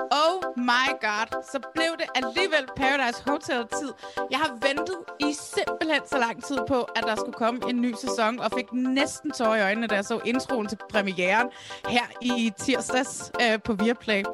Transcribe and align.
Oh 0.00 0.42
my 0.56 0.88
god, 1.00 1.44
så 1.52 1.60
blev 1.74 1.92
det 1.98 2.06
alligevel 2.14 2.66
Paradise 2.76 3.22
Hotel-tid. 3.26 3.92
Jeg 4.30 4.38
har 4.38 4.58
ventet 4.68 4.98
i 5.20 5.32
simpelthen 5.32 6.00
så 6.06 6.18
lang 6.18 6.44
tid 6.44 6.58
på, 6.68 6.82
at 6.82 7.04
der 7.04 7.16
skulle 7.16 7.32
komme 7.32 7.60
en 7.68 7.80
ny 7.80 7.94
sæson, 7.94 8.38
og 8.38 8.50
fik 8.56 8.72
næsten 8.72 9.30
tårer 9.30 9.56
i 9.56 9.62
øjnene, 9.62 9.86
da 9.86 9.94
jeg 9.94 10.04
så 10.04 10.20
introen 10.24 10.66
til 10.66 10.78
premieren 10.90 11.48
her 11.88 12.06
i 12.20 12.52
tirsdags 12.58 13.32
øh, 13.42 13.62
på 13.64 13.72
Viaplay. 13.72 14.24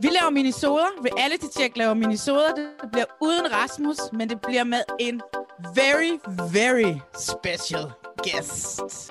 Vi 0.00 0.08
laver 0.08 0.30
minisoder. 0.30 0.86
Reality 1.06 1.46
Check 1.58 1.76
laver 1.76 1.94
minisoder. 1.94 2.54
Det 2.54 2.90
bliver 2.92 3.06
uden 3.20 3.52
Rasmus, 3.52 3.98
men 4.12 4.28
det 4.28 4.40
bliver 4.40 4.64
med 4.64 4.82
en 5.00 5.22
very, 5.74 6.18
very 6.52 6.94
special 7.18 7.92
guest. 8.16 9.10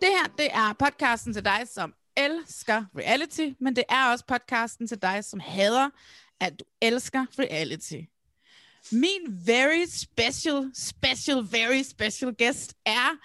Det 0.00 0.08
her, 0.08 0.26
det 0.38 0.48
er 0.52 0.74
podcasten 0.78 1.32
til 1.34 1.44
dig, 1.44 1.60
som 1.66 1.92
elsker 2.18 2.84
reality, 2.98 3.48
men 3.60 3.76
det 3.76 3.84
er 3.88 4.10
også 4.10 4.24
podcasten 4.28 4.88
til 4.88 5.02
dig, 5.02 5.24
som 5.24 5.40
hader, 5.40 5.90
at 6.40 6.52
du 6.60 6.64
elsker 6.82 7.24
reality. 7.38 8.00
Min 8.92 9.46
very 9.46 9.84
special, 9.86 10.70
special, 10.74 11.46
very 11.50 11.82
special 11.82 12.34
guest 12.38 12.74
er, 12.86 13.16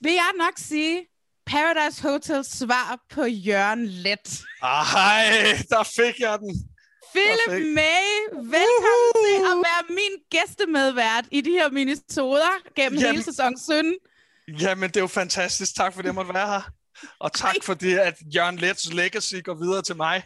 vil 0.00 0.12
jeg 0.12 0.30
nok 0.38 0.52
sige, 0.56 1.06
Paradise 1.46 2.02
Hotel 2.02 2.44
svar 2.44 3.04
på 3.10 3.24
Jørgen 3.24 3.86
Let. 3.86 4.42
Ej, 4.62 5.24
der 5.70 5.82
fik 5.82 6.20
jeg 6.20 6.38
den. 6.38 6.70
Philip. 7.14 7.66
May, 7.74 8.08
velkommen 8.32 9.12
uh-huh. 9.14 9.26
til 9.26 9.42
at 9.52 9.56
være 9.68 9.82
min 9.88 10.14
gæstemedvært 10.30 11.24
i 11.30 11.40
de 11.40 11.50
her 11.50 11.70
minisoder 11.70 12.74
gennem 12.76 12.98
Jamen. 12.98 13.12
hele 13.12 13.22
sæson 13.22 13.58
17. 13.58 13.94
Jamen, 14.60 14.88
det 14.88 14.96
er 14.96 15.00
jo 15.00 15.06
fantastisk. 15.06 15.74
Tak 15.76 15.94
fordi 15.94 16.06
jeg 16.06 16.14
måtte 16.14 16.34
være 16.34 16.46
her. 16.46 16.77
Og 17.18 17.32
tak 17.32 17.54
Ej. 17.54 17.62
fordi, 17.62 17.92
at 17.92 18.14
Jørgen 18.34 18.56
Lets 18.56 18.92
legacy 18.92 19.34
går 19.44 19.54
videre 19.54 19.82
til 19.82 19.96
mig. 19.96 20.22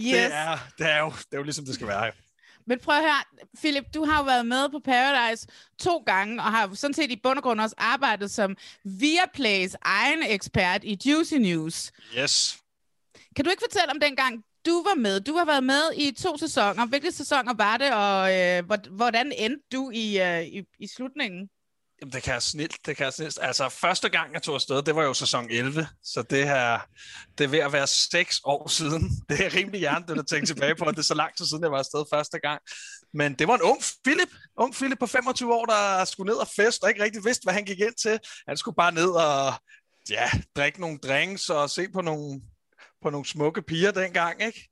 Yes. 0.00 0.12
Det, 0.12 0.24
er, 0.34 0.58
det, 0.78 0.90
er 0.90 0.98
jo, 0.98 1.10
det 1.10 1.32
er 1.32 1.36
jo 1.36 1.42
ligesom, 1.42 1.64
det 1.64 1.74
skal 1.74 1.86
være. 1.86 2.12
Men 2.66 2.78
prøv 2.78 2.94
her, 3.00 3.24
Philip, 3.58 3.84
du 3.94 4.04
har 4.04 4.18
jo 4.18 4.24
været 4.24 4.46
med 4.46 4.68
på 4.68 4.78
Paradise 4.84 5.46
to 5.78 5.96
gange, 6.06 6.42
og 6.42 6.52
har 6.52 6.74
sådan 6.74 6.94
set 6.94 7.10
i 7.10 7.20
bund 7.22 7.38
og 7.38 7.42
grund 7.42 7.60
også 7.60 7.74
arbejdet 7.78 8.30
som 8.30 8.56
Viaplays 8.84 9.76
egen 9.82 10.22
ekspert 10.22 10.84
i 10.84 10.98
Juicy 11.06 11.34
News. 11.34 11.92
Yes. 12.18 12.58
Kan 13.36 13.44
du 13.44 13.50
ikke 13.50 13.62
fortælle 13.70 13.90
om 13.92 14.00
dengang, 14.00 14.44
du 14.66 14.82
var 14.82 14.94
med? 14.94 15.20
Du 15.20 15.36
har 15.36 15.44
været 15.44 15.64
med 15.64 15.82
i 15.96 16.12
to 16.12 16.38
sæsoner. 16.38 16.86
Hvilke 16.86 17.12
sæsoner 17.12 17.54
var 17.54 17.76
det, 17.76 17.92
og 17.94 18.40
øh, 18.40 18.64
hvor- 18.66 18.90
hvordan 18.96 19.32
endte 19.36 19.62
du 19.72 19.90
i, 19.90 20.20
øh, 20.22 20.42
i, 20.42 20.62
i 20.78 20.86
slutningen? 20.96 21.48
Jamen, 22.04 22.12
det 22.12 22.22
kan 22.22 22.32
jeg 22.34 22.42
snilt, 22.42 22.76
det 22.86 22.96
kan 22.96 23.04
jeg 23.04 23.12
snilt. 23.12 23.38
Altså, 23.42 23.68
første 23.68 24.08
gang, 24.08 24.32
jeg 24.32 24.42
tog 24.42 24.54
afsted, 24.54 24.82
det 24.82 24.96
var 24.96 25.02
jo 25.02 25.14
sæson 25.14 25.50
11, 25.50 25.88
så 26.02 26.22
det 26.22 26.44
her, 26.44 26.78
det 27.38 27.44
er 27.44 27.48
ved 27.48 27.58
at 27.58 27.72
være 27.72 27.86
seks 27.86 28.40
år 28.44 28.68
siden. 28.68 29.10
Det 29.28 29.40
er 29.46 29.54
rimelig 29.54 29.80
hjernedødt 29.80 30.18
at 30.18 30.26
tænke 30.26 30.46
tilbage 30.46 30.74
på, 30.74 30.84
at 30.84 30.94
det 30.94 30.98
er 31.00 31.04
så 31.04 31.14
lang 31.14 31.36
tid 31.36 31.46
siden, 31.46 31.62
jeg 31.62 31.70
var 31.72 31.78
afsted 31.78 32.04
første 32.12 32.38
gang. 32.38 32.60
Men 33.14 33.34
det 33.34 33.48
var 33.48 33.54
en 33.54 33.62
ung 33.62 33.82
Philip, 34.04 34.28
ung 34.56 34.74
Philip 34.74 34.98
på 34.98 35.06
25 35.06 35.54
år, 35.54 35.64
der 35.64 36.04
skulle 36.04 36.28
ned 36.32 36.36
og 36.36 36.48
fest, 36.56 36.82
og 36.82 36.88
ikke 36.88 37.02
rigtig 37.02 37.24
vidste, 37.24 37.44
hvad 37.44 37.54
han 37.54 37.64
gik 37.64 37.80
ind 37.80 37.94
til. 38.02 38.18
Han 38.48 38.56
skulle 38.56 38.74
bare 38.76 38.92
ned 38.92 39.08
og 39.10 39.52
ja, 40.10 40.30
drikke 40.56 40.80
nogle 40.80 40.98
drinks 40.98 41.48
og 41.50 41.70
se 41.70 41.88
på 41.88 42.00
nogle, 42.00 42.40
på 43.02 43.10
nogle 43.10 43.26
smukke 43.26 43.62
piger 43.62 43.90
dengang, 43.90 44.42
ikke? 44.42 44.68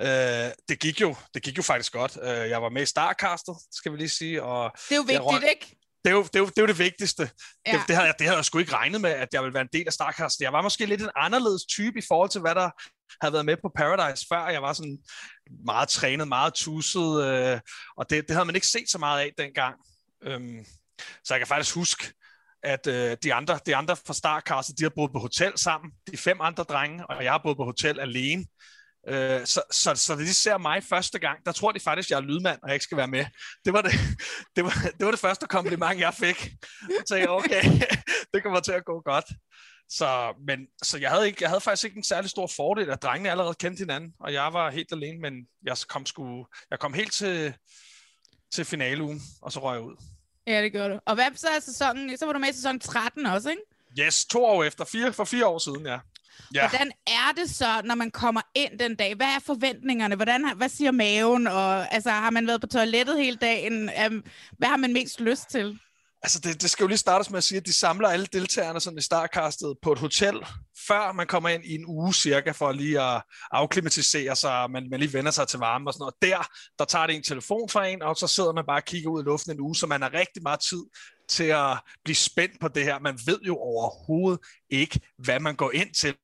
Øh, 0.00 0.50
det, 0.68 0.78
gik 0.80 1.00
jo, 1.00 1.16
det 1.34 1.42
gik 1.42 1.56
jo 1.56 1.62
faktisk 1.62 1.92
godt. 1.92 2.18
Øh, 2.22 2.28
jeg 2.50 2.62
var 2.62 2.68
med 2.68 2.82
i 2.82 2.86
Starcastet, 2.86 3.56
skal 3.72 3.92
vi 3.92 3.96
lige 3.96 4.08
sige. 4.08 4.42
Og 4.42 4.72
Det 4.88 4.92
er 4.92 4.96
jo 4.96 5.02
vigtigt, 5.02 5.22
røg- 5.22 5.50
ikke? 5.50 5.76
Det 6.04 6.10
er, 6.10 6.14
jo, 6.14 6.22
det, 6.22 6.36
er 6.36 6.40
jo, 6.40 6.46
det 6.46 6.58
er 6.58 6.62
jo 6.62 6.66
det 6.66 6.78
vigtigste. 6.78 7.30
Ja. 7.66 7.72
Det, 7.72 7.80
det, 7.88 7.96
havde 7.96 8.06
jeg, 8.06 8.14
det 8.18 8.26
havde 8.26 8.36
jeg 8.36 8.44
sgu 8.44 8.58
ikke 8.58 8.72
regnet 8.72 9.00
med, 9.00 9.10
at 9.10 9.28
jeg 9.32 9.42
ville 9.42 9.54
være 9.54 9.62
en 9.62 9.68
del 9.72 9.86
af 9.86 9.92
Starcast. 9.92 10.40
Jeg 10.40 10.52
var 10.52 10.62
måske 10.62 10.86
lidt 10.86 11.02
en 11.02 11.10
anderledes 11.16 11.64
type 11.64 11.98
i 11.98 12.02
forhold 12.08 12.30
til, 12.30 12.40
hvad 12.40 12.54
der 12.54 12.70
havde 13.20 13.32
været 13.32 13.46
med 13.46 13.56
på 13.56 13.70
Paradise 13.76 14.26
før. 14.32 14.48
Jeg 14.48 14.62
var 14.62 14.72
sådan 14.72 14.98
meget 15.64 15.88
trænet, 15.88 16.28
meget 16.28 16.54
tusset, 16.54 17.24
øh, 17.24 17.60
og 17.96 18.10
det, 18.10 18.28
det 18.28 18.30
havde 18.30 18.44
man 18.44 18.54
ikke 18.54 18.66
set 18.66 18.90
så 18.90 18.98
meget 18.98 19.20
af 19.20 19.32
dengang. 19.38 19.74
Øhm, 20.24 20.64
så 21.24 21.34
jeg 21.34 21.40
kan 21.40 21.46
faktisk 21.46 21.74
huske, 21.74 22.12
at 22.62 22.86
øh, 22.86 23.16
de, 23.22 23.34
andre, 23.34 23.58
de 23.66 23.76
andre 23.76 23.96
fra 23.96 24.14
Starcast, 24.14 24.78
de 24.78 24.82
har 24.82 24.92
boet 24.96 25.12
på 25.12 25.18
hotel 25.18 25.52
sammen, 25.56 25.92
de 26.12 26.16
fem 26.16 26.40
andre 26.40 26.62
drenge, 26.62 27.06
og 27.06 27.24
jeg 27.24 27.32
har 27.32 27.40
boet 27.44 27.56
på 27.56 27.64
hotel 27.64 28.00
alene. 28.00 28.44
Øh, 29.08 29.46
så, 29.46 29.62
så, 29.70 29.94
så 29.94 30.14
da 30.14 30.20
de 30.20 30.34
ser 30.34 30.58
mig 30.58 30.84
første 30.84 31.18
gang, 31.18 31.46
der 31.46 31.52
tror 31.52 31.72
de 31.72 31.80
faktisk, 31.80 32.10
jeg 32.10 32.16
er 32.16 32.20
lydmand, 32.20 32.58
og 32.62 32.68
jeg 32.68 32.74
ikke 32.74 32.84
skal 32.84 32.98
være 32.98 33.08
med. 33.08 33.26
Det 33.64 33.72
var 33.72 33.82
det, 33.82 33.92
det, 34.56 34.64
var, 34.64 34.74
det, 34.98 35.04
var 35.04 35.10
det 35.10 35.20
første 35.20 35.46
kompliment, 35.46 36.00
jeg 36.00 36.14
fik. 36.14 36.36
Så 36.80 37.04
tænkte 37.08 37.16
jeg, 37.16 37.28
okay, 37.28 37.62
det 38.34 38.42
kommer 38.42 38.60
til 38.60 38.72
at 38.72 38.84
gå 38.84 39.00
godt. 39.00 39.24
Så, 39.88 40.34
men, 40.46 40.66
så 40.82 40.98
jeg, 40.98 41.10
havde 41.10 41.26
ikke, 41.26 41.38
jeg 41.40 41.48
havde 41.48 41.60
faktisk 41.60 41.84
ikke 41.84 41.96
en 41.96 42.04
særlig 42.04 42.30
stor 42.30 42.50
fordel, 42.56 42.90
at 42.90 43.02
drengene 43.02 43.30
allerede 43.30 43.54
kendte 43.54 43.80
hinanden, 43.80 44.12
og 44.20 44.32
jeg 44.32 44.52
var 44.52 44.70
helt 44.70 44.92
alene, 44.92 45.20
men 45.20 45.34
jeg 45.62 45.76
kom, 45.88 46.06
sgu, 46.06 46.46
jeg 46.70 46.78
kom 46.78 46.94
helt 46.94 47.12
til, 47.12 47.54
til 48.52 48.64
finaleugen, 48.64 49.22
og 49.42 49.52
så 49.52 49.60
røg 49.60 49.74
jeg 49.74 49.82
ud. 49.82 49.96
Ja, 50.46 50.62
det 50.62 50.72
gør 50.72 50.88
du. 50.88 51.00
Og 51.06 51.14
hvad 51.14 51.24
så 51.34 51.48
er 51.48 51.60
sæsonen? 51.60 52.18
Så 52.18 52.26
var 52.26 52.32
du 52.32 52.38
med 52.38 52.48
i 52.48 52.52
sæson 52.52 52.80
13 52.80 53.26
også, 53.26 53.50
ikke? 53.50 53.62
Yes, 53.98 54.24
to 54.24 54.44
år 54.44 54.64
efter, 54.64 54.84
fire, 54.84 55.12
for 55.12 55.24
fire 55.24 55.46
år 55.46 55.58
siden, 55.58 55.86
ja. 55.86 55.98
Ja, 56.54 56.68
Hvordan 56.68 56.92
er 57.06 57.32
det 57.36 57.50
så, 57.50 57.82
når 57.84 57.94
man 57.94 58.10
kommer 58.10 58.40
ind 58.54 58.78
den 58.78 58.96
dag? 58.96 59.14
Hvad 59.14 59.26
er 59.26 59.38
forventningerne? 59.46 60.14
Hvordan, 60.14 60.56
hvad 60.56 60.68
siger 60.68 60.90
maven? 60.90 61.46
Og, 61.46 61.94
altså, 61.94 62.10
har 62.10 62.30
man 62.30 62.46
været 62.46 62.60
på 62.60 62.66
toilettet 62.66 63.18
hele 63.18 63.36
dagen? 63.36 63.90
Um, 64.06 64.24
hvad 64.58 64.68
har 64.68 64.76
man 64.76 64.92
mest 64.92 65.20
lyst 65.20 65.50
til? 65.50 65.78
altså 66.24 66.40
det, 66.40 66.62
det 66.62 66.70
skal 66.70 66.84
jo 66.84 66.88
lige 66.88 66.98
startes 66.98 67.30
med 67.30 67.38
at 67.38 67.44
sige, 67.44 67.58
at 67.58 67.66
de 67.66 67.72
samler 67.72 68.08
alle 68.08 68.26
deltagerne 68.32 68.80
sådan 68.80 68.98
i 68.98 69.02
startcastet 69.02 69.76
på 69.82 69.92
et 69.92 69.98
hotel, 69.98 70.34
før 70.88 71.12
man 71.12 71.26
kommer 71.26 71.48
ind 71.48 71.64
i 71.64 71.74
en 71.74 71.86
uge 71.86 72.14
cirka, 72.14 72.50
for 72.50 72.72
lige 72.72 73.00
at 73.00 73.22
afklimatisere 73.50 74.36
sig, 74.36 74.62
og 74.62 74.70
man, 74.70 74.90
man 74.90 75.00
lige 75.00 75.12
vender 75.12 75.30
sig 75.30 75.48
til 75.48 75.58
varme 75.58 75.90
og 75.90 75.94
sådan 75.94 76.02
noget. 76.02 76.14
Der, 76.22 76.48
der 76.78 76.84
tager 76.84 77.06
det 77.06 77.16
en 77.16 77.22
telefon 77.22 77.68
fra 77.68 77.86
en, 77.86 78.02
og 78.02 78.16
så 78.16 78.26
sidder 78.26 78.52
man 78.52 78.64
bare 78.66 78.76
og 78.80 78.84
kigger 78.84 79.10
ud 79.10 79.22
i 79.22 79.24
luften 79.24 79.52
en 79.52 79.60
uge, 79.60 79.76
så 79.76 79.86
man 79.86 80.02
har 80.02 80.14
rigtig 80.14 80.42
meget 80.42 80.60
tid 80.60 80.82
til 81.28 81.44
at 81.44 81.78
blive 82.04 82.16
spændt 82.16 82.60
på 82.60 82.68
det 82.68 82.84
her. 82.84 82.98
Man 82.98 83.18
ved 83.26 83.40
jo 83.46 83.56
overhovedet 83.56 84.40
ikke, 84.70 85.00
hvad 85.18 85.40
man 85.40 85.56
går 85.56 85.70
ind 85.74 85.94
til 85.94 86.14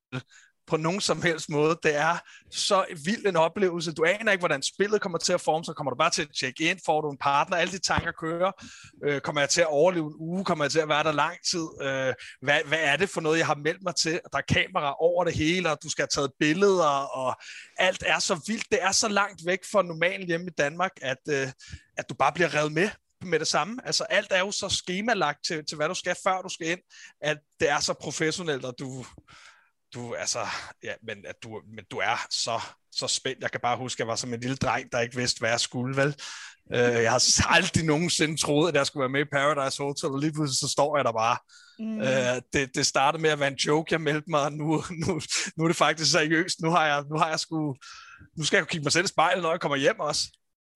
på 0.71 0.77
nogen 0.77 1.01
som 1.01 1.21
helst 1.21 1.49
måde. 1.49 1.79
Det 1.83 1.95
er 1.95 2.17
så 2.51 2.85
vild 3.05 3.25
en 3.25 3.35
oplevelse. 3.35 3.93
Du 3.93 4.03
aner 4.05 4.31
ikke, 4.31 4.41
hvordan 4.41 4.63
spillet 4.63 5.01
kommer 5.01 5.17
til 5.17 5.33
at 5.33 5.41
forme 5.41 5.65
sig. 5.65 5.75
Kommer 5.75 5.91
du 5.91 5.97
bare 5.97 6.09
til 6.09 6.21
at 6.21 6.27
tjekke 6.39 6.63
ind? 6.63 6.79
Får 6.85 7.01
du 7.01 7.11
en 7.11 7.17
partner? 7.17 7.57
Alle 7.57 7.71
de 7.71 7.79
tanker 7.79 8.11
kører. 8.11 8.51
Øh, 9.05 9.21
kommer 9.21 9.41
jeg 9.41 9.49
til 9.49 9.61
at 9.61 9.67
overleve 9.67 10.07
en 10.07 10.15
uge? 10.19 10.45
Kommer 10.45 10.65
jeg 10.65 10.71
til 10.71 10.79
at 10.79 10.89
være 10.89 11.03
der 11.03 11.11
lang 11.11 11.37
tid? 11.51 11.67
Øh, 11.81 12.13
hvad, 12.41 12.59
hvad 12.65 12.79
er 12.81 12.95
det 12.95 13.09
for 13.09 13.21
noget, 13.21 13.37
jeg 13.37 13.45
har 13.45 13.55
meldt 13.55 13.83
mig 13.83 13.95
til? 13.95 14.19
Der 14.31 14.37
er 14.37 14.53
kamera 14.53 14.95
over 14.99 15.23
det 15.23 15.33
hele, 15.33 15.71
og 15.71 15.77
du 15.83 15.89
skal 15.89 16.01
have 16.01 16.07
taget 16.07 16.31
billeder, 16.39 17.17
og 17.21 17.35
alt 17.77 18.03
er 18.07 18.19
så 18.19 18.41
vildt. 18.47 18.71
Det 18.71 18.79
er 18.81 18.91
så 18.91 19.07
langt 19.07 19.41
væk 19.45 19.59
fra 19.71 19.81
normalen 19.81 20.27
hjemme 20.27 20.47
i 20.47 20.53
Danmark, 20.57 20.91
at, 21.01 21.21
øh, 21.29 21.47
at 21.97 22.09
du 22.09 22.13
bare 22.13 22.31
bliver 22.33 22.55
revet 22.55 22.71
med 22.71 22.89
med 23.23 23.39
det 23.39 23.47
samme. 23.47 23.77
Altså 23.85 24.03
alt 24.03 24.31
er 24.31 24.39
jo 24.39 24.51
så 24.51 24.69
skemalagt 24.69 25.39
til, 25.47 25.65
til, 25.65 25.75
hvad 25.75 25.87
du 25.89 25.95
skal, 25.95 26.15
før 26.23 26.41
du 26.41 26.49
skal 26.49 26.67
ind, 26.67 26.79
at 27.21 27.37
det 27.59 27.69
er 27.69 27.79
så 27.79 27.93
professionelt, 27.93 28.65
og 28.65 28.75
du, 28.79 29.05
du, 29.93 30.13
altså, 30.13 30.39
ja, 30.83 30.93
men, 31.03 31.17
at 31.27 31.35
du, 31.43 31.61
men 31.75 31.85
du 31.91 31.97
er 31.97 32.25
så, 32.29 32.61
så 32.91 33.07
spændt. 33.07 33.41
Jeg 33.41 33.51
kan 33.51 33.59
bare 33.63 33.77
huske, 33.77 33.95
at 33.95 33.99
jeg 33.99 34.07
var 34.07 34.15
som 34.15 34.33
en 34.33 34.39
lille 34.39 34.55
dreng, 34.55 34.91
der 34.91 34.99
ikke 34.99 35.15
vidste, 35.15 35.39
hvad 35.39 35.49
jeg 35.49 35.59
skulle, 35.59 35.97
vel? 35.97 36.15
Uh, 36.65 36.77
jeg 36.77 37.11
har 37.11 37.47
aldrig 37.55 37.85
nogensinde 37.85 38.41
troet, 38.41 38.69
at 38.69 38.75
jeg 38.75 38.85
skulle 38.85 39.01
være 39.01 39.09
med 39.09 39.21
i 39.21 39.29
Paradise 39.31 39.83
Hotel, 39.83 40.09
og 40.09 40.19
lige 40.19 40.33
pludselig 40.33 40.59
så 40.59 40.67
står 40.67 40.97
jeg 40.97 41.05
der 41.05 41.11
bare. 41.11 41.37
Mm. 41.79 41.97
Uh, 41.97 42.41
det, 42.53 42.75
det 42.75 42.85
startede 42.85 43.21
med 43.21 43.29
at 43.29 43.39
være 43.39 43.51
en 43.51 43.55
joke, 43.67 43.93
jeg 43.93 44.01
meldte 44.01 44.29
mig, 44.29 44.41
og 44.41 44.53
nu, 44.53 44.83
nu, 45.05 45.21
nu 45.57 45.63
er 45.63 45.67
det 45.67 45.77
faktisk 45.77 46.11
seriøst. 46.11 46.61
Nu 46.61 46.69
har 46.69 46.85
jeg, 46.85 47.03
nu 47.09 47.17
har 47.17 47.29
jeg 47.29 47.39
sgu, 47.39 47.75
nu 48.37 48.43
skal 48.43 48.57
jeg 48.57 48.67
kigge 48.67 48.83
mig 48.83 48.91
selv 48.91 49.05
i 49.05 49.07
spejlet, 49.07 49.43
når 49.43 49.51
jeg 49.51 49.59
kommer 49.59 49.75
hjem 49.75 49.99
også 49.99 50.27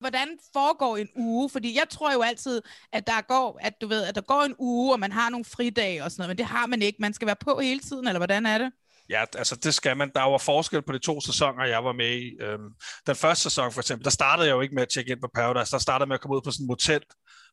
hvordan 0.06 0.28
foregår 0.54 0.98
en 0.98 1.10
uge? 1.16 1.50
Fordi 1.50 1.76
jeg 1.76 1.90
tror 1.90 2.14
jo 2.14 2.22
altid, 2.22 2.62
at 2.94 3.08
der 3.08 3.22
går, 3.28 3.60
at 3.62 3.74
du 3.82 3.88
ved, 3.88 4.04
at 4.04 4.16
der 4.16 4.22
går 4.22 4.42
en 4.42 4.56
uge, 4.60 4.94
og 4.94 5.00
man 5.00 5.12
har 5.12 5.30
nogle 5.30 5.46
fridage 5.46 6.04
og 6.04 6.12
sådan 6.12 6.22
noget, 6.22 6.30
men 6.30 6.38
det 6.38 6.46
har 6.46 6.66
man 6.66 6.82
ikke. 6.82 6.98
Man 7.00 7.14
skal 7.14 7.26
være 7.26 7.36
på 7.40 7.60
hele 7.60 7.80
tiden, 7.80 8.08
eller 8.08 8.20
hvordan 8.20 8.46
er 8.46 8.58
det? 8.58 8.72
Ja, 9.10 9.24
altså 9.38 9.56
det 9.56 9.74
skal 9.74 9.98
man. 9.98 10.12
Der 10.16 10.22
var 10.22 10.38
forskel 10.38 10.82
på 10.82 10.94
de 10.94 11.00
to 11.00 11.22
sæsoner, 11.22 11.66
jeg 11.66 11.84
var 11.84 11.94
med 11.94 12.18
i. 12.18 12.42
Øhm, 12.42 12.70
den 13.08 13.16
første 13.16 13.44
sæson 13.44 13.72
for 13.72 13.82
eksempel, 13.82 14.04
der 14.04 14.12
startede 14.12 14.48
jeg 14.48 14.54
jo 14.54 14.62
ikke 14.62 14.76
med 14.76 14.82
at 14.82 14.90
tjekke 14.90 15.12
ind 15.12 15.22
på 15.22 15.30
Paradise. 15.36 15.72
Der 15.72 15.78
startede 15.78 16.04
jeg 16.04 16.08
med 16.08 16.16
at 16.16 16.22
komme 16.22 16.36
ud 16.36 16.42
på 16.42 16.52
sådan 16.52 16.64
et 16.64 16.68
motel 16.68 17.04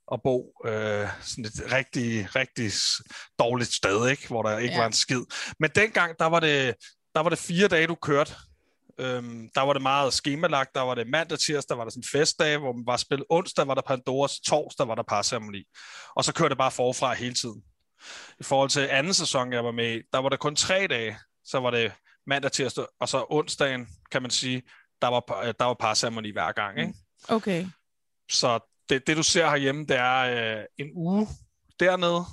og 0.07 0.21
bo 0.25 0.53
øh, 0.67 1.09
sådan 1.21 1.45
et 1.45 1.73
rigtig, 1.73 2.37
rigtig 2.37 2.73
dårligt 3.39 3.73
sted, 3.73 4.09
ikke? 4.09 4.29
hvor 4.29 4.43
der 4.43 4.59
ikke 4.59 4.75
ja. 4.75 4.81
var 4.81 4.87
en 4.87 4.93
skid. 4.93 5.23
Men 5.61 5.71
dengang, 5.75 6.19
der 6.19 6.27
var 6.27 6.41
det, 6.41 6.75
der 7.15 7.21
var 7.21 7.29
det 7.29 7.39
fire 7.39 7.69
dage, 7.69 7.87
du 7.87 7.95
kørte 7.95 8.35
Øhm, 8.99 9.49
der 9.55 9.61
var 9.61 9.73
det 9.73 9.83
meget 9.83 10.13
skemalagt. 10.13 10.75
Der 10.75 10.81
var 10.81 10.95
det 10.95 11.07
mandag, 11.07 11.39
tirsdag, 11.39 11.79
var 11.79 11.85
der 11.85 11.91
sådan 11.91 12.01
en 12.01 12.19
festdag, 12.21 12.59
hvor 12.59 12.73
man 12.73 12.87
var 12.87 12.97
spillet 12.97 13.27
onsdag, 13.31 13.67
var 13.67 13.75
der 13.75 13.83
Pandoras, 13.83 14.41
torsdag 14.41 14.89
var 14.89 14.95
der 14.95 15.03
parceremoni. 15.03 15.65
Og 16.17 16.25
så 16.25 16.35
kørte 16.35 16.49
det 16.49 16.59
bare 16.59 16.71
forfra 16.71 17.15
hele 17.15 17.35
tiden. 17.35 17.63
I 18.41 18.43
forhold 18.43 18.71
til 18.71 18.89
anden 18.91 19.15
sæson, 19.15 19.53
jeg 19.53 19.65
var 19.65 19.71
med 19.71 20.01
der 20.13 20.19
var 20.19 20.29
der 20.29 20.37
kun 20.37 20.57
tre 20.57 20.87
dage. 20.87 21.19
Så 21.45 21.61
var 21.61 21.71
det 21.71 21.93
mandag, 22.27 22.53
tirsdag, 22.53 22.85
og 23.01 23.09
så 23.09 23.27
onsdagen, 23.31 23.89
kan 24.11 24.23
man 24.23 24.31
sige, 24.31 24.63
der 25.03 25.09
var, 25.09 25.53
der 25.59 25.65
var 25.65 25.75
parceremoni 25.75 26.31
hver 26.31 26.53
gang. 26.53 26.81
Ikke? 26.81 26.95
Okay. 27.29 27.67
Så 28.31 28.61
det, 28.89 29.07
det, 29.07 29.17
du 29.17 29.23
ser 29.23 29.49
herhjemme, 29.51 29.87
det 29.87 29.97
er 29.97 30.59
øh, 30.59 30.65
en 30.79 30.91
uge 30.95 31.29
dernede. 31.81 32.25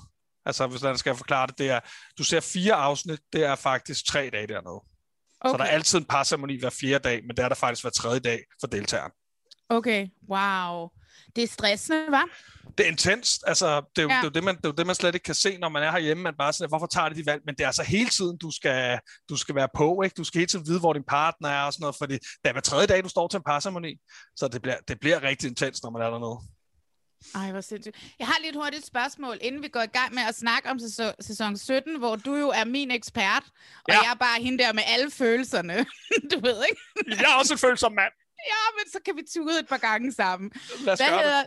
Altså, 0.46 0.68
hvis 0.68 0.84
jeg 0.84 0.98
skal 0.98 1.16
forklare 1.16 1.48
det, 1.48 1.58
det 1.58 1.70
er, 1.70 1.80
du 2.18 2.24
ser 2.24 2.40
fire 2.40 2.74
afsnit, 2.74 3.20
det 3.34 3.44
er 3.44 3.56
faktisk 3.56 4.06
tre 4.06 4.30
dage 4.34 4.48
dernede. 4.48 4.82
Okay. 5.42 5.54
Så 5.54 5.58
der 5.58 5.64
er 5.64 5.70
altid 5.70 5.98
en 5.98 6.06
parceremoni 6.06 6.60
hver 6.60 6.70
fjerde 6.70 7.10
dag, 7.10 7.22
men 7.26 7.38
det 7.38 7.44
er 7.44 7.48
der 7.48 7.56
faktisk 7.56 7.84
hver 7.84 7.92
tredje 7.92 8.20
dag 8.20 8.40
for 8.60 8.68
deltageren. 8.68 9.12
Okay, 9.70 10.08
wow. 10.30 10.90
Det 11.36 11.44
er 11.44 11.48
stressende, 11.48 12.06
hva'? 12.18 12.74
Det 12.78 12.86
er 12.86 12.92
intenst. 12.92 13.44
Altså, 13.48 13.82
det, 13.96 14.02
er 14.02 14.04
jo, 14.04 14.10
ja. 14.10 14.16
det, 14.16 14.20
er 14.20 14.24
jo 14.24 14.30
det, 14.30 14.44
man, 14.44 14.56
det 14.56 14.66
er 14.66 14.70
jo 14.70 14.74
det, 14.74 14.86
man 14.86 14.96
slet 14.96 15.16
ikke 15.16 15.24
kan 15.24 15.36
se, 15.36 15.58
når 15.58 15.70
man 15.70 15.84
er 15.84 15.92
herhjemme. 15.92 16.24
Man 16.24 16.34
bare 16.38 16.54
sådan, 16.54 16.70
hvorfor 16.70 16.88
tager 16.88 17.10
de 17.10 17.16
de 17.16 17.26
valg? 17.26 17.42
Men 17.46 17.56
det 17.56 17.64
er 17.64 17.68
altså 17.68 17.84
hele 17.84 18.10
tiden, 18.10 18.38
du 18.38 18.52
skal, 18.52 19.00
du 19.30 19.36
skal 19.36 19.56
være 19.56 19.68
på. 19.76 20.02
Ikke? 20.02 20.14
Du 20.14 20.24
skal 20.24 20.40
hele 20.40 20.48
tiden 20.48 20.68
vide, 20.68 20.80
hvor 20.80 20.94
din 20.94 21.04
partner 21.04 21.50
er 21.50 21.64
og 21.64 21.74
sådan 21.74 21.84
noget, 21.84 21.96
fordi 21.96 22.14
det 22.14 22.46
er 22.46 22.52
hver 22.52 22.62
tredje 22.62 22.88
dag, 22.88 23.04
du 23.04 23.10
står 23.10 23.28
til 23.28 23.38
en 23.38 23.44
parceremoni. 23.44 23.98
Så 24.36 24.48
det 24.48 24.62
bliver, 24.62 24.78
det 24.88 25.00
bliver 25.00 25.24
rigtig 25.24 25.50
intens, 25.50 25.84
når 25.84 25.90
man 25.90 26.02
er 26.02 26.10
dernede. 26.10 26.40
Ej, 27.36 27.52
hvor 27.52 27.62
sindssygt. 27.62 27.96
Jeg 28.20 28.28
har 28.28 28.36
lige 28.40 28.50
et 28.50 28.56
hurtigt 28.56 28.86
spørgsmål, 28.86 29.38
inden 29.42 29.64
vi 29.64 29.68
går 29.68 29.82
i 29.82 29.86
gang 29.86 30.14
med 30.14 30.24
at 30.30 30.36
snakke 30.36 30.70
om 30.70 30.80
sæson, 30.80 31.14
sæson 31.20 31.58
17, 31.58 31.98
hvor 31.98 32.16
du 32.16 32.36
jo 32.36 32.50
er 32.50 32.66
min 32.66 32.92
ekspert, 32.92 33.44
og 33.84 33.94
ja. 33.94 34.02
jeg 34.02 34.12
er 34.12 34.16
bare 34.16 34.42
hende 34.42 34.64
der 34.64 34.74
med 34.74 34.84
alle 34.88 35.12
følelserne. 35.12 35.86
du 36.32 36.40
ved, 36.40 36.64
ikke? 36.70 36.82
jeg 37.08 37.32
er 37.32 37.40
også 37.40 37.54
en 37.54 37.58
følsom 37.58 37.92
mand. 37.92 38.14
Ja, 38.46 38.64
men 38.78 38.92
så 38.92 39.00
kan 39.06 39.16
vi 39.16 39.22
tude 39.34 39.60
et 39.60 39.68
par 39.68 39.78
gange 39.78 40.12
sammen. 40.12 40.52
Lad 40.86 40.94
os 40.94 41.00
Hvad 41.00 41.08
hedder... 41.08 41.44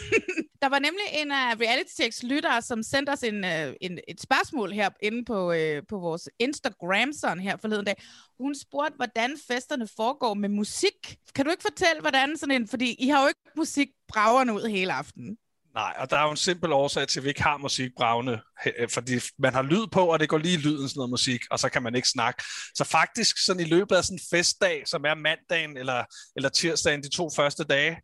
Der 0.62 0.68
var 0.68 0.78
nemlig 0.78 1.04
en 1.12 1.32
af 1.32 1.54
uh, 1.54 1.60
Reality 1.60 1.94
Checks 1.94 2.22
lyttere, 2.22 2.62
som 2.62 2.82
sendte 2.82 3.10
os 3.10 3.22
en, 3.22 3.44
uh, 3.44 3.74
en, 3.80 3.98
et 4.08 4.20
spørgsmål 4.20 4.72
her 4.72 4.90
inde 5.02 5.24
på, 5.24 5.50
uh, 5.50 5.86
på 5.88 5.98
vores 5.98 6.28
Instagram 6.38 7.12
sådan 7.12 7.40
her 7.40 7.56
forleden 7.56 7.84
dag. 7.84 8.02
Hun 8.38 8.54
spurgte, 8.54 8.96
hvordan 8.96 9.38
festerne 9.48 9.88
foregår 9.96 10.34
med 10.34 10.48
musik. 10.48 11.16
Kan 11.34 11.44
du 11.44 11.50
ikke 11.50 11.62
fortælle, 11.62 12.00
hvordan 12.00 12.36
sådan 12.36 12.54
en... 12.54 12.68
Fordi 12.68 12.96
I 12.98 13.08
har 13.08 13.22
jo 13.22 13.28
ikke 13.28 13.40
musik 13.56 13.88
braverne 14.08 14.52
ud 14.52 14.68
hele 14.68 14.92
aftenen. 14.92 15.36
Nej, 15.74 15.94
og 15.98 16.10
der 16.10 16.16
er 16.16 16.24
jo 16.24 16.30
en 16.30 16.36
simpel 16.36 16.72
årsag 16.72 17.08
til, 17.08 17.20
at 17.20 17.24
vi 17.24 17.28
ikke 17.28 17.42
har 17.42 17.56
musikbragene, 17.56 18.40
øh, 18.78 18.88
fordi 18.88 19.20
man 19.38 19.54
har 19.54 19.62
lyd 19.62 19.86
på, 19.92 20.06
og 20.06 20.20
det 20.20 20.28
går 20.28 20.38
lige 20.38 20.54
i 20.54 20.60
lyden 20.60 20.88
sådan 20.88 20.98
noget 20.98 21.10
musik, 21.10 21.40
og 21.50 21.58
så 21.58 21.68
kan 21.68 21.82
man 21.82 21.94
ikke 21.94 22.08
snakke. 22.08 22.42
Så 22.74 22.84
faktisk 22.84 23.44
sådan 23.44 23.60
i 23.60 23.68
løbet 23.68 23.96
af 23.96 24.04
sådan 24.04 24.16
en 24.16 24.36
festdag, 24.36 24.82
som 24.86 25.04
er 25.04 25.14
mandagen 25.14 25.76
eller, 25.76 26.04
eller 26.36 26.48
tirsdagen, 26.48 27.02
de 27.02 27.08
to 27.08 27.30
første 27.36 27.64
dage, 27.64 28.00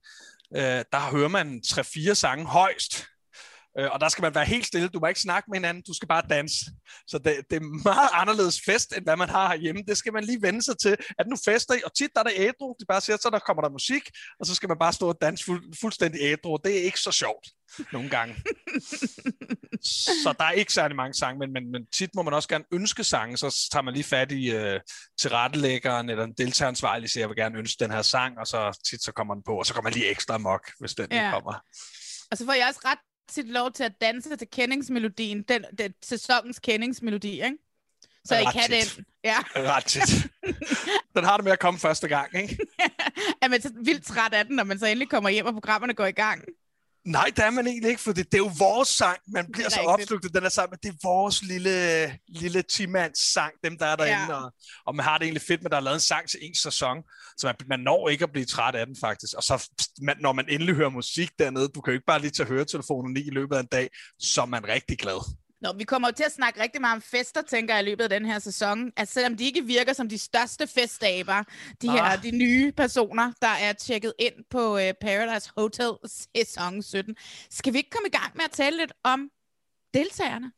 øh, 0.56 0.84
der 0.92 1.10
hører 1.10 1.28
man 1.28 1.62
tre-fire 1.62 2.14
sange 2.14 2.44
højst. 2.44 3.06
Øh, 3.78 3.88
og 3.93 4.00
der 4.00 4.08
skal 4.08 4.23
man 4.23 4.34
være 4.34 4.44
helt 4.44 4.67
stille. 4.67 4.88
Du 4.88 5.00
må 5.00 5.06
ikke 5.06 5.20
snakke 5.20 5.50
med 5.50 5.58
hinanden. 5.58 5.82
Du 5.87 5.94
skal 5.94 6.08
bare 6.08 6.23
danse. 6.31 6.64
Så 7.06 7.19
det, 7.19 7.37
det 7.50 7.56
er 7.56 7.82
meget 7.84 8.08
anderledes 8.12 8.61
fest, 8.67 8.96
end 8.96 9.05
hvad 9.05 9.17
man 9.17 9.28
har 9.28 9.49
herhjemme. 9.49 9.82
Det 9.88 9.96
skal 9.96 10.12
man 10.12 10.25
lige 10.25 10.43
vende 10.43 10.62
sig 10.62 10.78
til, 10.78 10.96
at 11.19 11.26
nu 11.26 11.37
fester 11.44 11.75
I. 11.75 11.81
Og 11.84 11.94
tit 11.94 12.11
der 12.14 12.20
er 12.20 12.25
der 12.25 12.32
ædru. 12.37 12.75
De 12.81 12.84
bare 12.88 13.00
siger, 13.00 13.17
så 13.17 13.31
der 13.31 13.38
kommer 13.38 13.62
der 13.62 13.70
musik, 13.70 14.11
og 14.40 14.46
så 14.46 14.55
skal 14.55 14.69
man 14.69 14.78
bare 14.78 14.93
stå 14.93 15.08
og 15.08 15.19
danse 15.20 15.44
fuld, 15.44 15.75
fuldstændig 15.81 16.20
ædru. 16.23 16.58
Det 16.64 16.78
er 16.78 16.82
ikke 16.82 17.00
så 17.00 17.12
sjovt 17.12 17.46
nogle 17.93 18.11
gange. 18.11 18.34
så 20.23 20.34
der 20.38 20.44
er 20.44 20.50
ikke 20.50 20.73
særlig 20.73 20.96
mange 20.96 21.14
sange, 21.14 21.38
men, 21.38 21.52
men, 21.52 21.73
men 21.73 21.87
tit 21.87 22.11
må 22.14 22.23
man 22.23 22.34
også 22.34 22.49
gerne 22.49 22.64
ønske 22.73 23.05
sange, 23.05 23.37
så 23.37 23.69
tager 23.73 23.82
man 23.82 23.94
lige 23.94 24.05
fat 24.05 24.32
i 24.32 24.56
uh, 24.56 24.81
tilrettelæggeren 25.20 26.11
eller 26.11 26.25
en 26.25 26.34
deltageransvarlig, 26.38 27.11
siger, 27.11 27.23
jeg 27.23 27.28
vil 27.28 27.37
gerne 27.37 27.58
ønske 27.58 27.84
den 27.84 27.90
her 27.90 28.02
sang, 28.02 28.38
og 28.38 28.46
så 28.46 28.82
tit 28.90 29.02
så 29.02 29.12
kommer 29.12 29.34
den 29.34 29.43
på, 29.46 29.58
og 29.58 29.67
så 29.67 29.75
kommer 29.75 29.90
man 29.90 29.99
lige 29.99 30.11
ekstra 30.11 30.38
mok, 30.38 30.70
hvis 30.81 30.94
den 30.94 31.06
ja. 31.11 31.31
kommer. 31.31 31.52
Og 32.31 32.38
så 32.38 32.44
får 32.44 32.52
jeg 32.52 32.67
også 32.69 32.81
ret 32.84 32.99
sit 33.31 33.49
lov 33.49 33.73
til 33.73 33.84
at 33.84 34.00
danse 34.00 34.37
til 34.37 34.49
kendingsmelodien, 34.52 35.43
den, 35.43 35.64
den 35.78 35.94
sæsonens 36.02 36.58
kendingsmelodi, 36.58 37.31
ikke? 37.31 37.56
Så 38.25 38.37
I 38.37 38.44
kan 38.52 38.70
den. 38.70 39.05
Ja. 39.25 39.37
Ret 39.56 39.84
tit. 39.84 40.26
Den 41.17 41.25
har 41.25 41.37
det 41.37 41.44
med 41.44 41.52
at 41.52 41.58
komme 41.58 41.81
første 41.81 42.08
gang, 42.08 42.34
ikke? 42.34 42.58
er 43.43 43.49
man 43.49 43.62
så 43.62 43.73
vildt 43.84 44.05
træt 44.05 44.32
af 44.32 44.44
den, 44.44 44.56
når 44.56 44.64
man 44.64 44.78
så 44.78 44.87
endelig 44.87 45.11
kommer 45.11 45.31
hjem, 45.31 45.46
og 45.46 45.52
programmerne 45.52 45.94
går 45.94 46.06
i 46.06 46.11
gang? 46.12 46.44
Nej, 47.06 47.32
det 47.36 47.44
er 47.44 47.50
man 47.50 47.66
egentlig 47.66 47.90
ikke, 47.90 48.02
for 48.02 48.12
det, 48.12 48.32
det 48.32 48.38
er 48.38 48.42
jo 48.42 48.50
vores 48.58 48.88
sang. 48.88 49.18
Man 49.26 49.52
bliver 49.52 49.68
så 49.68 49.80
opslugt 49.80 50.34
den 50.34 50.44
er 50.44 50.48
sammen, 50.48 50.78
det 50.82 50.88
er 50.88 50.96
vores 51.02 51.42
lille, 51.42 52.18
lille 52.28 52.62
10 52.62 52.86
sang, 53.14 53.52
dem 53.64 53.78
der 53.78 53.86
er 53.86 53.96
derinde. 53.96 54.34
Ja. 54.34 54.44
Og, 54.44 54.52
og 54.86 54.96
man 54.96 55.04
har 55.04 55.18
det 55.18 55.24
egentlig 55.24 55.42
fedt 55.42 55.62
med, 55.62 55.66
at 55.66 55.70
der 55.70 55.76
er 55.76 55.82
lavet 55.82 55.94
en 55.94 56.00
sang 56.00 56.28
til 56.28 56.40
en 56.42 56.54
sæson, 56.54 57.02
så 57.36 57.46
man, 57.46 57.54
man 57.68 57.80
når 57.80 58.08
ikke 58.08 58.24
at 58.24 58.32
blive 58.32 58.46
træt 58.46 58.74
af 58.74 58.86
den 58.86 58.96
faktisk. 59.00 59.34
Og 59.36 59.42
så 59.42 59.70
man, 60.02 60.16
når 60.20 60.32
man 60.32 60.48
endelig 60.48 60.74
hører 60.74 60.90
musik 60.90 61.30
dernede, 61.38 61.68
du 61.68 61.80
kan 61.80 61.92
jo 61.92 61.96
ikke 61.96 62.06
bare 62.06 62.20
lige 62.20 62.30
tage 62.30 62.48
høretelefonen 62.48 63.16
i 63.16 63.20
i 63.20 63.30
løbet 63.30 63.56
af 63.56 63.60
en 63.60 63.66
dag, 63.66 63.90
så 64.18 64.42
er 64.42 64.46
man 64.46 64.68
rigtig 64.68 64.98
glad. 64.98 65.45
Nå, 65.66 65.72
vi 65.72 65.84
kommer 65.84 66.08
jo 66.08 66.12
til 66.12 66.24
at 66.24 66.32
snakke 66.32 66.62
rigtig 66.62 66.80
meget 66.80 66.94
om 66.94 67.02
fester, 67.02 67.42
tænker 67.42 67.74
jeg, 67.74 67.82
i 67.82 67.86
løbet 67.86 68.04
af 68.04 68.10
den 68.10 68.26
her 68.26 68.38
sæson. 68.38 68.92
Altså, 68.96 69.14
selvom 69.14 69.36
de 69.36 69.44
ikke 69.44 69.64
virker 69.64 69.92
som 69.92 70.08
de 70.08 70.18
største 70.18 70.66
festaber, 70.66 71.42
de 71.82 71.90
her 71.90 72.02
ah. 72.02 72.22
de 72.22 72.30
nye 72.30 72.72
personer, 72.72 73.32
der 73.42 73.48
er 73.48 73.72
tjekket 73.72 74.12
ind 74.18 74.34
på 74.50 74.74
uh, 74.74 74.80
Paradise 75.00 75.50
Hotel 75.56 75.90
sæson 76.36 76.82
17. 76.82 77.16
Skal 77.50 77.72
vi 77.72 77.78
ikke 77.78 77.90
komme 77.90 78.08
i 78.08 78.10
gang 78.10 78.32
med 78.34 78.44
at 78.44 78.50
tale 78.50 78.76
lidt 78.76 78.92
om 79.04 79.30
deltagerne? 79.94 80.52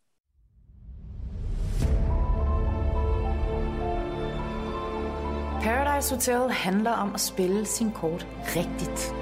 Paradise 5.63 6.15
Hotel 6.15 6.51
handler 6.51 6.91
om 6.91 7.15
at 7.15 7.21
spille 7.21 7.67
sin 7.67 7.93
kort 7.93 8.27
rigtigt. 8.57 9.13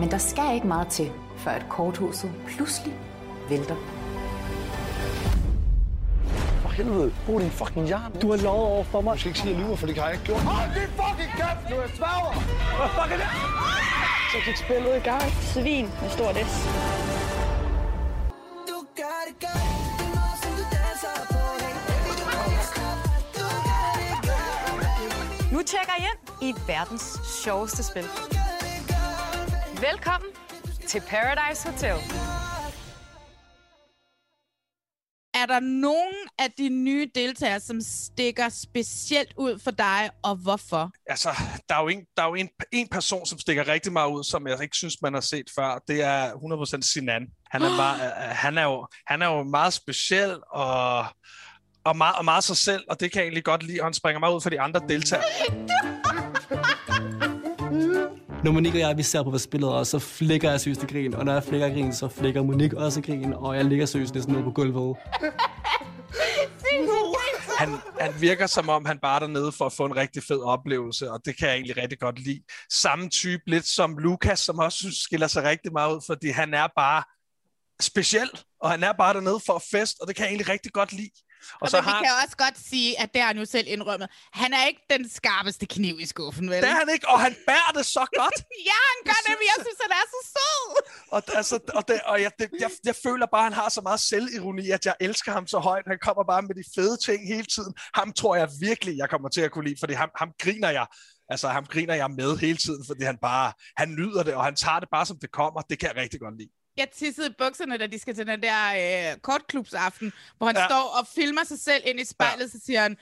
Men 0.00 0.10
der 0.10 0.18
skal 0.18 0.54
ikke 0.54 0.66
meget 0.66 0.88
til, 0.88 1.12
før 1.38 1.56
et 1.56 1.66
korthuset 1.68 2.32
pludselig 2.46 2.94
vælter 3.48 3.97
helvede. 6.78 7.12
Brug 7.26 7.40
din 7.40 7.50
fucking 7.50 7.86
hjerne. 7.86 8.14
Du 8.22 8.30
har 8.30 8.36
lovet 8.36 8.66
over 8.74 8.84
for 8.84 9.00
mig. 9.00 9.14
Du 9.14 9.18
skal 9.18 9.28
ikke 9.28 9.40
sige, 9.40 9.50
at 9.50 9.56
jeg 9.56 9.64
lyver, 9.64 9.76
for 9.76 9.86
det 9.86 9.94
kan 9.94 10.04
jeg 10.04 10.12
ikke 10.12 10.24
gjort. 10.24 10.40
Hold 10.40 10.70
din 10.80 10.90
fucking 11.00 11.32
kæft, 11.40 11.62
nu 11.70 11.76
er 11.76 11.88
sværger. 11.98 12.32
Hvad 12.78 12.88
fuck 12.96 13.10
er 13.14 13.18
det? 13.22 13.30
Så 14.32 14.38
gik 14.46 14.56
spillet 14.56 14.96
i 15.00 15.02
gang. 15.10 15.26
Svin 15.52 15.86
med 16.02 16.10
stort 16.10 16.36
S. 16.36 16.54
Nu 25.52 25.62
tjekker 25.62 25.92
I 25.98 26.02
ind 26.10 26.54
i 26.56 26.60
verdens 26.66 27.20
sjoveste 27.44 27.82
spil. 27.82 28.04
Velkommen 29.80 30.30
til 30.86 31.02
Paradise 31.10 31.70
Hotel. 31.70 32.37
Er 35.42 35.46
der 35.46 35.60
nogen 35.60 36.14
af 36.38 36.50
de 36.58 36.68
nye 36.68 37.10
deltagere, 37.14 37.60
som 37.60 37.80
stikker 37.80 38.48
specielt 38.48 39.32
ud 39.36 39.58
for 39.58 39.70
dig, 39.70 40.10
og 40.22 40.36
hvorfor? 40.36 40.90
Altså, 41.06 41.28
der 41.68 41.74
er 41.74 41.82
jo, 41.82 41.88
en, 41.88 42.04
der 42.16 42.22
er 42.22 42.26
jo 42.26 42.34
en, 42.34 42.48
en 42.72 42.88
person, 42.88 43.26
som 43.26 43.38
stikker 43.38 43.68
rigtig 43.68 43.92
meget 43.92 44.10
ud, 44.10 44.24
som 44.24 44.46
jeg 44.46 44.62
ikke 44.62 44.76
synes, 44.76 45.02
man 45.02 45.14
har 45.14 45.20
set 45.20 45.46
før. 45.54 45.82
Det 45.88 46.02
er 46.02 46.32
100% 46.32 46.82
Sinan. 46.82 47.26
Han 47.50 47.62
er, 47.62 47.76
bare, 47.76 47.98
han 48.34 48.58
er, 48.58 48.62
jo, 48.62 48.86
han 49.06 49.22
er 49.22 49.26
jo 49.26 49.42
meget 49.42 49.72
speciel 49.72 50.36
og, 50.50 51.04
og, 51.84 51.96
meget, 51.96 52.16
og 52.16 52.24
meget 52.24 52.44
sig 52.44 52.56
selv, 52.56 52.84
og 52.88 53.00
det 53.00 53.12
kan 53.12 53.18
jeg 53.18 53.24
egentlig 53.24 53.44
godt 53.44 53.62
lide. 53.62 53.82
Han 53.82 53.94
springer 53.94 54.20
meget 54.20 54.34
ud 54.34 54.40
for 54.40 54.50
de 54.50 54.60
andre 54.60 54.80
deltagere 54.88 55.24
når 58.44 58.52
Monique 58.52 58.76
og 58.76 58.80
jeg, 58.80 58.96
vi 58.96 59.02
ser 59.02 59.22
på 59.22 59.38
spillet, 59.38 59.70
og 59.70 59.86
så 59.86 59.98
flækker 59.98 60.50
jeg 60.50 60.60
seriøst 60.60 60.86
grin. 60.86 61.14
Og 61.14 61.24
når 61.24 61.32
jeg 61.32 61.44
flækker 61.44 61.68
grin, 61.68 61.94
så 61.94 62.08
flækker 62.08 62.42
Monique 62.42 62.78
også 62.78 63.00
grin, 63.00 63.32
og 63.32 63.56
jeg 63.56 63.64
ligger 63.64 63.86
seriøst 63.86 64.14
næsten 64.14 64.34
nede 64.34 64.44
på 64.44 64.50
gulvet. 64.50 64.96
han, 67.58 67.68
han 68.00 68.20
virker 68.20 68.46
som 68.46 68.68
om, 68.68 68.84
han 68.84 68.98
bare 68.98 69.16
er 69.16 69.18
dernede 69.18 69.52
for 69.52 69.66
at 69.66 69.72
få 69.72 69.86
en 69.86 69.96
rigtig 69.96 70.22
fed 70.22 70.40
oplevelse, 70.40 71.10
og 71.10 71.20
det 71.24 71.38
kan 71.38 71.48
jeg 71.48 71.54
egentlig 71.54 71.76
rigtig 71.76 71.98
godt 71.98 72.18
lide. 72.18 72.42
Samme 72.72 73.08
type 73.08 73.42
lidt 73.46 73.66
som 73.66 73.98
Lukas, 73.98 74.38
som 74.38 74.58
også 74.58 74.78
synes, 74.78 74.96
skiller 74.96 75.26
sig 75.26 75.44
rigtig 75.44 75.72
meget 75.72 75.94
ud, 75.94 76.00
fordi 76.06 76.28
han 76.28 76.54
er 76.54 76.68
bare 76.76 77.02
speciel, 77.80 78.30
og 78.60 78.70
han 78.70 78.82
er 78.82 78.92
bare 78.92 79.14
dernede 79.14 79.40
for 79.46 79.52
at 79.52 79.62
fest, 79.70 79.96
og 80.00 80.08
det 80.08 80.16
kan 80.16 80.24
jeg 80.24 80.30
egentlig 80.30 80.48
rigtig 80.48 80.72
godt 80.72 80.92
lide. 80.92 81.10
Og, 81.52 81.58
og 81.60 81.70
så 81.70 81.80
har... 81.80 82.00
vi 82.00 82.04
kan 82.04 82.14
også 82.24 82.36
godt 82.36 82.58
sige, 82.70 83.00
at 83.02 83.14
det 83.14 83.22
har 83.22 83.34
jo 83.34 83.44
selv 83.44 83.66
indrømmet. 83.68 84.08
Han 84.32 84.52
er 84.52 84.64
ikke 84.66 84.82
den 84.90 85.08
skarpeste 85.08 85.66
kniv 85.66 85.96
i 86.00 86.06
skuffen, 86.06 86.50
vel? 86.50 86.62
Det 86.62 86.70
er 86.70 86.78
han 86.82 86.90
ikke, 86.92 87.08
og 87.08 87.20
han 87.20 87.34
bærer 87.46 87.72
det 87.78 87.86
så 87.86 88.04
godt. 88.20 88.36
ja, 88.70 88.80
han 88.90 89.00
gør 89.08 89.20
det, 89.26 89.34
men 89.40 89.46
jeg 89.52 89.58
synes, 89.64 89.78
han 89.84 89.92
er 90.00 90.04
så 90.14 90.20
sød. 90.34 90.64
og, 91.14 91.22
altså, 91.40 91.58
og, 91.74 91.88
det, 91.88 92.00
og 92.00 92.22
jeg, 92.22 92.32
det, 92.38 92.48
jeg, 92.60 92.70
jeg 92.84 92.96
føler 93.06 93.26
bare, 93.26 93.46
at 93.46 93.52
han 93.52 93.60
har 93.62 93.68
så 93.68 93.80
meget 93.80 94.00
selvironi, 94.00 94.70
at 94.70 94.86
jeg 94.86 94.94
elsker 95.00 95.32
ham 95.32 95.46
så 95.46 95.58
højt. 95.58 95.84
Han 95.86 95.98
kommer 96.02 96.24
bare 96.24 96.42
med 96.42 96.54
de 96.54 96.64
fede 96.74 96.96
ting 97.06 97.28
hele 97.34 97.46
tiden. 97.54 97.74
Ham 97.94 98.12
tror 98.12 98.36
jeg 98.36 98.48
virkelig, 98.60 98.98
jeg 98.98 99.08
kommer 99.10 99.28
til 99.28 99.40
at 99.40 99.50
kunne 99.50 99.68
lide, 99.68 99.80
fordi 99.80 99.92
ham, 99.92 100.10
ham 100.16 100.30
griner 100.42 100.70
jeg 100.70 100.86
Altså, 101.30 101.48
ham 101.48 101.64
griner 101.64 101.94
jeg 101.94 102.10
med 102.10 102.36
hele 102.36 102.58
tiden, 102.58 102.84
fordi 102.86 103.04
han 103.04 103.18
bare, 103.22 103.52
han 103.76 103.88
nyder 103.88 104.22
det, 104.22 104.34
og 104.34 104.44
han 104.44 104.56
tager 104.56 104.80
det 104.80 104.88
bare, 104.92 105.06
som 105.06 105.18
det 105.20 105.32
kommer. 105.32 105.60
Det 105.60 105.78
kan 105.78 105.88
jeg 105.88 105.96
rigtig 105.96 106.20
godt 106.20 106.38
lide 106.38 106.50
jeg 106.78 106.88
tissede 106.90 107.26
i 107.26 107.34
bukserne, 107.38 107.78
da 107.78 107.86
de 107.86 107.98
skal 107.98 108.14
til 108.14 108.26
den 108.26 108.42
der 108.42 109.10
øh, 109.12 109.16
kortklubsaften, 109.20 110.12
hvor 110.38 110.46
han 110.46 110.56
ja. 110.56 110.66
står 110.68 110.98
og 111.00 111.06
filmer 111.14 111.44
sig 111.44 111.58
selv 111.58 111.82
ind 111.86 112.00
i 112.00 112.04
spejlet, 112.04 112.40
ja. 112.40 112.48
så 112.48 112.58
siger 112.64 112.82
han, 112.82 112.96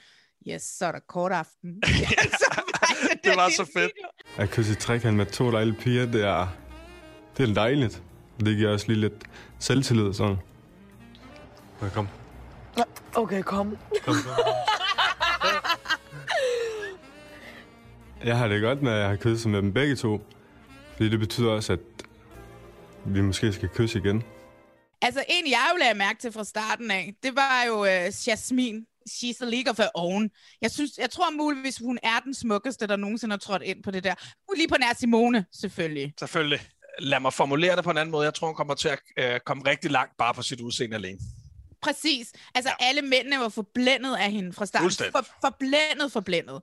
yes, 0.49 0.61
så 0.61 0.85
er 0.85 0.91
der 0.91 0.99
kortaften. 0.99 1.81
så, 2.41 2.61
det, 3.01 3.23
det 3.23 3.35
var 3.35 3.49
så 3.49 3.65
fedt. 3.73 3.91
Jeg 4.37 4.49
kan 4.49 4.63
sige 4.63 4.75
trække 4.75 5.11
med 5.11 5.25
to 5.25 5.51
dejlige 5.51 5.75
piger, 5.75 6.05
det 6.05 6.23
er, 6.23 6.47
det 7.37 7.49
er 7.49 7.53
dejligt. 7.53 8.01
Det 8.39 8.57
giver 8.57 8.73
også 8.73 8.87
lige 8.87 8.99
lidt 8.99 9.23
selvtillid, 9.59 10.13
sådan. 10.13 10.37
Okay, 11.81 11.93
kom. 11.93 12.07
Okay, 13.15 13.43
kom. 13.43 13.77
kom, 14.05 14.15
kom. 14.15 14.43
jeg 18.23 18.37
har 18.37 18.47
det 18.47 18.61
godt, 18.61 18.81
når 18.81 18.91
jeg 18.91 19.09
har 19.09 19.15
kysset 19.15 19.51
med 19.51 19.61
dem 19.61 19.73
begge 19.73 19.95
to. 19.95 20.21
Fordi 20.95 21.09
det 21.09 21.19
betyder 21.19 21.51
også, 21.51 21.73
at 21.73 21.79
vi 23.07 23.21
måske 23.21 23.53
skal 23.53 23.69
kysse 23.69 23.99
igen. 23.99 24.23
Altså, 25.01 25.23
en 25.29 25.51
jeg 25.51 25.69
jo 25.73 25.77
lagde 25.77 25.95
mærke 25.95 26.19
til 26.19 26.31
fra 26.31 26.43
starten 26.43 26.91
af, 26.91 27.13
det 27.23 27.35
var 27.35 27.63
jo 27.67 27.81
uh, 27.81 28.27
Jasmine. 28.27 28.85
She's 29.09 29.41
a 29.41 29.45
league 29.45 29.71
of 29.71 29.77
her 29.77 29.89
own. 29.95 30.29
Jeg, 30.61 30.71
synes, 30.71 30.91
jeg 30.97 31.09
tror 31.09 31.31
muligvis, 31.31 31.77
hun 31.77 31.99
er 32.03 32.19
den 32.19 32.33
smukkeste, 32.33 32.87
der 32.87 32.95
nogensinde 32.95 33.33
har 33.33 33.37
trådt 33.37 33.61
ind 33.61 33.83
på 33.83 33.91
det 33.91 34.03
der. 34.03 34.13
Lige 34.55 34.67
på 34.67 34.75
nær 34.79 34.93
Simone, 34.99 35.45
selvfølgelig. 35.53 36.13
Selvfølgelig. 36.19 36.59
Lad 36.99 37.19
mig 37.19 37.33
formulere 37.33 37.75
det 37.75 37.83
på 37.83 37.91
en 37.91 37.97
anden 37.97 38.11
måde. 38.11 38.25
Jeg 38.25 38.33
tror, 38.33 38.47
hun 38.47 38.55
kommer 38.55 38.73
til 38.73 38.89
at 38.89 38.99
uh, 39.21 39.39
komme 39.45 39.63
rigtig 39.65 39.91
langt 39.91 40.17
bare 40.17 40.33
på 40.33 40.41
sit 40.41 40.61
udseende 40.61 40.95
alene. 40.95 41.19
Præcis. 41.81 42.33
Altså, 42.55 42.71
ja. 42.79 42.85
alle 42.87 43.01
mændene 43.01 43.39
var 43.39 43.49
forblændet 43.49 44.15
af 44.15 44.31
hende 44.31 44.53
fra 44.53 44.65
starten. 44.65 44.91
For, 44.91 45.25
forblændet, 45.41 46.11
forblændet. 46.11 46.61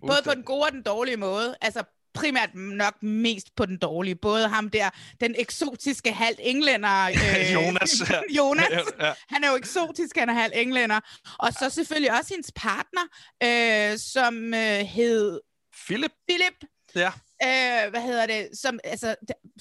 Både 0.00 0.18
på 0.24 0.34
den 0.34 0.42
gode 0.42 0.62
og 0.62 0.72
den 0.72 0.82
dårlige 0.82 1.16
måde. 1.16 1.56
Altså, 1.60 1.82
primært 2.16 2.54
nok 2.54 3.02
mest 3.02 3.56
på 3.56 3.66
den 3.66 3.78
dårlige. 3.78 4.14
Både 4.14 4.48
ham 4.48 4.70
der, 4.70 4.90
den 5.20 5.34
eksotiske 5.38 6.12
halvt 6.12 6.40
englænder. 6.42 7.06
Øh, 7.16 7.54
Jonas. 7.54 8.02
Jonas. 8.38 8.70
Ja. 9.00 9.12
Han 9.28 9.44
er 9.44 9.50
jo 9.50 9.56
eksotisk, 9.56 10.16
han 10.16 10.28
er 10.28 10.34
halvt 10.34 10.54
englænder. 10.56 11.00
Og 11.38 11.52
så 11.52 11.70
selvfølgelig 11.70 12.12
også 12.18 12.34
hendes 12.34 12.52
partner, 12.56 13.02
øh, 13.42 13.98
som 13.98 14.54
øh, 14.54 14.80
hed... 14.80 15.40
Philip. 15.86 16.12
Philip. 16.28 16.64
Ja. 16.94 17.12
Øh, 17.42 17.90
hvad 17.90 18.02
hedder 18.02 18.26
det? 18.26 18.48
Som, 18.52 18.78
altså, 18.84 19.14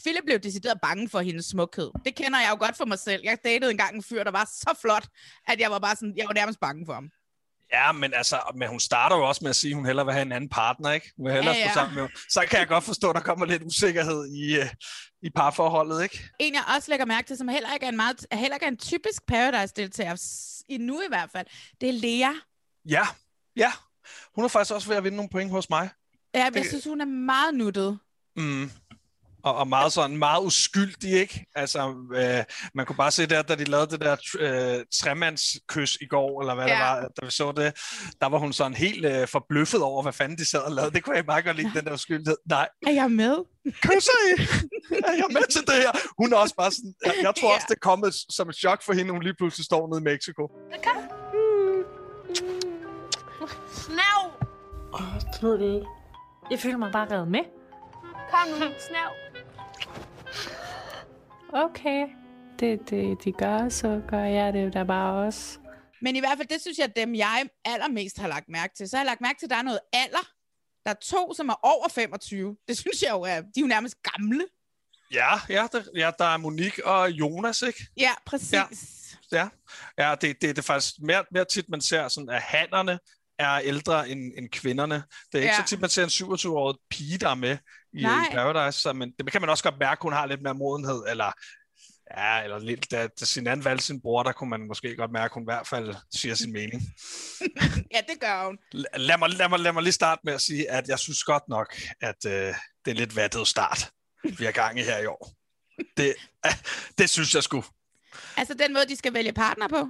Philip 0.04 0.24
blev 0.26 0.40
decideret 0.40 0.82
bange 0.82 1.10
for 1.10 1.20
hendes 1.20 1.46
smukhed. 1.46 1.92
Det 2.06 2.16
kender 2.16 2.40
jeg 2.40 2.50
jo 2.52 2.58
godt 2.66 2.78
for 2.78 2.86
mig 2.86 3.00
selv. 3.00 3.22
Jeg 3.24 3.38
datede 3.44 3.72
engang 3.72 3.96
en 3.96 4.04
fyr, 4.04 4.24
der 4.24 4.32
var 4.32 4.46
så 4.46 4.78
flot, 4.82 5.08
at 5.48 5.60
jeg 5.60 5.72
var 5.72 5.80
bare 5.80 5.96
sådan, 5.96 6.14
jeg 6.18 6.28
var 6.28 6.34
nærmest 6.34 6.60
bange 6.60 6.86
for 6.86 6.94
ham. 6.94 7.10
Ja, 7.74 7.92
men 7.92 8.14
altså, 8.14 8.40
men 8.56 8.70
hun 8.70 8.80
starter 8.80 9.16
jo 9.18 9.28
også 9.28 9.40
med 9.44 9.50
at 9.50 9.56
sige, 9.56 9.72
at 9.72 9.76
hun 9.76 9.86
hellere 9.86 10.06
vil 10.06 10.14
have 10.14 10.22
en 10.22 10.32
anden 10.32 10.50
partner, 10.50 10.92
ikke? 10.92 11.14
Hun 11.18 11.26
vil 11.26 11.34
hellere 11.34 11.56
ja, 11.56 11.62
ja. 11.62 11.74
sammen 11.74 11.96
med 11.96 12.08
Så 12.30 12.46
kan 12.50 12.60
jeg 12.60 12.68
godt 12.68 12.84
forstå, 12.84 13.10
at 13.10 13.16
der 13.16 13.22
kommer 13.22 13.46
lidt 13.46 13.64
usikkerhed 13.64 14.28
i, 14.28 14.60
uh, 14.60 14.66
i 15.22 15.30
parforholdet, 15.30 16.04
ikke? 16.04 16.30
En, 16.40 16.54
jeg 16.54 16.64
også 16.76 16.92
lægger 16.92 17.06
mærke 17.06 17.28
til, 17.28 17.38
som 17.38 17.48
heller 17.48 17.74
ikke 17.74 17.86
er 17.86 17.90
en, 17.90 17.96
meget, 17.96 18.26
heller 18.32 18.56
ikke 18.56 18.66
er 18.66 18.72
en 18.72 18.78
typisk 18.78 19.26
Paradise-deltager, 19.28 20.16
endnu 20.70 21.02
i 21.02 21.08
hvert 21.08 21.30
fald, 21.32 21.48
det 21.82 21.90
er 21.90 21.94
Lea. 21.94 22.32
Ja, 22.90 23.08
ja. 23.56 23.72
Hun 24.36 24.44
er 24.44 24.48
faktisk 24.48 24.74
også 24.74 24.88
ved 24.88 24.96
at 24.96 25.04
vinde 25.04 25.16
nogle 25.16 25.30
point 25.30 25.52
hos 25.52 25.70
mig. 25.70 25.90
Ja, 26.36 26.50
jeg 26.56 26.66
synes, 26.66 26.84
hun 26.84 27.02
er 27.02 27.06
meget 27.06 27.54
nuttet. 27.54 28.00
Mm 28.36 28.72
og, 29.46 29.56
og 29.56 29.68
meget 29.68 29.92
sådan, 29.94 30.18
meget 30.18 30.44
uskyldig, 30.44 31.12
ikke? 31.12 31.46
Altså, 31.56 31.96
øh, 32.16 32.44
man 32.76 32.86
kunne 32.86 32.96
bare 32.96 33.12
se 33.12 33.26
der, 33.26 33.42
da 33.42 33.56
de 33.56 33.64
lavede 33.64 33.92
det 33.92 34.02
der 34.02 34.16
øh, 34.40 34.86
tremandskys 34.94 35.98
i 36.02 36.06
går, 36.06 36.42
eller 36.42 36.56
hvad 36.56 36.66
ja. 36.66 36.74
det 36.74 36.80
var, 36.82 37.02
da 37.02 37.26
vi 37.26 37.32
så 37.32 37.52
det, 37.52 37.74
der 38.22 38.30
var 38.30 38.38
hun 38.38 38.54
sådan 38.54 38.74
helt 38.74 39.06
øh, 39.06 39.28
forbløffet 39.28 39.82
over, 39.82 40.02
hvad 40.04 40.14
fanden 40.14 40.38
de 40.38 40.46
sad 40.50 40.60
og 40.60 40.72
lavede. 40.72 40.92
Det 40.92 41.04
kunne 41.04 41.16
jeg 41.16 41.24
meget 41.28 41.46
godt 41.46 41.58
lide, 41.58 41.72
den 41.76 41.86
der 41.86 41.94
uskyldighed. 41.94 42.38
Nej. 42.50 42.68
Er 42.88 42.92
jeg 42.92 43.12
med? 43.12 43.36
Kysser 43.66 44.12
I? 44.28 44.42
er 45.10 45.16
jeg 45.22 45.30
med 45.30 45.52
til 45.52 45.62
det 45.62 45.76
her? 45.76 45.92
Hun 46.18 46.34
er 46.34 46.38
også 46.38 46.56
bare 46.56 46.72
sådan, 46.72 46.94
jeg, 47.06 47.14
jeg 47.22 47.34
tror 47.40 47.50
ja. 47.50 47.56
også, 47.56 47.66
det 47.70 47.76
er 47.76 47.86
kommet 47.90 48.16
som 48.30 48.50
et 48.50 48.56
chok 48.56 48.84
for 48.84 48.94
hende, 48.94 49.12
hun 49.12 49.24
lige 49.24 49.36
pludselig 49.38 49.66
står 49.66 49.88
nede 49.88 50.02
i 50.02 50.04
Mexico. 50.04 50.48
Kom. 50.84 50.98
Snav! 53.74 54.22
Åh, 54.94 55.16
oh, 55.44 55.60
det 55.60 55.84
Jeg 56.52 56.60
føler 56.60 56.78
mig 56.78 56.92
bare 56.92 57.08
reddet 57.12 57.28
med. 57.28 57.65
Kom 58.32 58.48
nu, 58.60 58.74
snav. 58.80 59.12
Okay, 61.54 62.08
det, 62.60 62.90
det 62.90 63.24
de 63.24 63.32
gør, 63.32 63.70
så 63.70 64.02
gør 64.08 64.24
jeg 64.24 64.54
det 64.54 64.74
der 64.74 64.84
bare 64.84 65.26
også. 65.26 65.60
Men 66.02 66.16
i 66.16 66.20
hvert 66.20 66.38
fald, 66.38 66.48
det 66.48 66.62
synes 66.62 66.78
jeg, 66.78 66.96
dem 66.96 67.16
jeg 67.16 67.46
allermest 67.66 68.18
har 68.20 68.28
lagt 68.28 68.50
mærke 68.50 68.76
til. 68.76 68.90
Så 68.90 68.98
har 68.98 69.04
jeg 69.04 69.06
lagt 69.06 69.22
mærke 69.22 69.40
til, 69.40 69.46
at 69.46 69.50
der 69.50 69.56
er 69.56 69.62
noget 69.62 69.80
alder. 69.94 70.32
Der 70.86 70.92
er 70.92 70.96
to, 71.02 71.34
som 71.34 71.50
er 71.50 71.60
over 71.64 71.88
25. 71.90 72.58
Det 72.68 72.78
synes 72.78 73.02
jeg 73.02 73.12
jo 73.12 73.22
er, 73.22 73.42
de 73.42 73.48
er 73.58 73.62
jo 73.62 73.68
nærmest 73.68 73.96
gamle. 74.04 74.46
Ja, 75.12 75.40
ja, 75.50 75.68
der, 75.72 75.82
ja, 75.96 76.12
der 76.20 76.26
er 76.26 76.38
Monique 76.38 76.86
og 76.86 77.12
Jonas, 77.12 77.62
ikke? 77.62 77.88
Ja, 77.98 78.12
præcis. 78.26 79.18
Ja, 79.32 79.38
ja. 79.38 79.50
ja 79.98 80.16
det, 80.22 80.22
det, 80.22 80.42
det 80.42 80.58
er 80.58 80.62
faktisk 80.62 80.94
mere, 81.00 81.26
mere 81.32 81.46
tit, 81.46 81.70
man 81.70 81.82
ser, 81.82 82.08
sådan, 82.08 82.30
at 82.30 82.42
hannerne 82.42 83.00
er 83.40 83.60
ældre 83.64 84.10
end, 84.10 84.34
end 84.38 84.50
kvinderne. 84.50 84.96
Det 85.32 85.38
er 85.38 85.42
ikke 85.42 85.56
ja. 85.56 85.62
så 85.62 85.70
tit, 85.70 85.82
man 85.82 85.90
ser 85.90 86.04
en 86.04 86.10
27-årig 86.10 86.78
pige, 86.90 87.18
der 87.18 87.30
er 87.30 87.36
med 87.36 87.58
i, 87.94 88.02
i 88.02 88.32
Paradise, 88.32 88.82
så, 88.82 88.94
men 88.94 89.12
det 89.20 89.32
kan 89.32 89.42
man 89.42 89.50
også 89.50 89.64
godt 89.64 89.80
mærke, 89.80 90.02
hun 90.02 90.14
har 90.14 90.26
lidt 90.26 90.42
mere 90.42 90.54
modenhed, 90.54 91.04
eller 91.10 91.32
Ja, 92.18 92.44
eller 92.44 92.60
lidt, 92.60 92.92
da, 92.92 93.08
da 93.08 93.26
sin 93.26 93.48
anden 93.48 93.66
valgte 93.66 93.86
sin 93.86 94.02
bror, 94.02 94.24
der 94.24 94.32
kunne 94.32 94.50
man 94.50 94.68
måske 94.68 94.96
godt 94.96 95.12
mærke, 95.12 95.32
at 95.32 95.34
hun 95.34 95.44
i 95.44 95.52
hvert 95.52 95.68
fald 95.68 95.96
siger 96.16 96.36
sin 96.36 96.54
mening. 96.54 96.82
ja, 97.96 98.02
det 98.08 98.20
gør 98.20 98.46
hun. 98.46 98.58
Lad 98.94 99.18
mig, 99.18 99.30
lad, 99.30 99.50
mig, 99.50 99.60
lad 99.60 99.72
mig 99.72 99.84
lige 99.84 99.94
starte 99.94 100.22
med 100.24 100.34
at 100.34 100.42
sige, 100.42 100.72
at 100.72 100.88
jeg 100.88 101.00
synes 101.00 101.24
godt 101.24 101.44
nok, 101.50 101.76
at 102.02 102.26
øh, 102.26 102.54
det 102.86 102.92
er 102.92 102.96
lidt 102.96 103.16
vattet 103.16 103.48
start, 103.48 103.92
vi 104.38 104.46
har 104.46 104.52
gang 104.52 104.80
i 104.80 104.84
her 104.84 105.00
i 105.00 105.06
år. 105.06 105.30
Det, 105.98 106.16
øh, 106.46 106.52
det 106.98 107.10
synes 107.10 107.36
jeg 107.36 107.44
sgu. 107.44 107.64
Altså 108.38 108.54
den 108.54 108.74
måde, 108.74 108.86
de 108.86 108.96
skal 108.96 109.14
vælge 109.14 109.34
partner 109.34 109.68
på? 109.68 109.90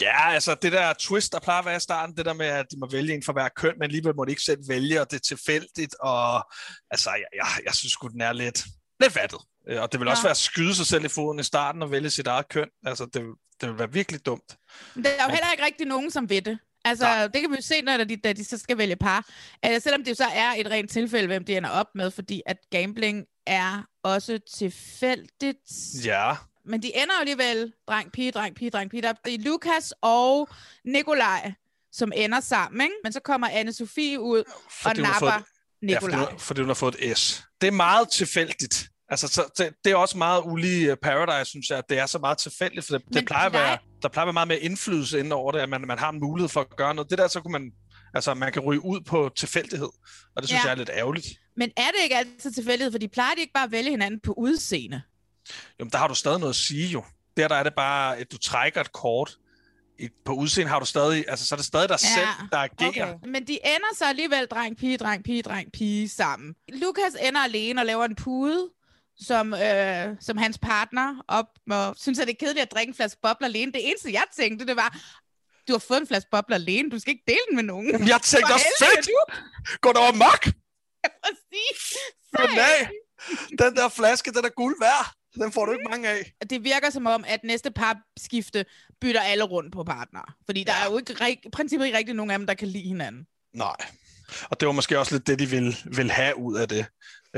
Ja, 0.00 0.30
altså 0.30 0.54
det 0.54 0.72
der 0.72 0.92
twist, 0.98 1.32
der 1.32 1.40
plejer 1.40 1.58
at 1.58 1.64
være 1.64 1.76
i 1.76 1.80
starten, 1.80 2.16
det 2.16 2.26
der 2.26 2.32
med, 2.32 2.46
at 2.46 2.66
de 2.70 2.78
må 2.78 2.88
vælge 2.90 3.14
en 3.14 3.22
for 3.22 3.32
hver 3.32 3.48
køn, 3.56 3.74
men 3.74 3.82
alligevel 3.82 4.16
må 4.16 4.24
de 4.24 4.30
ikke 4.30 4.42
selv 4.42 4.68
vælge, 4.68 5.00
og 5.00 5.10
det 5.10 5.16
er 5.16 5.20
tilfældigt, 5.20 5.94
og 6.00 6.52
altså, 6.90 7.10
jeg, 7.10 7.24
jeg, 7.34 7.46
jeg 7.64 7.74
synes 7.74 7.92
sgu, 7.92 8.08
den 8.08 8.20
er 8.20 8.32
lidt, 8.32 8.64
lidt 9.00 9.16
vattet. 9.16 9.40
Øh, 9.68 9.82
og 9.82 9.92
det 9.92 10.00
vil 10.00 10.06
ja. 10.06 10.10
også 10.10 10.22
være 10.22 10.30
at 10.30 10.36
skyde 10.36 10.74
sig 10.74 10.86
selv 10.86 11.04
i 11.04 11.08
foden 11.08 11.40
i 11.40 11.42
starten 11.42 11.82
og 11.82 11.90
vælge 11.90 12.10
sit 12.10 12.26
eget 12.26 12.48
køn. 12.48 12.68
Altså, 12.86 13.04
det, 13.04 13.22
det 13.60 13.68
vil 13.68 13.78
være 13.78 13.92
virkelig 13.92 14.26
dumt. 14.26 14.56
Det 14.94 15.06
er 15.06 15.24
jo 15.24 15.30
heller 15.30 15.52
ikke 15.52 15.64
rigtig 15.64 15.86
nogen, 15.86 16.10
som 16.10 16.30
ved 16.30 16.42
det. 16.42 16.58
Altså, 16.84 17.04
Nej. 17.04 17.26
det 17.26 17.40
kan 17.40 17.50
vi 17.50 17.56
jo 17.56 17.62
se, 17.62 17.82
når 17.82 18.04
de, 18.04 18.16
da 18.16 18.32
de 18.32 18.44
så 18.44 18.58
skal 18.58 18.78
vælge 18.78 18.96
par. 18.96 19.28
Altså, 19.62 19.84
selvom 19.84 20.04
det 20.04 20.16
så 20.16 20.24
er 20.24 20.52
et 20.56 20.70
rent 20.70 20.90
tilfælde, 20.90 21.26
hvem 21.26 21.44
de 21.44 21.56
ender 21.56 21.70
op 21.70 21.86
med, 21.94 22.10
fordi 22.10 22.42
at 22.46 22.56
gambling 22.70 23.24
er 23.46 23.82
også 24.02 24.38
tilfældigt. 24.54 26.04
Ja. 26.04 26.34
Men 26.64 26.82
de 26.82 26.96
ender 26.96 27.14
jo 27.14 27.20
alligevel 27.20 27.72
dreng, 27.88 28.12
pige, 28.12 28.30
dreng, 28.30 28.54
pige, 28.54 28.70
dreng, 28.70 28.90
pige. 28.90 29.02
Der 29.02 29.08
er 29.08 29.38
Lukas 29.38 29.94
og 30.02 30.48
Nikolaj, 30.84 31.52
som 31.92 32.12
ender 32.16 32.40
sammen, 32.40 32.80
ikke? 32.80 32.94
Men 33.04 33.12
så 33.12 33.20
kommer 33.20 33.48
anne 33.48 33.72
Sofie 33.72 34.20
ud 34.20 34.44
fordi 34.82 35.00
og 35.00 35.02
napper 35.02 35.30
fået, 35.30 35.44
Nikolaj. 35.82 36.10
Ja, 36.10 36.18
fordi, 36.18 36.30
hun, 36.30 36.38
fordi 36.38 36.60
hun 36.60 36.68
har 36.68 36.74
fået 36.74 36.96
et 36.98 37.18
S. 37.18 37.44
Det 37.60 37.66
er 37.66 37.72
meget 37.72 38.08
tilfældigt. 38.10 38.88
Altså, 39.08 39.28
så, 39.28 39.44
det, 39.58 39.74
det 39.84 39.92
er 39.92 39.96
også 39.96 40.18
meget 40.18 40.42
ulige 40.44 40.90
øh, 40.90 40.96
Paradise, 40.96 41.50
synes 41.50 41.70
jeg, 41.70 41.78
at 41.78 41.84
det 41.88 41.98
er 41.98 42.06
så 42.06 42.18
meget 42.18 42.38
tilfældigt, 42.38 42.86
for 42.86 42.98
det, 42.98 43.14
det 43.14 43.26
plejer 43.26 43.46
at 43.46 43.52
være, 43.52 43.78
der 44.02 44.08
plejer 44.08 44.24
at 44.24 44.26
være 44.26 44.32
meget 44.32 44.48
mere 44.48 44.60
indflydelse 44.60 45.18
inden 45.18 45.32
over 45.32 45.52
det, 45.52 45.58
at 45.58 45.68
man, 45.68 45.80
man 45.80 45.98
har 45.98 46.10
en 46.10 46.20
mulighed 46.20 46.48
for 46.48 46.60
at 46.60 46.76
gøre 46.76 46.94
noget. 46.94 47.10
Det 47.10 47.18
der, 47.18 47.28
så 47.28 47.40
kunne 47.40 47.52
man, 47.52 47.72
altså, 48.14 48.34
man 48.34 48.52
kan 48.52 48.62
ryge 48.62 48.84
ud 48.84 49.00
på 49.00 49.30
tilfældighed, 49.36 49.88
og 50.36 50.42
det 50.42 50.48
synes 50.48 50.64
ja. 50.64 50.68
jeg 50.68 50.72
er 50.72 50.78
lidt 50.78 50.90
ærgerligt. 50.94 51.26
Men 51.56 51.70
er 51.76 51.86
det 51.86 52.02
ikke 52.02 52.16
altid 52.16 52.52
tilfældighed, 52.52 52.92
for 52.92 52.98
de 52.98 53.08
plejer 53.08 53.34
de 53.34 53.40
ikke 53.40 53.52
bare 53.52 53.64
at 53.64 53.72
vælge 53.72 53.90
hinanden 53.90 54.20
på 54.20 54.32
udseende? 54.36 55.02
Jo, 55.80 55.84
der 55.92 55.98
har 55.98 56.08
du 56.08 56.14
stadig 56.14 56.38
noget 56.38 56.52
at 56.52 56.56
sige 56.56 56.88
jo. 56.88 57.04
Der, 57.36 57.48
der 57.48 57.54
er 57.54 57.62
det 57.62 57.74
bare, 57.74 58.16
at 58.16 58.32
du 58.32 58.38
trækker 58.38 58.80
et 58.80 58.92
kort, 58.92 59.36
på 60.24 60.32
udseende 60.32 60.70
har 60.70 60.80
du 60.80 60.86
stadig, 60.86 61.24
altså 61.28 61.46
så 61.46 61.54
er 61.54 61.56
det 61.56 61.66
stadig 61.66 61.88
dig 61.88 61.98
ja, 62.02 62.14
selv, 62.14 62.48
der 62.52 62.58
agerer. 62.58 63.14
Okay. 63.14 63.28
Men 63.28 63.46
de 63.46 63.52
ender 63.64 63.94
så 63.96 64.04
alligevel 64.04 64.46
dreng, 64.46 64.76
pige, 64.76 64.96
dreng, 64.96 65.24
pige, 65.24 65.42
dreng, 65.42 65.72
pige 65.72 66.08
sammen. 66.08 66.54
Lukas 66.68 67.14
ender 67.22 67.40
alene 67.40 67.80
og 67.80 67.86
laver 67.86 68.04
en 68.04 68.14
pude, 68.14 68.70
som, 69.16 69.54
øh, 69.54 70.16
som 70.20 70.36
hans 70.36 70.58
partner 70.58 71.24
op 71.28 71.46
og 71.70 71.96
synes, 71.98 72.18
at 72.18 72.26
det 72.26 72.32
er 72.34 72.46
kedeligt 72.46 72.62
at 72.62 72.72
drikke 72.72 72.90
en 72.90 72.94
flaske 72.94 73.20
bobler 73.22 73.48
alene. 73.48 73.72
Det 73.72 73.88
eneste, 73.88 74.12
jeg 74.12 74.24
tænkte, 74.36 74.66
det 74.66 74.76
var, 74.76 74.96
Du 75.68 75.72
har 75.72 75.78
fået 75.78 76.00
en 76.00 76.06
flaske 76.06 76.30
bobler 76.30 76.56
alene. 76.56 76.90
Du 76.90 76.98
skal 76.98 77.10
ikke 77.10 77.24
dele 77.26 77.40
den 77.48 77.56
med 77.56 77.64
nogen. 77.64 78.08
Jeg 78.08 78.20
tænkte 78.22 78.48
For 78.48 78.54
også, 78.54 78.66
fedt! 78.78 79.08
Gå 79.80 79.92
dog 79.92 80.08
amok! 80.08 80.46
Ja, 81.04 81.08
præcis. 81.24 81.96
Den 83.58 83.76
der 83.76 83.88
flaske, 83.88 84.32
den 84.32 84.44
er 84.44 84.48
guld 84.48 84.76
værd. 84.80 85.14
Den 85.34 85.52
får 85.52 85.66
du 85.66 85.72
ikke 85.72 85.84
mange 85.90 86.08
af. 86.08 86.32
Det 86.50 86.64
virker 86.64 86.90
som 86.90 87.06
om, 87.06 87.24
at 87.28 87.40
næste 87.44 87.70
par 87.70 87.96
skifte 88.16 88.64
bytter 89.00 89.20
alle 89.20 89.44
rundt 89.44 89.72
på 89.72 89.84
partner. 89.84 90.34
Fordi 90.46 90.64
der 90.64 90.72
er 90.72 90.90
jo 90.90 90.98
ikke 90.98 91.12
rig- 91.24 91.46
i 91.46 91.50
princippet 91.52 91.86
ikke 91.86 91.98
rigtig 91.98 92.14
nogen 92.14 92.30
af 92.30 92.38
dem, 92.38 92.46
der 92.46 92.54
kan 92.54 92.68
lide 92.68 92.88
hinanden. 92.88 93.26
Nej. 93.54 93.76
Og 94.50 94.60
det 94.60 94.66
var 94.66 94.72
måske 94.72 94.98
også 94.98 95.14
lidt 95.14 95.26
det, 95.26 95.38
de 95.38 95.46
vil, 95.46 95.76
vil 95.84 96.10
have 96.10 96.38
ud 96.38 96.56
af 96.56 96.68
det, 96.68 96.86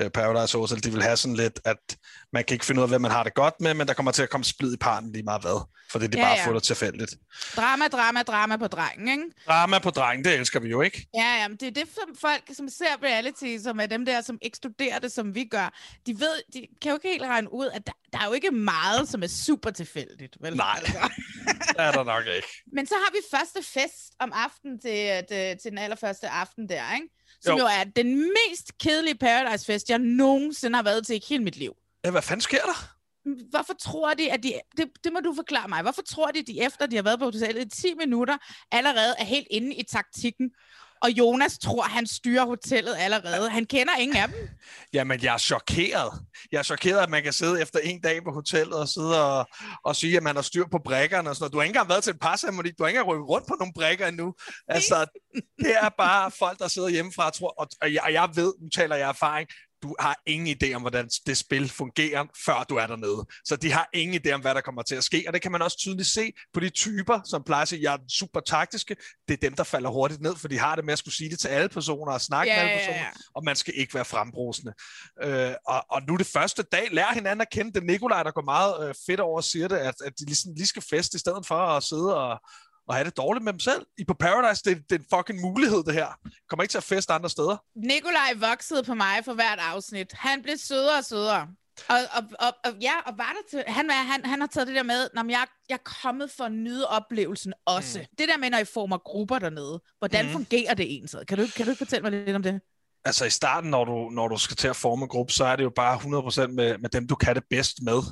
uh, 0.02 0.08
Paradise 0.10 0.58
Hotel. 0.58 0.84
De 0.84 0.92
vil 0.92 1.02
have 1.02 1.16
sådan 1.16 1.36
lidt, 1.36 1.60
at 1.64 1.96
man 2.32 2.44
kan 2.44 2.54
ikke 2.54 2.64
finde 2.64 2.80
ud 2.80 2.82
af, 2.82 2.88
hvad 2.88 2.98
man 2.98 3.10
har 3.10 3.22
det 3.22 3.34
godt 3.34 3.54
med, 3.60 3.74
men 3.74 3.88
der 3.88 3.94
kommer 3.94 4.12
til 4.12 4.22
at 4.22 4.30
komme 4.30 4.44
splid 4.44 4.74
i 4.74 4.76
parten 4.76 5.12
lige 5.12 5.22
meget 5.22 5.42
hvad. 5.42 5.68
Fordi 5.90 6.06
de 6.06 6.18
Ja, 6.18 6.24
bare 6.24 6.34
ja. 6.38 6.46
får 6.46 6.52
det 6.52 6.62
tilfældigt. 6.62 7.14
Drama, 7.56 7.88
drama, 7.88 8.22
drama 8.22 8.56
på 8.56 8.66
drengen, 8.66 9.08
ikke? 9.08 9.24
Drama 9.46 9.78
på 9.78 9.90
drengen, 9.90 10.24
det 10.24 10.34
elsker 10.34 10.60
vi 10.60 10.68
jo 10.68 10.80
ikke. 10.80 11.06
Ja, 11.14 11.36
ja, 11.40 11.48
men 11.48 11.56
det 11.56 11.68
er 11.68 11.70
det, 11.70 11.88
som 11.94 12.16
folk, 12.20 12.42
som 12.52 12.68
ser 12.68 13.02
reality, 13.02 13.62
som 13.62 13.80
er 13.80 13.86
dem 13.86 14.04
der, 14.04 14.20
som 14.20 14.38
ikke 14.42 14.56
studerer 14.56 14.98
det, 14.98 15.12
som 15.12 15.34
vi 15.34 15.44
gør. 15.44 15.74
De 16.06 16.20
ved, 16.20 16.42
de 16.54 16.66
kan 16.82 16.90
jo 16.90 16.94
ikke 16.96 17.08
helt 17.08 17.22
regne 17.22 17.52
ud, 17.52 17.66
at 17.66 17.86
der, 17.86 17.92
der 18.12 18.18
er 18.18 18.26
jo 18.26 18.32
ikke 18.32 18.50
meget, 18.50 19.08
som 19.08 19.22
er 19.22 19.26
super 19.26 19.70
tilfældigt. 19.70 20.36
Vel? 20.40 20.56
Nej, 20.56 20.80
det 20.80 20.94
er 21.78 21.92
der 21.92 22.04
nok 22.04 22.24
ikke. 22.36 22.48
Men 22.76 22.86
så 22.86 22.94
har 22.94 23.12
vi 23.12 23.18
første 23.30 23.62
fest 23.62 24.12
om 24.20 24.32
aftenen 24.34 24.80
til, 24.80 25.24
til, 25.28 25.58
til 25.62 25.70
den 25.70 25.78
allerførste 25.78 26.28
aften 26.28 26.68
der, 26.68 26.94
ikke? 26.94 27.08
Som 27.44 27.58
jo. 27.58 27.64
Jo. 27.64 27.68
er 27.80 27.84
den 27.84 28.20
mest 28.20 28.78
kedelige 28.78 29.18
Paradise-fest, 29.18 29.90
jeg 29.90 29.98
nogensinde 29.98 30.76
har 30.76 30.82
været 30.82 31.06
til 31.06 31.16
i 31.16 31.22
hele 31.28 31.44
mit 31.44 31.56
liv. 31.56 31.72
Ja, 32.04 32.10
hvad 32.10 32.22
fanden 32.22 32.40
sker 32.40 32.62
der? 32.62 32.94
Hvorfor 33.50 33.74
tror 33.80 34.14
de, 34.14 34.32
at 34.32 34.42
de... 34.42 34.52
Det, 34.76 34.90
det 35.04 35.12
må 35.12 35.20
du 35.20 35.34
forklare 35.34 35.68
mig. 35.68 35.82
Hvorfor 35.82 36.02
tror 36.02 36.30
de, 36.30 36.42
de 36.42 36.62
efter 36.62 36.86
de 36.86 36.96
har 36.96 37.02
været 37.02 37.18
på 37.18 37.24
hotellet 37.24 37.64
i 37.64 37.68
10 37.68 37.94
minutter, 37.94 38.36
allerede 38.72 39.14
er 39.18 39.24
helt 39.24 39.46
inde 39.50 39.74
i 39.74 39.82
taktikken? 39.82 40.50
Og 41.02 41.10
Jonas 41.10 41.58
tror, 41.58 41.82
han 41.82 42.06
styrer 42.06 42.46
hotellet 42.46 42.96
allerede. 42.98 43.50
Han 43.50 43.66
kender 43.66 43.96
ingen 43.96 44.16
af 44.16 44.28
dem. 44.28 44.36
Jamen, 44.94 45.22
jeg 45.22 45.34
er 45.34 45.38
chokeret. 45.38 46.12
Jeg 46.52 46.58
er 46.58 46.62
chokeret, 46.62 46.98
at 46.98 47.10
man 47.10 47.22
kan 47.22 47.32
sidde 47.32 47.62
efter 47.62 47.78
en 47.78 48.00
dag 48.00 48.24
på 48.24 48.30
hotellet 48.30 48.74
og 48.74 48.88
sidde 48.88 49.24
og, 49.24 49.46
og 49.84 49.96
sige, 49.96 50.16
at 50.16 50.22
man 50.22 50.34
har 50.34 50.42
styr 50.42 50.64
på 50.70 50.78
brækkerne 50.84 51.30
og 51.30 51.36
sådan 51.36 51.42
noget. 51.42 51.52
Du 51.52 51.58
har 51.58 51.62
ikke 51.64 51.70
engang 51.70 51.88
været 51.88 52.04
til 52.04 52.12
en 52.12 52.18
parceremoni. 52.18 52.70
Du 52.70 52.82
har 52.82 52.88
ikke 52.88 52.98
engang 52.98 53.14
rykket 53.14 53.28
rundt 53.28 53.46
på 53.46 53.54
nogle 53.58 53.72
brækker 53.72 54.06
endnu. 54.06 54.34
Altså, 54.68 55.06
det 55.64 55.74
er 55.82 55.88
bare 55.98 56.30
folk, 56.30 56.58
der 56.58 56.68
sidder 56.68 56.88
hjemmefra 56.88 57.26
og 57.26 57.32
tror, 57.32 57.54
og, 57.58 57.68
og, 57.82 57.92
jeg, 57.92 58.02
og 58.02 58.12
jeg 58.12 58.28
ved, 58.34 58.52
nu 58.62 58.68
taler 58.68 58.96
jeg 58.96 59.08
erfaring, 59.08 59.48
du 59.84 59.96
har 60.00 60.22
ingen 60.26 60.56
idé 60.56 60.74
om, 60.74 60.80
hvordan 60.80 61.08
det 61.26 61.36
spil 61.36 61.68
fungerer, 61.68 62.24
før 62.46 62.64
du 62.68 62.76
er 62.76 62.86
dernede. 62.86 63.26
Så 63.44 63.56
de 63.56 63.72
har 63.72 63.88
ingen 63.92 64.20
idé 64.26 64.30
om, 64.32 64.40
hvad 64.40 64.54
der 64.54 64.60
kommer 64.60 64.82
til 64.82 64.94
at 64.94 65.04
ske, 65.04 65.24
og 65.26 65.32
det 65.32 65.42
kan 65.42 65.52
man 65.52 65.62
også 65.62 65.78
tydeligt 65.78 66.08
se 66.08 66.32
på 66.54 66.60
de 66.60 66.70
typer, 66.70 67.20
som 67.24 67.42
plejer 67.42 67.62
at 67.62 67.68
sige, 67.68 67.82
jeg 67.82 67.92
er 67.92 67.96
den 67.96 68.08
super 68.08 68.40
taktiske. 68.40 68.96
Det 69.28 69.34
er 69.34 69.38
dem, 69.48 69.54
der 69.54 69.64
falder 69.64 69.90
hurtigt 69.90 70.20
ned, 70.20 70.36
for 70.36 70.48
de 70.48 70.58
har 70.58 70.76
det 70.76 70.84
med 70.84 70.92
at 70.92 70.98
skulle 70.98 71.14
sige 71.14 71.30
det 71.30 71.38
til 71.38 71.48
alle 71.48 71.68
personer 71.68 72.12
og 72.12 72.20
snakke 72.20 72.52
Ja, 72.52 72.62
med 72.62 72.70
alle 72.70 72.80
personer, 72.80 72.98
ja. 72.98 73.10
og 73.34 73.44
man 73.44 73.56
skal 73.56 73.74
ikke 73.76 73.94
være 73.94 74.04
frembrusende. 74.04 74.72
Øh, 75.22 75.54
og, 75.66 75.84
og 75.90 76.02
nu 76.08 76.16
det 76.16 76.26
første 76.26 76.62
dag, 76.62 76.88
lærer 76.90 77.14
hinanden 77.14 77.40
at 77.40 77.50
kende. 77.50 77.72
Det 77.72 77.82
Nikolaj, 77.82 78.22
der 78.22 78.30
går 78.30 78.42
meget 78.42 78.88
øh, 78.88 78.94
fedt 79.06 79.20
over 79.20 79.36
og 79.36 79.44
siger 79.44 79.68
det, 79.68 79.76
at, 79.76 79.94
at 80.04 80.12
de 80.18 80.24
ligesom 80.24 80.52
lige 80.56 80.66
skal 80.66 80.82
feste, 80.82 81.16
i 81.16 81.18
stedet 81.18 81.46
for 81.46 81.58
at 81.58 81.82
sidde 81.82 82.16
og, 82.16 82.40
og 82.88 82.94
have 82.94 83.04
det 83.04 83.16
dårligt 83.16 83.44
med 83.44 83.52
dem 83.52 83.60
selv. 83.60 83.86
I 83.98 84.04
på 84.04 84.14
Paradise, 84.14 84.62
det, 84.64 84.90
det 84.90 84.94
er 84.94 84.98
en 84.98 85.06
fucking 85.18 85.40
mulighed, 85.40 85.84
det 85.84 85.94
her. 85.94 86.06
Kommer 86.48 86.62
ikke 86.62 86.72
til 86.72 86.78
at 86.78 86.84
feste 86.84 87.12
andre 87.12 87.30
steder. 87.30 87.56
Nikolaj 87.76 88.32
voksede 88.50 88.82
på 88.82 88.94
mig 88.94 89.24
for 89.24 89.34
hvert 89.34 89.58
afsnit. 89.58 90.12
Han 90.12 90.42
blev 90.42 90.56
sødere 90.58 90.98
og 90.98 91.04
sødere. 91.04 91.48
Og, 91.88 91.96
og, 92.16 92.22
og, 92.40 92.52
og 92.64 92.72
ja, 92.80 92.92
og 93.06 93.18
var 93.18 93.32
der 93.36 93.42
til, 93.50 93.64
han, 93.72 93.90
han, 93.90 94.24
han 94.24 94.40
har 94.40 94.46
taget 94.46 94.66
det 94.68 94.76
der 94.76 94.82
med, 94.82 95.08
når 95.14 95.30
jeg, 95.30 95.46
jeg 95.68 95.74
er 95.74 95.90
kommet 96.02 96.30
for 96.30 96.44
at 96.44 96.52
nyde 96.52 96.88
oplevelsen 96.88 97.52
også. 97.66 97.98
Mm. 97.98 98.04
Det 98.18 98.28
der 98.28 98.36
med, 98.36 98.50
når 98.50 98.58
I 98.58 98.64
former 98.64 98.98
grupper 98.98 99.38
dernede, 99.38 99.80
hvordan 99.98 100.24
Mm. 100.24 100.28
mm. 100.28 100.32
fungerer 100.32 100.74
det 100.74 100.86
egentlig? 100.86 101.26
Kan 101.28 101.38
du, 101.38 101.46
kan 101.56 101.64
du 101.64 101.70
ikke 101.70 101.78
fortælle 101.78 102.02
mig 102.02 102.12
lidt 102.12 102.36
om 102.36 102.42
det? 102.42 102.60
Altså 103.06 103.24
i 103.24 103.30
starten, 103.30 103.70
når 103.70 103.84
du, 103.84 104.10
når 104.10 104.28
du 104.28 104.38
skal 104.38 104.56
til 104.56 104.68
at 104.68 104.76
forme 104.76 105.02
en 105.02 105.08
gruppe, 105.08 105.32
så 105.32 105.44
er 105.44 105.56
det 105.56 105.64
jo 105.64 105.72
bare 105.76 105.96
100% 105.96 106.46
med, 106.46 106.78
med 106.78 106.90
dem, 106.90 107.06
du 107.06 107.14
kan 107.14 107.34
det 107.34 107.44
bedst 107.50 107.76
med. 107.82 108.02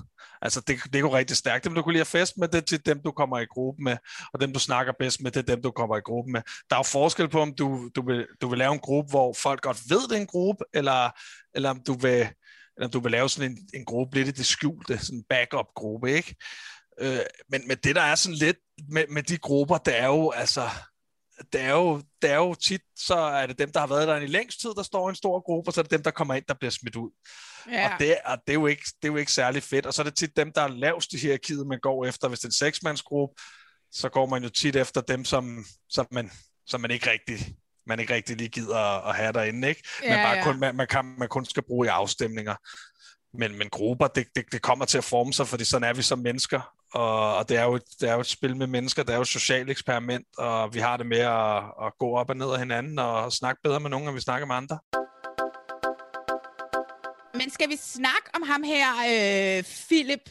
Altså 0.42 0.60
det, 0.60 0.76
det 0.84 0.94
er 0.94 1.00
jo 1.00 1.14
rigtig 1.14 1.36
stærkt. 1.36 1.64
Dem, 1.64 1.74
du 1.74 1.82
kunne 1.82 1.92
lide 1.92 2.00
at 2.00 2.06
fest 2.06 2.38
med, 2.38 2.48
det 2.48 2.58
er 2.58 2.60
til 2.60 2.86
dem, 2.86 3.00
du 3.04 3.10
kommer 3.10 3.38
i 3.38 3.44
gruppe 3.44 3.82
med. 3.82 3.96
Og 4.34 4.40
dem, 4.40 4.52
du 4.52 4.58
snakker 4.58 4.92
bedst 4.98 5.20
med, 5.20 5.30
det 5.30 5.40
er 5.40 5.54
dem, 5.54 5.62
du 5.62 5.70
kommer 5.70 5.96
i 5.96 6.00
gruppe 6.00 6.30
med. 6.32 6.42
Der 6.70 6.76
er 6.76 6.78
jo 6.78 6.82
forskel 6.82 7.28
på, 7.28 7.40
om 7.40 7.54
du, 7.54 7.90
du, 7.96 8.06
vil, 8.06 8.26
du 8.40 8.48
vil 8.48 8.58
lave 8.58 8.72
en 8.72 8.78
gruppe, 8.78 9.10
hvor 9.10 9.32
folk 9.32 9.60
godt 9.60 9.80
ved, 9.88 10.08
det 10.08 10.16
er 10.16 10.20
en 10.20 10.26
gruppe, 10.26 10.64
eller, 10.74 11.10
eller 11.54 11.70
om 11.70 11.80
du 11.86 11.92
vil, 11.92 12.28
eller 12.76 12.86
om 12.86 12.90
du 12.90 13.00
vil 13.00 13.12
lave 13.12 13.28
sådan 13.28 13.50
en, 13.50 13.58
en 13.74 13.84
gruppe 13.84 14.16
lidt 14.16 14.28
i 14.28 14.30
det 14.30 14.46
skjulte, 14.46 14.98
sådan 14.98 15.18
en 15.18 15.24
backup-gruppe, 15.28 16.12
ikke? 16.12 16.34
Øh, 17.00 17.18
men, 17.48 17.68
men 17.68 17.76
det, 17.84 17.96
der 17.96 18.02
er 18.02 18.14
sådan 18.14 18.36
lidt 18.36 18.56
med, 18.88 19.04
med 19.08 19.22
de 19.22 19.38
grupper, 19.38 19.78
det 19.78 19.98
er 19.98 20.06
jo, 20.06 20.30
altså, 20.30 20.68
det 21.52 21.60
er, 21.60 21.70
jo, 21.70 22.02
det 22.22 22.30
er 22.30 22.36
jo 22.36 22.54
tit, 22.54 22.80
så 22.96 23.14
er 23.14 23.46
det 23.46 23.58
dem, 23.58 23.72
der 23.72 23.80
har 23.80 23.86
været 23.86 24.08
der 24.08 24.16
i 24.16 24.26
længst 24.26 24.60
tid, 24.60 24.70
der 24.76 24.82
står 24.82 25.08
i 25.08 25.10
en 25.10 25.16
stor 25.16 25.40
gruppe, 25.40 25.68
og 25.68 25.74
så 25.74 25.80
er 25.80 25.82
det 25.82 25.90
dem, 25.90 26.02
der 26.02 26.10
kommer 26.10 26.34
ind, 26.34 26.44
der 26.48 26.54
bliver 26.54 26.70
smidt 26.70 26.96
ud. 26.96 27.10
Ja. 27.70 27.92
Og, 27.94 28.00
det, 28.00 28.16
og 28.24 28.38
det, 28.46 28.52
er 28.52 28.58
jo 28.60 28.66
ikke, 28.66 28.82
det 29.02 29.08
er 29.08 29.12
jo 29.12 29.16
ikke 29.16 29.32
særlig 29.32 29.62
fedt. 29.62 29.86
Og 29.86 29.94
så 29.94 30.02
er 30.02 30.04
det 30.04 30.16
tit 30.16 30.36
dem, 30.36 30.52
der 30.52 30.62
er 30.62 30.68
lavest 30.68 31.12
i 31.12 31.18
hierarkiet, 31.18 31.66
man 31.66 31.78
går 31.82 32.06
efter. 32.06 32.28
Hvis 32.28 32.38
det 32.38 32.44
er 32.44 32.48
en 32.48 32.52
seksmandsgruppe, 32.52 33.42
så 33.92 34.08
går 34.08 34.26
man 34.26 34.42
jo 34.42 34.48
tit 34.48 34.76
efter 34.76 35.00
dem, 35.00 35.24
som, 35.24 35.64
som, 35.88 36.06
man, 36.10 36.30
som 36.66 36.80
man 36.80 36.90
ikke 36.90 37.10
rigtig 37.10 37.56
man 37.86 38.00
ikke 38.00 38.14
rigtig 38.14 38.36
lige 38.36 38.48
gider 38.48 39.08
at, 39.08 39.16
have 39.16 39.32
derinde, 39.32 39.68
ikke? 39.68 39.82
Men 40.00 40.10
Ja, 40.10 40.24
bare 40.24 40.36
ja. 40.36 40.44
kun, 40.44 40.60
man, 40.60 40.76
man, 40.76 40.86
kan, 40.86 41.04
man 41.18 41.28
kun 41.28 41.44
skal 41.44 41.62
bruge 41.62 41.86
i 41.86 41.88
afstemninger. 41.88 42.54
Men, 43.38 43.58
men 43.58 43.68
grupper, 43.70 44.06
det, 44.06 44.26
det, 44.36 44.44
det 44.52 44.62
kommer 44.62 44.84
til 44.84 44.98
at 44.98 45.04
forme 45.04 45.32
sig, 45.32 45.48
fordi 45.48 45.64
sådan 45.64 45.88
er 45.88 45.92
vi 45.92 46.02
som 46.02 46.18
mennesker, 46.18 46.60
og, 46.94 47.36
og 47.36 47.48
det, 47.48 47.56
er 47.56 47.64
jo 47.64 47.74
et, 47.74 47.82
det 48.00 48.08
er 48.08 48.14
jo 48.14 48.20
et 48.20 48.26
spil 48.26 48.56
med 48.56 48.66
mennesker, 48.66 49.02
det 49.02 49.10
er 49.12 49.16
jo 49.16 49.22
et 49.22 49.28
socialt 49.28 49.70
eksperiment, 49.70 50.26
og 50.38 50.74
vi 50.74 50.78
har 50.78 50.96
det 50.96 51.06
med 51.06 51.18
at, 51.18 51.56
at 51.86 51.92
gå 51.98 52.16
op 52.16 52.30
og 52.30 52.36
ned 52.36 52.52
af 52.52 52.58
hinanden, 52.58 52.98
og 52.98 53.32
snakke 53.32 53.60
bedre 53.64 53.80
med 53.80 53.90
nogen, 53.90 54.06
end 54.08 54.14
vi 54.14 54.20
snakker 54.20 54.46
med 54.46 54.56
andre. 54.56 54.78
Men 57.34 57.50
skal 57.50 57.68
vi 57.68 57.76
snakke 57.76 58.30
om 58.34 58.42
ham 58.42 58.62
her, 58.62 58.86
øh, 59.10 59.64
Philip, 59.88 60.30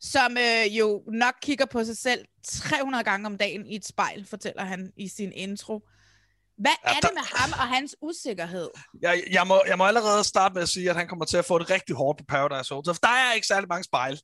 som 0.00 0.36
øh, 0.38 0.78
jo 0.78 1.02
nok 1.12 1.34
kigger 1.42 1.66
på 1.66 1.84
sig 1.84 1.96
selv 1.96 2.24
300 2.44 3.04
gange 3.04 3.26
om 3.26 3.38
dagen 3.38 3.66
i 3.66 3.76
et 3.76 3.86
spejl, 3.86 4.26
fortæller 4.30 4.64
han 4.64 4.92
i 4.96 5.08
sin 5.08 5.32
intro. 5.32 5.80
Hvad 6.58 6.70
Ja, 6.84 6.90
er 6.90 6.94
det 6.94 7.02
der- 7.02 7.14
med 7.14 7.22
ham 7.34 7.50
og 7.52 7.68
hans 7.76 7.96
usikkerhed? 8.02 8.68
Jeg, 9.02 9.22
jeg, 9.30 9.46
må, 9.46 9.62
jeg 9.66 9.78
må 9.78 9.84
allerede 9.84 10.24
starte 10.24 10.54
med 10.54 10.62
at 10.62 10.68
sige, 10.68 10.90
at 10.90 10.96
han 10.96 11.08
kommer 11.08 11.24
til 11.24 11.36
at 11.36 11.44
få 11.44 11.58
det 11.58 11.70
rigtig 11.70 11.96
hårdt 11.96 12.18
på 12.18 12.24
Paradise 12.28 12.74
Hotel, 12.74 12.94
for 12.94 13.00
der 13.00 13.08
er 13.08 13.32
ikke 13.32 13.46
særlig 13.46 13.68
mange 13.68 13.84
spejl. 13.84 14.20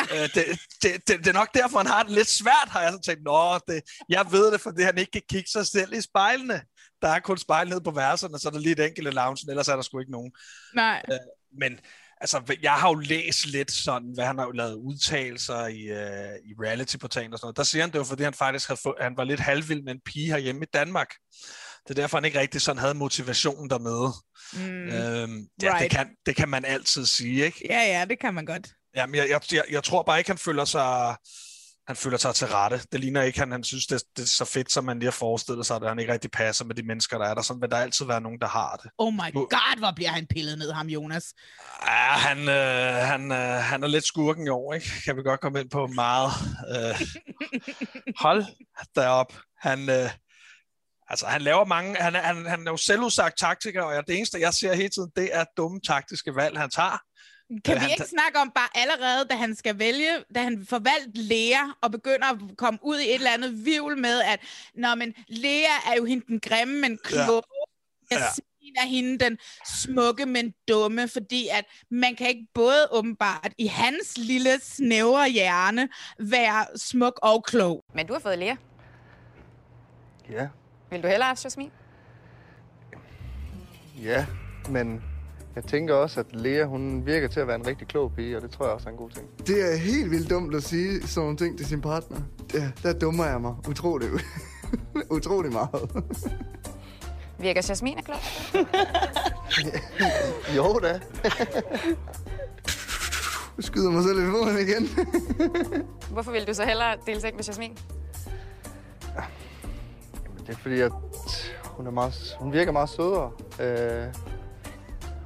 Øh, 0.00 0.28
det, 0.34 0.44
det, 0.82 1.08
det, 1.08 1.18
det 1.18 1.26
er 1.26 1.32
nok 1.32 1.54
derfor, 1.54 1.78
han 1.78 1.86
har 1.86 2.02
det 2.02 2.12
lidt 2.12 2.28
svært, 2.28 2.68
har 2.68 2.82
jeg 2.82 2.92
så 2.92 3.00
tænkt. 3.06 3.22
Nå, 3.24 3.58
det, 3.68 3.82
jeg 4.08 4.26
ved 4.30 4.52
det, 4.52 4.60
fordi 4.60 4.82
han 4.82 4.98
ikke 4.98 5.12
kan 5.12 5.22
kigge 5.30 5.50
sig 5.50 5.66
selv 5.66 5.92
i 5.92 6.00
spejlene. 6.00 6.62
Der 7.02 7.08
er 7.08 7.20
kun 7.20 7.38
spejl 7.38 7.68
nede 7.68 7.80
på 7.80 7.90
værelserne, 7.90 8.38
så 8.38 8.48
er 8.48 8.52
der 8.52 8.58
lige 8.58 8.72
et 8.72 8.80
enkelt 8.80 9.08
i 9.08 9.10
loungen, 9.10 9.50
ellers 9.50 9.68
er 9.68 9.74
der 9.76 9.82
sgu 9.82 9.98
ikke 9.98 10.12
nogen. 10.12 10.32
Nej. 10.74 11.02
Øh, 11.12 11.18
men 11.60 11.80
altså, 12.20 12.56
jeg 12.62 12.72
har 12.72 12.88
jo 12.88 12.94
læst 12.94 13.46
lidt 13.46 13.72
sådan, 13.72 14.10
hvad 14.14 14.24
han 14.26 14.38
har 14.38 14.44
jo 14.44 14.50
lavet 14.50 14.74
udtalelser 14.74 15.66
i, 15.66 15.80
øh, 15.80 16.34
i 16.44 16.52
reality-portalen 16.64 17.32
og 17.32 17.38
sådan 17.38 17.46
noget. 17.46 17.56
Der 17.56 17.62
siger 17.62 17.82
han, 17.82 17.92
det 17.92 17.98
var 17.98 18.04
fordi, 18.04 18.22
han 18.22 18.34
faktisk 18.34 18.68
havde 18.68 18.80
fået, 18.82 18.96
han 19.00 19.16
var 19.16 19.24
lidt 19.24 19.40
halvvild 19.40 19.82
med 19.82 19.92
en 19.92 20.00
pige 20.06 20.26
herhjemme 20.26 20.62
i 20.64 20.68
Danmark. 20.74 21.08
Det 21.88 21.90
er 21.90 22.02
derfor, 22.02 22.16
han 22.16 22.24
ikke 22.24 22.40
rigtig 22.40 22.60
sådan 22.60 22.80
havde 22.80 22.94
motivationen 22.94 23.70
dernede. 23.70 24.12
Mm. 24.52 24.88
Øhm, 24.88 25.46
ja, 25.62 25.68
Right. 25.68 25.82
det, 25.82 25.90
kan, 25.90 26.10
det 26.26 26.36
kan 26.36 26.48
man 26.48 26.64
altid 26.64 27.06
sige, 27.06 27.44
ikke? 27.44 27.66
Ja, 27.70 27.80
ja, 27.98 28.04
det 28.04 28.18
kan 28.20 28.34
man 28.34 28.44
godt. 28.44 28.68
Jamen, 28.96 29.14
jeg, 29.14 29.28
jeg, 29.28 29.40
jeg, 29.52 29.64
jeg 29.70 29.84
tror 29.84 30.02
bare 30.02 30.18
ikke, 30.18 30.30
han 30.30 30.38
føler 30.38 30.64
sig 30.64 31.16
han 31.86 31.96
føler 31.96 32.16
sig 32.16 32.34
til 32.34 32.46
rette. 32.46 32.80
Det 32.92 33.00
ligner 33.00 33.22
ikke, 33.22 33.38
han, 33.38 33.50
han 33.50 33.64
synes, 33.64 33.86
det, 33.86 34.02
det 34.16 34.22
er 34.22 34.26
så 34.26 34.44
fedt, 34.44 34.72
som 34.72 34.84
man 34.84 34.98
lige 34.98 35.06
har 35.06 35.12
forestillet 35.12 35.66
sig, 35.66 35.76
at 35.76 35.88
han 35.88 35.98
ikke 35.98 36.12
rigtig 36.12 36.30
passer 36.30 36.64
med 36.64 36.74
de 36.74 36.82
mennesker, 36.82 37.18
der 37.18 37.26
er 37.26 37.34
der. 37.34 37.42
Sådan 37.42 37.62
vil 37.62 37.70
der 37.70 37.76
altid 37.76 38.06
være 38.06 38.20
nogen, 38.20 38.40
der 38.40 38.48
har 38.48 38.76
det. 38.82 38.90
Oh 38.98 39.14
my 39.14 39.32
god, 39.34 39.78
hvor 39.78 39.92
bliver 39.96 40.10
han 40.10 40.26
pillet 40.26 40.58
ned, 40.58 40.72
ham 40.72 40.86
Jonas. 40.86 41.24
Ja, 41.86 42.12
han, 42.12 42.38
øh, 42.48 42.94
han, 42.94 43.32
øh, 43.32 43.62
han 43.62 43.82
er 43.82 43.86
lidt 43.86 44.04
skurken 44.04 44.46
i 44.46 44.50
år, 44.50 44.74
ikke? 44.74 44.90
Kan 45.04 45.16
vi 45.16 45.22
godt 45.22 45.40
komme 45.40 45.60
ind 45.60 45.70
på 45.70 45.86
meget. 45.86 46.30
Øh, 46.70 47.06
hold 48.24 48.44
derop. 48.94 49.32
Han, 49.60 49.90
øh, 49.90 50.10
altså, 51.08 51.26
han 51.26 51.42
laver 51.42 51.64
mange... 51.64 51.96
Han, 51.96 52.14
han, 52.14 52.46
han 52.46 52.66
er 52.66 52.70
jo 52.70 52.76
selvudsagt 52.76 53.38
taktiker, 53.38 53.82
og 53.82 54.06
det 54.06 54.16
eneste, 54.16 54.40
jeg 54.40 54.54
ser 54.54 54.74
hele 54.74 54.88
tiden, 54.88 55.10
det 55.16 55.28
er 55.32 55.44
dumme 55.56 55.80
taktiske 55.80 56.34
valg, 56.34 56.58
han 56.58 56.70
tager. 56.70 56.98
Kan 57.64 57.80
vi 57.80 57.86
ikke 57.90 58.06
snakke 58.06 58.38
om 58.38 58.50
bare 58.54 58.68
allerede, 58.74 59.24
da 59.30 59.34
han 59.34 59.54
skal 59.54 59.78
vælge, 59.78 60.10
da 60.34 60.42
han 60.42 60.66
får 60.68 60.78
valgt 60.78 61.16
Lea, 61.18 61.62
og 61.80 61.90
begynder 61.90 62.26
at 62.26 62.38
komme 62.56 62.78
ud 62.82 62.98
i 62.98 63.08
et 63.08 63.14
eller 63.14 63.30
andet 63.30 63.64
vivl 63.64 63.98
med, 63.98 64.20
at 64.20 64.40
Nå, 64.74 64.94
men 64.94 65.14
Lea 65.28 65.74
er 65.92 65.96
jo 65.96 66.04
hende 66.04 66.26
den 66.26 66.40
grimme, 66.40 66.80
men 66.80 66.98
kloge. 67.04 67.42
Ja. 68.10 68.16
Ja. 68.16 68.24
Jasmin 68.24 68.74
er 68.76 68.86
hende 68.86 69.18
den 69.24 69.38
smukke, 69.66 70.26
men 70.26 70.54
dumme, 70.68 71.08
fordi 71.08 71.48
at 71.48 71.64
man 71.90 72.16
kan 72.16 72.28
ikke 72.28 72.46
både 72.54 72.88
åbenbart 72.90 73.52
i 73.58 73.66
hans 73.66 74.18
lille 74.18 74.60
snævre 74.60 75.28
hjerne 75.30 75.88
være 76.18 76.66
smuk 76.76 77.18
og 77.22 77.44
klog. 77.44 77.84
Men 77.94 78.06
du 78.06 78.12
har 78.12 78.20
fået 78.20 78.38
Lea. 78.38 78.54
Ja, 80.30 80.48
Vil 80.90 81.02
du 81.02 81.08
hellere 81.08 81.28
have 81.28 81.36
Jasmin? 81.44 81.70
ja, 84.02 84.26
men 84.68 85.02
Jeg 85.56 85.64
tænker 85.64 85.94
også, 85.94 86.20
at 86.20 86.26
Lea, 86.32 86.64
hun 86.64 87.06
virker 87.06 87.28
til 87.28 87.40
at 87.40 87.46
være 87.46 87.56
en 87.56 87.66
rigtig 87.66 87.88
klog 87.88 88.12
pige, 88.16 88.36
og 88.36 88.42
det 88.42 88.50
tror 88.50 88.64
jeg 88.64 88.74
også 88.74 88.88
er 88.88 88.92
en 88.92 88.98
god 88.98 89.10
ting. 89.10 89.26
Det 89.46 89.72
er 89.72 89.76
helt 89.76 90.10
vildt 90.10 90.30
dumt 90.30 90.54
at 90.54 90.62
sige 90.62 91.06
sådan 91.06 91.22
nogle 91.22 91.36
ting 91.36 91.58
til 91.58 91.66
sin 91.66 91.80
partner. 91.80 92.16
Der, 92.52 92.70
der 92.82 92.92
dummer 92.92 93.24
jeg 93.24 93.40
mig 93.40 93.54
utrolig, 93.68 94.08
utrolig 95.16 95.52
meget. 95.52 96.04
Virker 97.38 97.66
Jasmin 97.68 97.98
er 97.98 98.02
klog? 98.02 98.16
jo 100.56 100.78
da. 100.82 101.00
Jeg 103.56 103.64
skyder 103.64 103.90
mig 103.90 104.02
selv 104.04 104.18
i 104.18 104.30
foden 104.30 104.58
igen. 104.58 104.88
Hvorfor 106.10 106.32
vil 106.32 106.46
du 106.46 106.54
så 106.54 106.64
hellere 106.64 106.96
dele 107.06 107.20
seng 107.20 107.36
med 107.36 107.44
Jasmin? 107.44 107.78
Det 110.46 110.52
er 110.54 110.56
fordi, 110.58 110.80
at 110.80 110.92
hun, 111.64 111.86
er 111.86 111.90
meget, 111.90 112.36
hun 112.40 112.52
virker 112.52 112.72
meget 112.72 112.88
sødere. 112.88 113.30
Øh, 113.60 114.06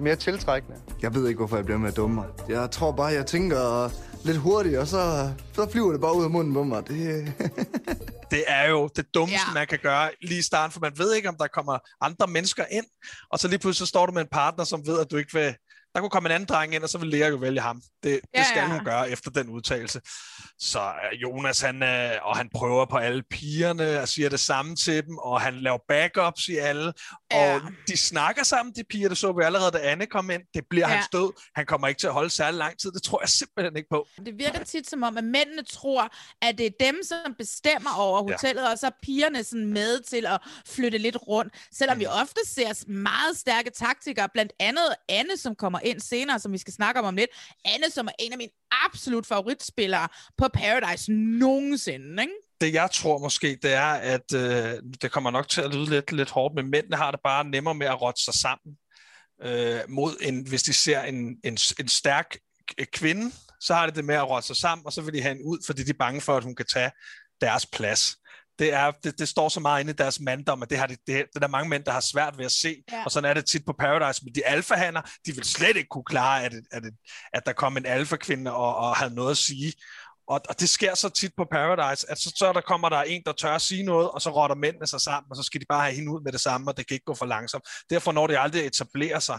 mere 0.00 0.16
tiltrækkende. 0.16 0.78
Jeg 1.02 1.14
ved 1.14 1.28
ikke, 1.28 1.38
hvorfor 1.38 1.56
jeg 1.56 1.64
bliver 1.64 1.78
med 1.78 1.92
dummer. 1.92 2.24
Jeg 2.48 2.70
tror 2.70 2.92
bare, 2.92 3.06
jeg 3.06 3.26
tænker 3.26 3.90
lidt 4.24 4.36
hurtigt, 4.36 4.78
og 4.78 4.86
så, 4.86 5.32
så 5.52 5.70
flyver 5.70 5.92
det 5.92 6.00
bare 6.00 6.16
ud 6.16 6.24
af 6.24 6.30
munden 6.30 6.54
på 6.54 6.62
mig. 6.62 6.88
Det... 6.88 7.32
det 8.30 8.44
er 8.46 8.68
jo 8.68 8.88
det 8.96 9.14
dummeste, 9.14 9.48
ja. 9.48 9.54
man 9.54 9.66
kan 9.66 9.78
gøre 9.82 10.10
lige 10.22 10.38
i 10.38 10.42
starten, 10.42 10.72
for 10.72 10.80
man 10.80 10.92
ved 10.96 11.14
ikke, 11.14 11.28
om 11.28 11.36
der 11.36 11.46
kommer 11.46 11.78
andre 12.00 12.26
mennesker 12.26 12.64
ind, 12.70 12.84
og 13.32 13.38
så 13.38 13.48
lige 13.48 13.58
pludselig 13.58 13.86
så 13.86 13.90
står 13.90 14.06
du 14.06 14.12
med 14.12 14.22
en 14.22 14.28
partner, 14.32 14.64
som 14.64 14.86
ved, 14.86 15.00
at 15.00 15.10
du 15.10 15.16
ikke 15.16 15.32
vil 15.32 15.54
der 15.94 16.00
kunne 16.00 16.10
komme 16.10 16.28
en 16.28 16.34
anden 16.34 16.48
dreng 16.48 16.74
ind, 16.74 16.82
og 16.82 16.88
så 16.88 16.98
vil 16.98 17.08
Lea 17.08 17.28
jo 17.28 17.36
vælge 17.36 17.60
ham. 17.60 17.82
Det, 18.02 18.10
ja, 18.10 18.38
det 18.38 18.46
skal 18.46 18.60
ja. 18.60 18.68
hun 18.68 18.84
gøre 18.84 19.10
efter 19.10 19.30
den 19.30 19.48
udtalelse. 19.48 20.00
Så 20.58 20.80
uh, 20.80 21.22
Jonas, 21.22 21.60
han, 21.60 21.82
uh, 21.82 22.28
og 22.28 22.36
han 22.36 22.48
prøver 22.54 22.86
på 22.86 22.96
alle 22.96 23.22
pigerne 23.30 24.00
og 24.00 24.08
siger 24.08 24.28
det 24.28 24.40
samme 24.40 24.76
til 24.76 25.06
dem, 25.06 25.18
og 25.18 25.40
han 25.40 25.54
laver 25.54 25.78
backups 25.88 26.48
i 26.48 26.56
alle, 26.56 26.92
ja. 27.32 27.54
og 27.54 27.60
de 27.88 27.96
snakker 27.96 28.42
sammen, 28.42 28.74
de 28.74 28.84
piger, 28.84 29.08
det 29.08 29.18
så 29.18 29.32
vi 29.32 29.42
allerede, 29.44 29.70
da 29.70 29.78
Anne 29.78 30.06
kom 30.06 30.30
ind. 30.30 30.42
Det 30.54 30.64
bliver 30.70 30.88
ja. 30.88 30.94
hans 30.94 31.08
død. 31.12 31.32
Han 31.54 31.66
kommer 31.66 31.88
ikke 31.88 31.98
til 31.98 32.06
at 32.06 32.12
holde 32.12 32.30
særlig 32.30 32.58
lang 32.58 32.78
tid. 32.78 32.92
Det 32.92 33.02
tror 33.02 33.20
jeg 33.22 33.28
simpelthen 33.28 33.76
ikke 33.76 33.88
på. 33.90 34.06
Det 34.26 34.38
virker 34.38 34.64
tit 34.64 34.90
som 34.90 35.02
om, 35.02 35.16
at 35.16 35.24
mændene 35.24 35.62
tror, 35.62 36.14
at 36.42 36.58
det 36.58 36.66
er 36.66 36.70
dem, 36.80 37.02
som 37.04 37.34
bestemmer 37.38 37.90
over 37.98 38.22
hotellet, 38.22 38.62
ja. 38.62 38.70
og 38.70 38.78
så 38.78 38.86
er 38.86 38.90
pigerne 39.02 39.44
sådan 39.44 39.66
med 39.66 40.00
til 40.00 40.26
at 40.26 40.40
flytte 40.66 40.98
lidt 40.98 41.16
rundt. 41.28 41.54
Selvom 41.72 41.96
mm. 41.96 42.00
vi 42.00 42.06
ofte 42.06 42.40
ser 42.46 42.90
meget 42.90 43.36
stærke 43.36 43.70
taktikere, 43.70 44.28
blandt 44.28 44.52
andet 44.60 44.94
Anne, 45.08 45.36
som 45.36 45.54
kommer 45.54 45.80
ind 45.80 46.00
senere, 46.00 46.38
som 46.38 46.52
vi 46.52 46.58
skal 46.58 46.72
snakke 46.72 47.00
om 47.00 47.06
om 47.06 47.16
lidt. 47.16 47.30
Anne, 47.64 47.90
som 47.90 48.06
er 48.06 48.12
en 48.18 48.32
af 48.32 48.38
mine 48.38 48.50
absolut 48.84 49.26
favoritspillere 49.26 50.08
på 50.38 50.48
Paradise 50.54 51.12
nogensinde, 51.12 52.22
ikke? 52.22 52.34
Det 52.60 52.74
jeg 52.74 52.90
tror 52.90 53.18
måske, 53.18 53.58
det 53.62 53.72
er, 53.72 53.92
at 53.92 54.34
øh, 54.34 54.82
det 55.02 55.10
kommer 55.12 55.30
nok 55.30 55.48
til 55.48 55.60
at 55.60 55.74
lyde 55.74 55.90
lidt, 55.90 56.12
lidt 56.12 56.30
hårdt, 56.30 56.54
men 56.54 56.70
mændene 56.70 56.96
har 56.96 57.10
det 57.10 57.20
bare 57.24 57.44
nemmere 57.44 57.74
med 57.74 57.86
at 57.86 58.02
rotte 58.02 58.22
sig 58.24 58.34
sammen 58.34 58.76
øh, 59.42 59.80
mod 59.88 60.16
en, 60.20 60.48
hvis 60.48 60.62
de 60.62 60.72
ser 60.72 61.02
en, 61.02 61.16
en, 61.44 61.58
en 61.80 61.88
stærk 61.88 62.38
kvinde, 62.92 63.32
så 63.60 63.74
har 63.74 63.86
de 63.86 63.96
det 63.96 64.04
med 64.04 64.14
at 64.14 64.28
rotte 64.28 64.46
sig 64.46 64.56
sammen, 64.56 64.86
og 64.86 64.92
så 64.92 65.02
vil 65.02 65.14
de 65.14 65.22
have 65.22 65.34
en 65.34 65.42
ud, 65.42 65.58
fordi 65.66 65.82
de 65.82 65.90
er 65.90 65.98
bange 65.98 66.20
for, 66.20 66.36
at 66.36 66.44
hun 66.44 66.54
kan 66.54 66.66
tage 66.66 66.90
deres 67.40 67.66
plads 67.66 68.16
det, 68.58 68.72
er, 68.72 68.90
det, 68.90 69.18
det 69.18 69.28
står 69.28 69.48
så 69.48 69.60
meget 69.60 69.80
inde 69.80 69.90
i 69.90 69.94
deres 69.94 70.20
manddom, 70.20 70.62
at 70.62 70.70
det, 70.70 70.78
har 70.78 70.86
de, 70.86 70.96
det, 71.06 71.24
det 71.34 71.42
er 71.42 71.48
mange 71.48 71.68
mænd, 71.68 71.84
der 71.84 71.92
har 71.92 72.00
svært 72.00 72.38
ved 72.38 72.44
at 72.44 72.52
se, 72.52 72.76
ja. 72.92 73.04
og 73.04 73.10
sådan 73.10 73.30
er 73.30 73.34
det 73.34 73.46
tit 73.46 73.64
på 73.66 73.74
Paradise, 73.78 74.24
men 74.24 74.34
de 74.34 74.46
alfahander, 74.46 75.02
de 75.26 75.32
vil 75.34 75.44
slet 75.44 75.76
ikke 75.76 75.88
kunne 75.88 76.04
klare, 76.04 76.44
at, 76.44 76.52
at, 76.72 76.82
at 77.32 77.46
der 77.46 77.52
kom 77.52 77.76
en 77.76 77.86
alfakvinde 77.86 78.52
og, 78.54 78.76
og 78.76 78.96
havde 78.96 79.14
noget 79.14 79.30
at 79.30 79.36
sige, 79.36 79.72
og, 80.28 80.40
og 80.48 80.60
det 80.60 80.68
sker 80.68 80.94
så 80.94 81.08
tit 81.08 81.32
på 81.36 81.44
Paradise, 81.44 82.10
at 82.10 82.18
så, 82.18 82.32
så 82.36 82.52
der 82.52 82.60
kommer 82.60 82.88
der 82.88 83.02
en, 83.02 83.22
der 83.26 83.32
tør 83.32 83.54
at 83.54 83.62
sige 83.62 83.82
noget, 83.82 84.10
og 84.10 84.22
så 84.22 84.30
rotter 84.30 84.56
mændene 84.56 84.86
sig 84.86 85.00
sammen, 85.00 85.30
og 85.30 85.36
så 85.36 85.42
skal 85.42 85.60
de 85.60 85.66
bare 85.68 85.82
have 85.82 85.94
hende 85.94 86.12
ud 86.12 86.20
med 86.20 86.32
det 86.32 86.40
samme, 86.40 86.70
og 86.70 86.76
det 86.76 86.86
kan 86.86 86.94
ikke 86.94 87.04
gå 87.04 87.14
for 87.14 87.26
langsomt. 87.26 87.64
Derfor 87.90 88.12
når 88.12 88.26
det 88.26 88.36
aldrig 88.40 88.66
etablerer 88.66 89.18
sig 89.18 89.38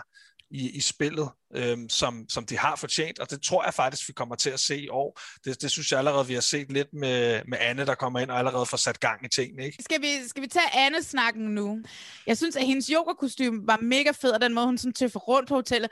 i, 0.52 0.70
i 0.70 0.82
spillet, 0.82 1.30
øhm, 1.56 1.90
som, 1.90 2.26
som 2.30 2.46
de 2.46 2.58
har 2.58 2.76
fortjent, 2.76 3.20
og 3.20 3.30
det 3.32 3.42
tror 3.42 3.64
jeg 3.64 3.74
faktisk, 3.74 4.08
vi 4.08 4.14
kommer 4.14 4.36
til 4.36 4.50
at 4.50 4.60
se 4.60 4.82
i 4.82 4.90
år. 4.90 5.20
Det, 5.46 5.62
det 5.62 5.72
synes 5.72 5.92
jeg 5.92 6.00
allerede, 6.00 6.28
vi 6.28 6.34
har 6.34 6.42
set 6.42 6.72
lidt 6.72 6.88
med, 6.94 7.42
med 7.48 7.58
Anne, 7.62 7.86
der 7.86 7.96
kommer 7.96 8.20
ind 8.20 8.32
og 8.32 8.38
allerede 8.38 8.66
får 8.66 8.78
sat 8.78 9.00
gang 9.00 9.26
i 9.26 9.30
tingene. 9.30 9.66
Ikke? 9.66 9.84
Skal, 9.84 10.02
vi, 10.02 10.28
skal 10.28 10.44
vi 10.44 10.48
tage 10.48 10.76
Anne-snakken 10.76 11.44
nu? 11.56 11.82
Jeg 12.28 12.38
synes, 12.38 12.56
at 12.56 12.66
hendes 12.66 12.88
yogakostyme 12.88 13.68
var 13.68 13.80
mega 13.82 14.12
fed, 14.12 14.32
og 14.32 14.42
den 14.42 14.54
måde, 14.54 14.66
hun 14.66 14.78
sådan 14.78 14.94
tøffer 14.94 15.20
rundt 15.20 15.50
på 15.50 15.56
hotellet. 15.56 15.92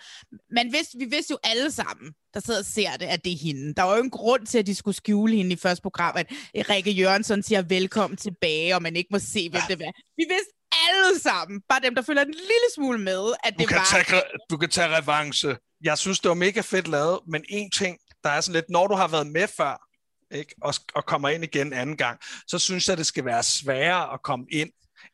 Men 0.52 0.74
vidste, 0.74 0.98
vi 0.98 1.06
vidste 1.06 1.32
jo 1.32 1.38
alle 1.44 1.72
sammen, 1.72 2.14
der 2.34 2.40
sidder 2.40 2.60
og 2.60 2.66
ser 2.66 2.98
det, 2.98 3.06
at 3.06 3.26
det 3.26 3.34
er 3.34 3.38
hende. 3.38 3.74
Der 3.74 3.84
var 3.84 3.98
jo 3.98 4.04
en 4.04 4.10
grund 4.10 4.46
til, 4.46 4.58
at 4.58 4.68
de 4.68 4.76
skulle 4.76 4.96
skjule 4.96 5.36
hende 5.36 5.54
i 5.54 5.56
første 5.56 5.82
program, 5.82 6.18
at 6.18 6.28
Rikke 6.70 6.92
Jørgensen 6.92 7.44
siger 7.44 7.62
velkommen 7.62 8.18
tilbage, 8.18 8.76
og 8.76 8.82
man 8.82 8.96
ikke 8.96 9.10
må 9.12 9.20
se, 9.20 9.50
hvem 9.50 9.62
det 9.70 9.80
var. 9.80 9.92
Vi 10.18 10.26
vidste 10.30 10.57
alle 10.88 11.20
sammen, 11.20 11.62
bare 11.70 11.80
dem, 11.80 11.96
der 11.96 12.02
følger 12.02 12.22
en 12.22 12.32
lille 12.34 12.70
smule 12.76 13.00
med, 13.00 13.34
at 13.44 13.54
det 13.54 13.60
du 13.60 13.66
kan 13.66 13.78
var... 13.78 14.04
Tage, 14.04 14.22
du 14.50 14.58
kan 14.58 14.70
tage 14.70 14.98
revanche. 14.98 15.58
Jeg 15.84 15.98
synes, 15.98 16.20
det 16.20 16.30
var 16.30 16.36
mega 16.36 16.62
fedt 16.62 16.88
lavet, 16.88 17.20
men 17.28 17.44
en 17.50 17.72
ting, 17.72 17.98
der 18.24 18.30
er 18.30 18.42
sådan 18.42 18.54
lidt, 18.54 18.70
når 18.70 18.88
du 18.88 18.96
har 18.96 19.08
været 19.08 19.28
med 19.28 19.48
før, 19.48 19.88
ikke, 20.32 20.56
og, 20.62 20.74
og 20.96 21.06
kommer 21.06 21.30
ind 21.30 21.44
igen 21.44 21.74
anden 21.74 21.98
gang, 21.98 22.20
så 22.48 22.60
synes 22.60 22.90
jeg, 22.90 22.98
det 22.98 23.06
skal 23.06 23.26
være 23.26 23.44
sværere 23.44 24.14
at 24.14 24.22
komme 24.22 24.46
ind, 24.52 24.70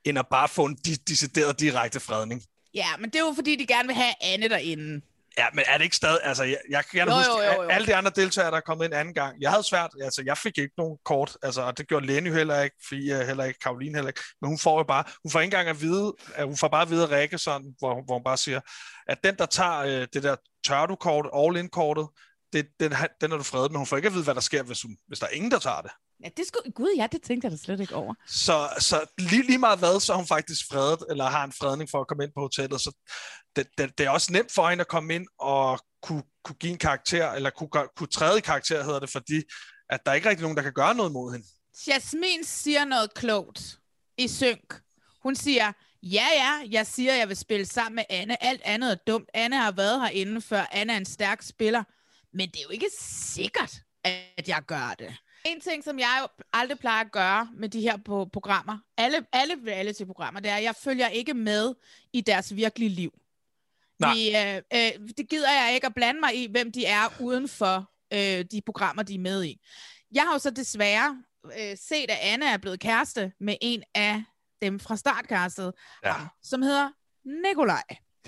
end 0.05 0.19
at 0.19 0.25
bare 0.31 0.49
få 0.49 0.65
en 0.65 0.75
decideret 1.07 1.59
direkte 1.59 1.99
fredning. 1.99 2.43
Ja, 2.73 2.97
men 2.99 3.09
det 3.09 3.15
er 3.15 3.25
jo 3.25 3.33
fordi, 3.35 3.55
de 3.55 3.67
gerne 3.67 3.87
vil 3.87 3.95
have 3.95 4.13
Anne 4.21 4.49
derinde. 4.49 5.01
Ja, 5.37 5.47
men 5.53 5.63
er 5.67 5.77
det 5.77 5.83
ikke 5.83 5.95
stadig... 5.95 6.19
Altså, 6.23 6.43
jeg, 6.43 6.57
jeg 6.69 6.85
kan 6.85 7.07
jo, 7.07 7.15
huske, 7.15 7.31
jo, 7.31 7.53
jo, 7.53 7.63
jo. 7.63 7.69
alle 7.69 7.87
de 7.87 7.95
andre 7.95 8.11
deltagere, 8.15 8.51
der 8.51 8.57
er 8.57 8.61
kommet 8.61 8.85
ind 8.85 8.93
anden 8.93 9.13
gang, 9.13 9.41
jeg 9.41 9.51
havde 9.51 9.63
svært... 9.63 9.89
Altså, 10.03 10.23
jeg 10.25 10.37
fik 10.37 10.57
ikke 10.57 10.73
nogen 10.77 10.97
kort, 11.05 11.37
altså, 11.43 11.61
og 11.61 11.77
det 11.77 11.87
gjorde 11.87 12.05
Lenny 12.05 12.33
heller 12.33 12.61
ikke, 12.61 12.75
Fie 12.89 13.25
heller 13.25 13.43
ikke, 13.43 13.59
Karoline 13.59 13.95
heller 13.95 14.09
ikke, 14.09 14.21
men 14.41 14.47
hun 14.47 14.59
får 14.59 14.77
jo 14.77 14.83
bare... 14.83 15.03
Hun 15.23 15.31
får 15.31 15.39
ikke 15.39 15.45
engang 15.45 15.69
at 15.69 15.81
vide... 15.81 16.13
At 16.35 16.45
hun 16.45 16.57
får 16.57 16.67
bare 16.67 16.81
at 16.81 16.89
vide 16.89 17.03
at 17.03 17.11
Rikke 17.11 17.37
sådan, 17.37 17.75
hvor, 17.79 18.05
hvor 18.05 18.13
hun 18.13 18.23
bare 18.23 18.37
siger, 18.37 18.59
at 19.07 19.23
den, 19.23 19.35
der 19.35 19.45
tager 19.45 19.79
øh, 19.79 20.07
det 20.13 20.23
der 20.23 20.35
tør-du-kort, 20.67 21.29
all-in-kortet, 21.35 22.07
det, 22.53 22.67
den, 22.79 22.93
den 23.21 23.31
er 23.31 23.37
du 23.37 23.43
fredet, 23.43 23.71
men 23.71 23.77
hun 23.77 23.87
får 23.87 23.97
ikke 23.97 24.07
at 24.07 24.13
vide, 24.13 24.23
hvad 24.23 24.35
der 24.35 24.41
sker, 24.41 24.63
hvis, 24.63 24.81
hun, 24.81 24.97
hvis 25.07 25.19
der 25.19 25.25
er 25.25 25.31
ingen, 25.31 25.51
der 25.51 25.59
tager 25.59 25.81
det. 25.81 25.91
Ja, 26.23 26.29
det 26.37 26.47
skulle, 26.47 26.71
gud 26.71 26.93
ja, 26.97 27.07
det 27.11 27.21
tænkte 27.21 27.45
jeg 27.45 27.51
da 27.51 27.57
slet 27.57 27.79
ikke 27.79 27.95
over. 27.95 28.13
Så, 28.27 28.69
så 28.79 29.05
lige, 29.17 29.43
lige 29.43 29.57
meget 29.57 29.79
hvad, 29.79 29.99
så 29.99 30.13
er 30.13 30.17
hun 30.17 30.27
faktisk 30.27 30.61
fredet, 30.71 30.99
eller 31.09 31.25
har 31.25 31.43
en 31.43 31.51
fredning 31.51 31.89
for 31.89 32.01
at 32.01 32.07
komme 32.07 32.23
ind 32.23 32.31
på 32.35 32.41
hotellet. 32.41 32.81
Så 32.81 32.91
det, 33.55 33.67
det, 33.77 33.97
det 33.97 34.05
er 34.05 34.09
også 34.09 34.33
nemt 34.33 34.51
for 34.51 34.69
hende 34.69 34.81
at 34.81 34.87
komme 34.87 35.15
ind 35.15 35.27
og 35.39 35.79
kunne, 36.01 36.23
kunne 36.43 36.55
give 36.55 36.71
en 36.71 36.77
karakter, 36.77 37.31
eller 37.31 37.49
kunne, 37.49 37.69
kunne 37.95 38.07
træde 38.07 38.37
i 38.37 38.41
karakter, 38.41 38.83
hedder 38.83 38.99
det, 38.99 39.09
fordi 39.09 39.41
at 39.89 39.99
der 40.05 40.11
er 40.11 40.15
ikke 40.15 40.29
rigtig 40.29 40.41
nogen, 40.41 40.57
der 40.57 40.63
kan 40.63 40.73
gøre 40.73 40.95
noget 40.95 41.11
mod 41.11 41.31
hende. 41.31 41.47
Jasmin 41.87 42.43
siger 42.43 42.85
noget 42.85 43.13
klogt 43.13 43.79
i 44.17 44.27
synk. 44.27 44.81
Hun 45.23 45.35
siger, 45.35 45.71
ja 46.03 46.27
ja, 46.35 46.67
jeg 46.71 46.87
siger, 46.87 47.13
jeg 47.13 47.27
vil 47.27 47.37
spille 47.37 47.65
sammen 47.65 47.95
med 47.95 48.03
Anne. 48.09 48.43
Alt 48.43 48.61
andet 48.65 48.91
er 48.91 48.97
dumt. 49.07 49.29
Anne 49.33 49.55
har 49.55 49.71
været 49.71 50.01
herinde 50.01 50.41
før. 50.41 50.65
Anne 50.71 50.93
er 50.93 50.97
en 50.97 51.05
stærk 51.05 51.41
spiller. 51.41 51.83
Men 52.33 52.49
det 52.49 52.57
er 52.57 52.63
jo 52.63 52.69
ikke 52.69 52.89
sikkert, 52.99 53.73
at 54.03 54.47
jeg 54.47 54.63
gør 54.67 54.95
det. 54.99 55.15
En 55.45 55.59
ting, 55.59 55.83
som 55.83 55.99
jeg 55.99 56.19
jo 56.21 56.43
aldrig 56.53 56.79
plejer 56.79 57.05
at 57.05 57.11
gøre 57.11 57.49
med 57.53 57.69
de 57.69 57.81
her 57.81 57.97
på 57.97 58.25
programmer, 58.33 58.77
alle, 58.97 59.25
alle 59.31 59.55
reality-programmer, 59.67 60.39
det 60.39 60.51
er, 60.51 60.55
at 60.55 60.63
jeg 60.63 60.75
følger 60.75 61.07
ikke 61.07 61.33
med 61.33 61.73
i 62.13 62.21
deres 62.21 62.55
virkelige 62.55 62.89
liv. 62.89 63.13
Nej. 63.99 64.13
De, 64.13 64.37
øh, 64.37 64.55
øh, 64.73 65.09
det 65.17 65.29
gider 65.29 65.51
jeg 65.51 65.71
ikke 65.75 65.87
at 65.87 65.93
blande 65.93 66.19
mig 66.19 66.35
i, 66.35 66.47
hvem 66.51 66.71
de 66.71 66.85
er 66.85 67.21
uden 67.21 67.47
for 67.47 67.91
øh, 68.13 68.45
de 68.51 68.61
programmer, 68.65 69.03
de 69.03 69.15
er 69.15 69.19
med 69.19 69.43
i. 69.43 69.59
Jeg 70.11 70.23
har 70.23 70.33
jo 70.33 70.39
så 70.39 70.49
desværre 70.49 71.23
øh, 71.45 71.77
set, 71.77 72.11
at 72.11 72.17
Anne 72.21 72.45
er 72.45 72.57
blevet 72.57 72.79
kæreste 72.79 73.31
med 73.39 73.55
en 73.61 73.83
af 73.95 74.23
dem 74.61 74.79
fra 74.79 74.95
startkastet, 74.95 75.73
ja. 76.03 76.15
som 76.43 76.61
hedder 76.61 76.89
Nikolaj. 77.25 77.83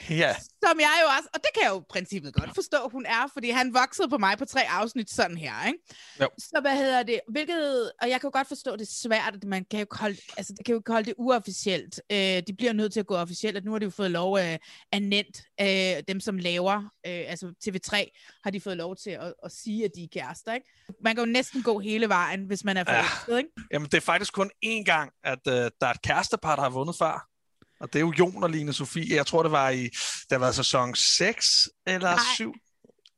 Ja. 0.09 0.35
Som 0.63 0.79
jeg 0.79 0.99
jo 1.03 1.07
også, 1.17 1.29
og 1.33 1.39
det 1.43 1.49
kan 1.53 1.63
jeg 1.63 1.71
jo 1.71 1.79
i 1.79 1.83
princippet 1.89 2.33
godt 2.33 2.55
forstå, 2.55 2.77
hun 2.91 3.05
er, 3.05 3.27
fordi 3.33 3.49
han 3.49 3.73
voksede 3.73 4.09
på 4.09 4.17
mig 4.17 4.37
på 4.37 4.45
tre 4.45 4.61
afsnit 4.69 5.09
sådan 5.09 5.37
her, 5.37 5.67
ikke? 5.67 5.79
Jo. 6.21 6.27
Så 6.37 6.57
hvad 6.61 6.75
hedder 6.77 7.03
det, 7.03 7.19
hvilket, 7.29 7.91
og 8.01 8.09
jeg 8.09 8.21
kan 8.21 8.27
jo 8.27 8.31
godt 8.33 8.47
forstå, 8.47 8.71
det 8.71 8.81
er 8.81 8.93
svært, 8.93 9.35
at 9.35 9.43
man 9.43 9.65
kan 9.71 9.79
jo 9.79 9.85
holde, 9.91 10.17
altså 10.37 10.53
det 10.57 10.65
kan 10.65 10.73
jo 10.73 10.79
ikke 10.79 10.91
holde 10.91 11.05
det 11.05 11.13
uofficielt. 11.17 12.01
Øh, 12.11 12.17
de 12.17 12.53
bliver 12.57 12.73
nødt 12.73 12.93
til 12.93 12.99
at 12.99 13.05
gå 13.05 13.15
officielt, 13.15 13.57
at 13.57 13.65
nu 13.65 13.71
har 13.71 13.79
de 13.79 13.83
jo 13.83 13.89
fået 13.89 14.11
lov 14.11 14.37
af, 14.37 14.59
af 14.91 15.01
Nent, 15.01 15.43
øh, 15.61 16.03
dem 16.07 16.19
som 16.19 16.37
laver, 16.37 16.75
øh, 17.07 17.23
altså 17.27 17.53
TV3, 17.67 17.95
har 18.43 18.51
de 18.51 18.61
fået 18.61 18.77
lov 18.77 18.95
til 18.95 19.09
at, 19.09 19.33
at 19.43 19.51
sige, 19.51 19.85
at 19.85 19.91
de 19.95 20.03
er 20.03 20.07
kærester, 20.13 20.53
ikke? 20.53 20.69
Man 21.03 21.15
kan 21.15 21.25
jo 21.25 21.31
næsten 21.31 21.63
gå 21.63 21.79
hele 21.79 22.09
vejen, 22.09 22.45
hvis 22.45 22.63
man 22.63 22.77
er 22.77 22.83
forelsket, 22.83 23.33
ja. 23.33 23.37
ikke? 23.37 23.49
Jamen, 23.71 23.85
det 23.85 23.97
er 23.97 24.01
faktisk 24.01 24.33
kun 24.33 24.51
én 24.65 24.83
gang, 24.83 25.11
at 25.23 25.39
øh, 25.47 25.53
der 25.53 25.87
er 25.87 25.91
et 25.91 26.01
kærestepar, 26.01 26.55
der 26.55 26.63
har 26.63 26.69
vundet 26.69 26.95
før. 26.95 27.34
Og 27.79 27.93
det 27.93 27.99
er 27.99 27.99
jo 27.99 28.13
Jon 28.19 28.43
og 28.43 28.49
Line 28.49 28.73
Sofie. 28.73 29.15
Jeg 29.15 29.25
tror, 29.25 29.43
det 29.43 29.51
var 29.51 29.69
i, 29.69 29.89
det 30.29 30.39
var 30.39 30.51
sæson 30.51 30.95
6 30.95 31.69
eller 31.87 32.15
Nej, 32.15 32.23
7. 32.37 32.53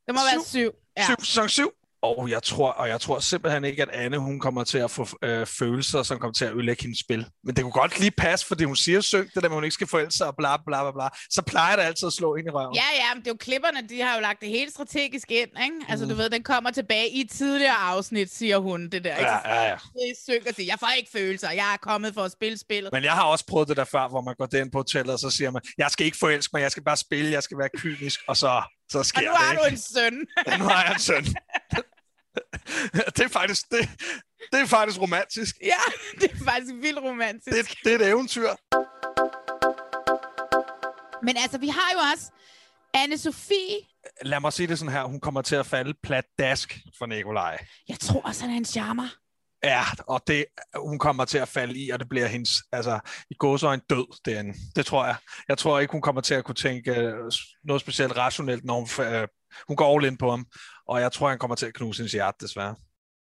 Det 0.06 0.14
må 0.14 0.20
7. 0.20 0.24
være 0.24 0.44
7. 0.44 0.70
Ja. 0.96 1.06
7, 1.06 1.24
sæson 1.24 1.48
7. 1.48 1.70
Og 2.02 2.30
jeg 2.30 2.42
tror, 2.42 2.70
og 2.70 2.88
jeg 2.88 3.00
tror 3.00 3.18
simpelthen 3.18 3.64
ikke, 3.64 3.82
at 3.82 3.88
Anne 3.92 4.18
hun 4.18 4.40
kommer 4.40 4.64
til 4.64 4.78
at 4.78 4.90
få 4.90 5.08
øh, 5.24 5.46
følelser, 5.46 6.02
som 6.02 6.18
kommer 6.18 6.32
til 6.32 6.44
at 6.44 6.52
ødelægge 6.54 6.82
hendes 6.82 6.98
spil. 7.00 7.26
Men 7.44 7.56
det 7.56 7.62
kunne 7.62 7.72
godt 7.72 7.98
lige 8.00 8.10
passe, 8.10 8.46
fordi 8.46 8.64
hun 8.64 8.76
siger 8.76 9.00
syng, 9.00 9.34
det 9.34 9.42
der 9.42 9.48
med, 9.48 9.56
hun 9.56 9.64
ikke 9.64 9.74
skal 9.74 9.86
forælde 9.86 10.16
sig 10.16 10.26
og 10.26 10.34
bla 10.36 10.56
bla 10.56 10.82
bla 10.82 10.90
bla. 10.92 11.08
Så 11.30 11.42
plejer 11.42 11.76
det 11.76 11.82
altid 11.82 12.06
at 12.06 12.12
slå 12.12 12.34
ind 12.36 12.46
i 12.46 12.50
røven. 12.50 12.74
Ja, 12.74 12.82
ja, 12.94 13.14
men 13.14 13.20
det 13.22 13.28
er 13.28 13.30
jo 13.34 13.36
klipperne, 13.40 13.88
de 13.88 14.00
har 14.00 14.14
jo 14.14 14.20
lagt 14.20 14.40
det 14.40 14.48
helt 14.48 14.70
strategisk 14.72 15.30
ind, 15.30 15.48
ikke? 15.64 15.76
Altså, 15.88 16.06
du 16.06 16.14
ved, 16.14 16.30
den 16.30 16.42
kommer 16.42 16.70
tilbage 16.70 17.08
i 17.10 17.20
et 17.20 17.30
tidligere 17.30 17.74
afsnit, 17.76 18.34
siger 18.34 18.58
hun 18.58 18.88
det 18.88 19.04
der. 19.04 19.16
Ikke? 19.16 19.30
Ja, 19.30 19.54
ja, 19.54 19.62
ja. 19.68 19.74
Det 19.74 20.16
syng 20.28 20.48
og 20.48 20.54
siger, 20.54 20.66
jeg 20.72 20.78
får 20.80 20.90
ikke 20.98 21.10
følelser, 21.12 21.50
jeg 21.50 21.72
er 21.72 21.76
kommet 21.76 22.14
for 22.14 22.22
at 22.22 22.32
spille 22.32 22.58
spillet. 22.58 22.92
Men 22.92 23.04
jeg 23.04 23.12
har 23.12 23.24
også 23.24 23.46
prøvet 23.46 23.68
det 23.68 23.76
der 23.76 23.84
før, 23.84 24.08
hvor 24.08 24.20
man 24.20 24.34
går 24.38 24.46
derind 24.46 24.72
på 24.72 24.78
hotellet, 24.78 25.12
og 25.12 25.18
så 25.18 25.30
siger 25.30 25.50
man, 25.50 25.62
jeg 25.78 25.90
skal 25.90 26.06
ikke 26.06 26.18
forelske 26.18 26.50
mig, 26.54 26.62
jeg 26.62 26.70
skal 26.70 26.82
bare 26.82 26.96
spille, 26.96 27.30
jeg 27.32 27.42
skal 27.42 27.58
være 27.58 27.68
kynisk, 27.76 28.20
og 28.28 28.36
så, 28.36 28.62
så 28.90 29.02
sker 29.02 29.18
Og 29.18 29.24
nu 29.24 29.30
det 29.30 29.38
har 29.38 29.52
ikke. 29.52 29.62
du 29.62 29.68
en 29.70 29.78
søn. 29.78 30.26
Ja, 30.46 30.56
nu 30.56 30.64
har 30.64 30.82
jeg 30.84 30.92
en 30.92 31.00
søn. 31.00 31.26
det 33.16 33.24
er 33.24 33.28
faktisk, 33.28 33.70
det, 33.70 33.88
det 34.52 34.60
er 34.60 34.66
faktisk 34.66 35.00
romantisk. 35.00 35.56
ja, 35.62 35.82
det 36.20 36.32
er 36.32 36.44
faktisk 36.44 36.74
vildt 36.74 37.02
romantisk. 37.02 37.68
Det, 37.68 37.78
det 37.84 37.92
er 37.92 37.98
et 37.98 38.08
eventyr. 38.08 38.48
Men 41.22 41.36
altså, 41.36 41.58
vi 41.58 41.68
har 41.68 41.90
jo 41.92 41.98
også 42.12 42.30
Anne-Sophie. 42.96 44.00
Lad 44.22 44.40
mig 44.40 44.52
sige 44.52 44.66
det 44.66 44.78
sådan 44.78 44.92
her, 44.92 45.04
hun 45.04 45.20
kommer 45.20 45.42
til 45.42 45.56
at 45.56 45.66
falde 45.66 45.94
plat 46.02 46.24
dask 46.38 46.78
for 46.98 47.06
Nikolaj. 47.06 47.58
Jeg 47.88 47.98
tror 47.98 48.20
også, 48.20 48.42
han 48.42 48.50
er 48.50 48.56
en 48.56 48.64
charmer. 48.64 49.08
Ja, 49.64 49.82
og 50.08 50.20
det, 50.26 50.44
hun 50.76 50.98
kommer 50.98 51.24
til 51.24 51.38
at 51.38 51.48
falde 51.48 51.78
i, 51.78 51.90
og 51.90 51.98
det 51.98 52.08
bliver 52.08 52.26
hendes, 52.26 52.62
altså, 52.72 53.00
i 53.30 53.34
gåsøjne 53.34 53.82
død 53.90 54.20
derinde. 54.24 54.54
Det 54.76 54.86
tror 54.86 55.06
jeg. 55.06 55.16
Jeg 55.48 55.58
tror 55.58 55.78
ikke, 55.78 55.92
hun 55.92 56.02
kommer 56.02 56.20
til 56.20 56.34
at 56.34 56.44
kunne 56.44 56.54
tænke 56.54 56.94
øh, 56.94 57.32
noget 57.64 57.80
specielt 57.80 58.16
rationelt, 58.16 58.64
når 58.64 58.74
hun, 58.74 59.06
øh, 59.06 59.28
hun 59.68 59.76
går 59.76 59.96
all 59.96 60.06
in 60.06 60.16
på 60.16 60.30
ham. 60.30 60.46
Og 60.88 61.00
jeg 61.00 61.12
tror, 61.12 61.28
han 61.28 61.38
kommer 61.38 61.54
til 61.54 61.66
at 61.66 61.74
knuse 61.74 61.98
hendes 62.02 62.12
hjerte, 62.12 62.36
desværre. 62.46 62.74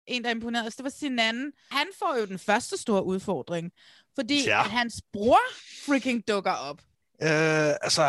En, 0.07 0.23
der 0.23 0.29
imponerede 0.29 0.67
os, 0.67 0.75
det 0.75 0.83
var 0.83 0.89
sin 0.89 1.19
anden. 1.19 1.51
Han 1.71 1.87
får 1.99 2.19
jo 2.19 2.25
den 2.25 2.39
første 2.39 2.77
store 2.77 3.03
udfordring, 3.05 3.71
fordi 4.15 4.43
Ja. 4.45 4.61
hans 4.61 5.01
bror 5.13 5.39
freaking 5.85 6.27
dukker 6.27 6.51
op. 6.51 6.81
Øh, 7.21 7.69
altså, 7.81 8.03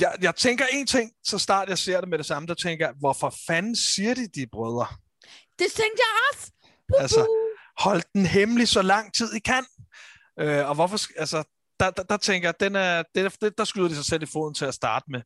jeg, 0.00 0.14
jeg 0.20 0.34
tænker 0.36 0.64
en 0.72 0.86
ting, 0.86 1.12
så 1.24 1.38
start 1.38 1.68
jeg 1.68 1.78
ser 1.78 2.00
det 2.00 2.08
med 2.08 2.18
det 2.18 2.26
samme, 2.26 2.46
der 2.48 2.54
tænker 2.54 2.86
jeg, 2.86 2.94
hvorfor 2.98 3.34
fanden 3.46 3.76
siger 3.76 4.14
de, 4.14 4.28
de 4.34 4.42
er 4.42 4.46
brødre? 4.52 4.86
Det 5.58 5.66
tænkte 5.72 5.98
jeg 5.98 6.12
også. 6.32 6.50
Buh, 6.88 7.02
Altså, 7.02 7.26
hold 7.78 8.02
den 8.14 8.26
hemmelig 8.26 8.68
så 8.68 8.82
lang 8.82 9.14
tid 9.14 9.34
I 9.34 9.38
kan. 9.38 9.64
Øh, 10.40 10.68
og 10.68 10.74
hvorfor, 10.74 10.98
altså, 11.18 11.44
der, 11.80 11.90
der, 11.90 12.02
der 12.02 12.16
tænker 12.16 12.48
jeg, 12.48 12.60
den 12.60 12.76
er, 12.76 13.02
det, 13.14 13.40
det, 13.40 13.58
der 13.58 13.64
skyder 13.64 13.88
de 13.88 13.94
sig 13.94 14.04
selv 14.04 14.22
i 14.22 14.26
foden 14.26 14.54
til 14.54 14.64
at 14.64 14.74
starte 14.74 15.04
med. 15.08 15.20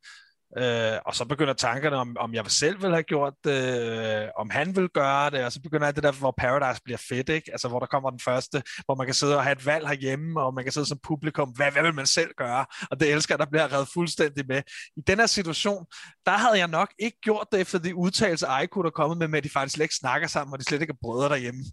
Øh, 0.57 0.99
og 1.07 1.15
så 1.15 1.25
begynder 1.25 1.53
tankerne 1.53 1.97
om, 1.97 2.17
om 2.21 2.35
jeg 2.35 2.45
selv 2.49 2.83
vil 2.83 2.91
have 2.91 3.03
gjort 3.03 3.35
det, 3.45 3.81
øh, 3.81 4.29
om 4.37 4.51
han 4.51 4.77
vil 4.77 4.89
gøre 4.89 5.31
det, 5.31 5.45
og 5.45 5.53
så 5.53 5.61
begynder 5.63 5.87
alt 5.87 5.97
det 5.97 6.05
der, 6.05 6.13
hvor 6.13 6.35
Paradise 6.39 6.83
bliver 6.85 6.99
fedt, 7.09 7.29
ikke? 7.29 7.53
Altså, 7.53 7.69
hvor 7.69 7.79
der 7.79 7.87
kommer 7.87 8.11
den 8.11 8.21
første, 8.21 8.63
hvor 8.85 8.95
man 8.95 9.07
kan 9.07 9.15
sidde 9.15 9.37
og 9.37 9.43
have 9.43 9.53
et 9.53 9.67
valg 9.67 9.89
herhjemme, 9.89 10.41
og 10.43 10.55
man 10.55 10.65
kan 10.65 10.73
sidde 10.73 10.87
som 10.87 10.99
publikum, 11.03 11.49
hvad, 11.49 11.73
hvad 11.73 11.83
vil 11.83 11.95
man 11.95 12.07
selv 12.07 12.31
gøre? 12.37 12.67
Og 12.91 13.01
det 13.01 13.13
elsker 13.13 13.35
jeg, 13.35 13.39
der 13.39 13.51
bliver 13.51 13.73
reddet 13.73 13.89
fuldstændig 13.95 14.45
med. 14.49 14.63
I 14.97 15.01
den 15.07 15.19
her 15.19 15.27
situation, 15.27 15.87
der 16.27 16.33
havde 16.33 16.59
jeg 16.59 16.69
nok 16.69 16.89
ikke 16.99 17.19
gjort 17.23 17.47
det 17.53 17.61
efter 17.61 17.79
de 17.79 17.95
udtalelser, 17.95 18.47
Aiko 18.47 18.83
der 18.83 18.87
er 18.87 18.91
kommet 18.91 19.19
med, 19.19 19.29
med, 19.29 19.39
at 19.39 19.45
de 19.45 19.51
faktisk 19.51 19.75
slet 19.75 19.85
ikke 19.85 19.95
snakker 19.95 20.29
sammen, 20.29 20.53
og 20.53 20.59
de 20.59 20.65
slet 20.65 20.81
ikke 20.81 20.93
er 20.93 21.03
brødre 21.03 21.29
derhjemme. 21.29 21.65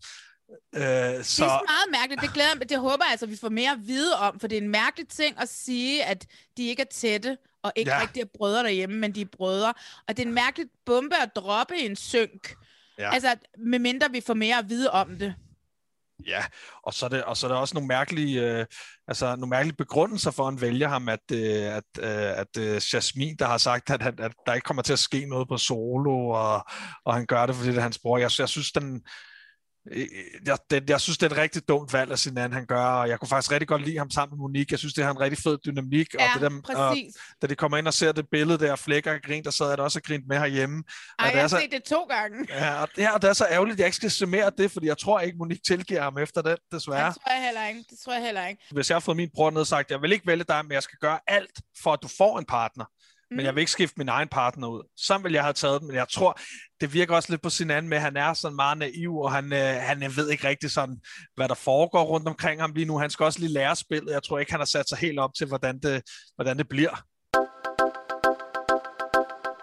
Øh, 0.75 0.81
Det 0.81 1.25
så... 1.25 1.45
er 1.45 1.49
meget 1.49 1.91
mærkeligt. 2.01 2.21
Det 2.21 2.34
glæder 2.34 2.55
mig. 2.55 2.69
Det 2.69 2.79
håber 2.79 3.05
jeg 3.05 3.12
altså, 3.12 3.25
vi 3.25 3.38
får 3.41 3.49
mere 3.49 3.71
at 3.71 3.88
vide 3.88 4.15
om, 4.15 4.39
for 4.39 4.47
det 4.47 4.58
er 4.58 4.62
en 4.62 4.69
mærkelig 4.69 5.08
ting 5.08 5.41
at 5.41 5.49
sige, 5.49 6.05
at 6.05 6.25
de 6.58 6.67
ikke 6.67 6.81
er 6.81 6.88
tætte, 6.91 7.38
og 7.63 7.71
ikke 7.75 7.91
Ja. 7.91 8.01
rigtig 8.01 8.21
er 8.21 8.25
brødre 8.38 8.63
derhjemme, 8.63 8.97
men 8.97 9.15
de 9.15 9.21
er 9.21 9.25
brødre. 9.38 9.73
Og 10.08 10.17
det 10.17 10.23
er 10.23 10.27
en 10.27 10.34
mærkelig 10.34 10.67
bombe 10.86 11.15
at 11.15 11.36
droppe 11.36 11.77
i 11.77 11.86
en 11.86 11.95
synk. 11.95 12.55
Ja. 12.99 13.13
Altså, 13.13 13.36
medmindre 13.58 14.12
vi 14.12 14.21
får 14.21 14.34
mere 14.34 14.58
at 14.58 14.69
vide 14.69 14.91
om 14.91 15.19
det. 15.19 15.36
Ja, 16.27 16.43
og 16.84 16.93
så 16.93 17.05
er 17.05 17.10
det, 17.10 17.23
og 17.23 17.38
så 17.38 17.47
er 17.47 17.51
der 17.51 17.58
også 17.58 17.73
nogle 17.73 17.88
mærkelige, 17.88 18.41
øh, 18.60 18.65
altså 19.08 19.25
nogle 19.36 19.49
mærkelige 19.49 19.75
begrundelser 19.75 20.31
for 20.31 20.47
at 20.47 20.62
vælge 20.62 20.88
ham, 20.88 21.10
at, 21.10 21.19
øh, 21.31 21.75
at, 21.75 21.84
øh, 21.99 22.39
at 22.39 22.58
øh, 22.58 22.81
Jasmin, 22.93 23.36
der 23.39 23.45
har 23.45 23.58
sagt, 23.58 23.89
at, 23.89 24.01
han, 24.01 24.19
at 24.19 24.31
der 24.45 24.53
ikke 24.53 24.65
kommer 24.65 24.84
til 24.84 24.93
at 24.93 24.99
ske 24.99 25.25
noget 25.25 25.47
på 25.47 25.58
solo, 25.58 26.29
og, 26.29 26.65
og 27.05 27.13
han 27.13 27.25
gør 27.25 27.45
det, 27.45 27.55
fordi 27.55 27.69
det 27.69 27.77
er 27.77 27.81
hans 27.81 27.99
bror. 27.99 28.17
Jeg, 28.17 28.31
jeg 28.39 28.49
synes, 28.49 28.71
den, 28.71 29.01
jeg, 30.45 30.57
det, 30.69 30.89
jeg 30.89 31.01
synes, 31.01 31.17
det 31.17 31.25
er 31.25 31.35
et 31.35 31.37
rigtig 31.37 31.67
dumt 31.67 31.93
valg 31.93 32.11
af 32.11 32.19
sin 32.19 32.37
anden, 32.37 32.53
han 32.53 32.65
gør, 32.65 32.85
og 32.85 33.09
jeg 33.09 33.19
kunne 33.19 33.29
faktisk 33.29 33.51
rigtig 33.51 33.67
godt 33.67 33.81
lide 33.85 33.97
ham 33.97 34.09
sammen 34.09 34.37
med 34.37 34.41
Monique. 34.41 34.67
Jeg 34.71 34.79
synes, 34.79 34.93
det 34.93 35.03
har 35.03 35.11
en 35.11 35.19
rigtig 35.19 35.43
fed 35.43 35.57
dynamik. 35.65 36.13
Ja, 36.19 36.27
og 36.35 36.41
det 36.41 36.51
der, 36.51 36.57
og, 36.75 36.91
præcis. 36.91 37.15
da 37.41 37.47
de 37.47 37.55
kommer 37.55 37.77
ind 37.77 37.87
og 37.87 37.93
ser 37.93 38.11
det 38.11 38.25
billede 38.31 38.57
der, 38.57 38.75
Flækker 38.75 39.13
og 39.13 39.19
Grin, 39.25 39.43
der 39.43 39.51
sad 39.51 39.67
jeg 39.67 39.77
da 39.77 39.83
også 39.83 39.99
og 39.99 40.03
grint 40.03 40.27
med 40.27 40.39
herhjemme. 40.39 40.83
Ej, 41.19 41.25
Og 41.25 41.31
det 41.31 41.33
jeg 41.33 41.43
har 41.43 41.47
set 41.47 41.71
det 41.71 41.83
to 41.83 42.03
gange. 42.03 42.47
Ja, 42.49 42.81
og 42.81 42.89
det, 42.95 43.11
og 43.11 43.21
det 43.21 43.29
er 43.29 43.33
så 43.33 43.47
ærgerligt, 43.51 43.73
at 43.73 43.79
jeg 43.79 43.87
ikke 43.87 43.95
skal 43.95 44.11
summere 44.11 44.51
det, 44.57 44.71
fordi 44.71 44.87
jeg 44.87 44.97
tror 44.97 45.19
ikke, 45.19 45.37
Monique 45.37 45.61
tilgiver 45.67 46.01
ham 46.01 46.17
efter 46.17 46.41
den, 46.41 46.57
desværre. 46.71 47.07
Det 47.07 47.15
tror 47.15 47.33
jeg 47.33 47.43
heller 47.45 47.67
ikke. 47.67 47.83
Det 47.89 47.97
tror 48.05 48.13
jeg 48.13 48.23
heller 48.23 48.47
ikke. 48.47 48.63
hvis 48.71 48.89
jeg 48.89 48.95
har 48.95 48.99
fået 48.99 49.17
min 49.17 49.29
bror 49.35 49.51
ned 49.51 49.59
og 49.61 49.67
sagt, 49.67 49.91
jeg 49.91 50.01
vil 50.01 50.11
ikke 50.11 50.27
vælge 50.27 50.43
dig, 50.43 50.65
men 50.65 50.71
jeg 50.71 50.83
skal 50.83 50.97
gøre 51.01 51.19
alt 51.27 51.61
for, 51.83 51.93
at 51.93 51.99
du 52.03 52.09
får 52.17 52.39
en 52.39 52.45
partner. 52.45 52.85
Mm. 53.35 53.37
Men 53.37 53.45
jeg 53.45 53.55
vil 53.55 53.61
ikke 53.61 53.71
skifte 53.71 53.95
min 53.97 54.09
egen 54.09 54.27
partner 54.27 54.67
ud. 54.67 54.83
Så 54.97 55.17
vil 55.17 55.33
jeg 55.33 55.43
have 55.43 55.53
taget 55.53 55.81
den, 55.81 55.87
men 55.87 55.95
jeg 55.95 56.09
tror, 56.09 56.39
det 56.81 56.93
virker 56.93 57.15
også 57.15 57.31
lidt 57.31 57.41
på 57.41 57.49
sin 57.49 57.71
anden 57.71 57.89
med, 57.89 57.97
at 57.97 58.03
han 58.03 58.17
er 58.17 58.33
sådan 58.33 58.55
meget 58.55 58.77
naiv, 58.77 59.17
og 59.17 59.31
han, 59.31 59.53
øh, 59.53 59.75
han 59.81 60.01
ved 60.15 60.29
ikke 60.29 60.47
rigtig 60.47 60.71
sådan, 60.71 60.97
hvad 61.35 61.47
der 61.47 61.55
foregår 61.55 62.03
rundt 62.03 62.27
omkring 62.27 62.61
ham 62.61 62.73
lige 62.73 62.85
nu. 62.85 62.97
Han 62.97 63.09
skal 63.09 63.23
også 63.23 63.39
lige 63.39 63.53
lære 63.53 63.75
spillet. 63.75 64.13
Jeg 64.13 64.23
tror 64.23 64.39
ikke, 64.39 64.51
han 64.51 64.59
har 64.59 64.65
sat 64.65 64.89
sig 64.89 64.97
helt 64.97 65.19
op 65.19 65.33
til, 65.37 65.47
hvordan 65.47 65.79
det, 65.79 66.01
hvordan 66.35 66.57
det 66.57 66.69
bliver. 66.69 67.03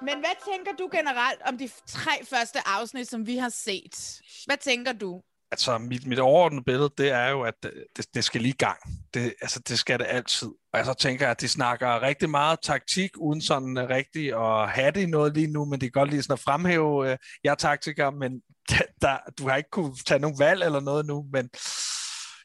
Men 0.04 0.18
hvad 0.18 0.37
tænker 0.52 0.72
du 0.78 0.88
generelt 0.92 1.40
om 1.46 1.58
de 1.58 1.70
tre 1.87 2.24
første 2.30 2.58
afsnit, 2.68 3.08
som 3.08 3.26
vi 3.26 3.37
har 3.37 3.48
set? 3.48 4.20
Hvad 4.46 4.56
tænker 4.56 4.92
du? 4.92 5.22
Altså, 5.53 5.79
mit, 5.79 6.07
mit 6.07 6.19
overordnede 6.19 6.65
billede, 6.65 6.91
det 6.99 7.11
er 7.11 7.29
jo, 7.29 7.43
at 7.43 7.55
øh, 7.65 7.73
det, 7.97 8.07
det, 8.15 8.25
skal 8.25 8.41
lige 8.41 8.53
gang. 8.53 8.79
Det, 9.15 9.35
altså, 9.43 9.61
det 9.69 9.79
skal 9.79 9.99
det 9.99 10.07
altid. 10.09 10.49
Og 10.49 10.79
jeg 10.79 10.87
så 10.87 10.95
tænker, 10.95 11.29
at 11.29 11.41
de 11.41 11.49
snakker 11.49 12.03
rigtig 12.03 12.31
meget 12.31 12.59
taktik, 12.62 13.11
uden 13.19 13.41
sådan 13.41 13.79
øh, 13.79 13.88
rigtig 13.88 14.35
at 14.35 14.71
have 14.71 14.91
det 14.91 15.09
noget 15.09 15.35
lige 15.35 15.47
nu, 15.47 15.65
men 15.65 15.81
de 15.81 15.87
kan 15.87 15.93
godt 15.93 16.11
lige 16.11 16.23
sådan 16.23 16.33
at 16.33 16.41
fremhæve, 16.41 17.11
øh, 17.11 17.19
jeg 17.45 17.51
er 17.51 17.55
taktiker, 17.55 18.11
men 18.11 18.33
der, 18.71 18.83
der, 19.01 19.19
du 19.38 19.49
har 19.49 19.57
ikke 19.57 19.71
kunne 19.71 19.95
tage 20.07 20.21
nogen 20.21 20.38
valg 20.38 20.62
eller 20.62 20.81
noget 20.81 21.07
nu, 21.07 21.27
men 21.33 21.51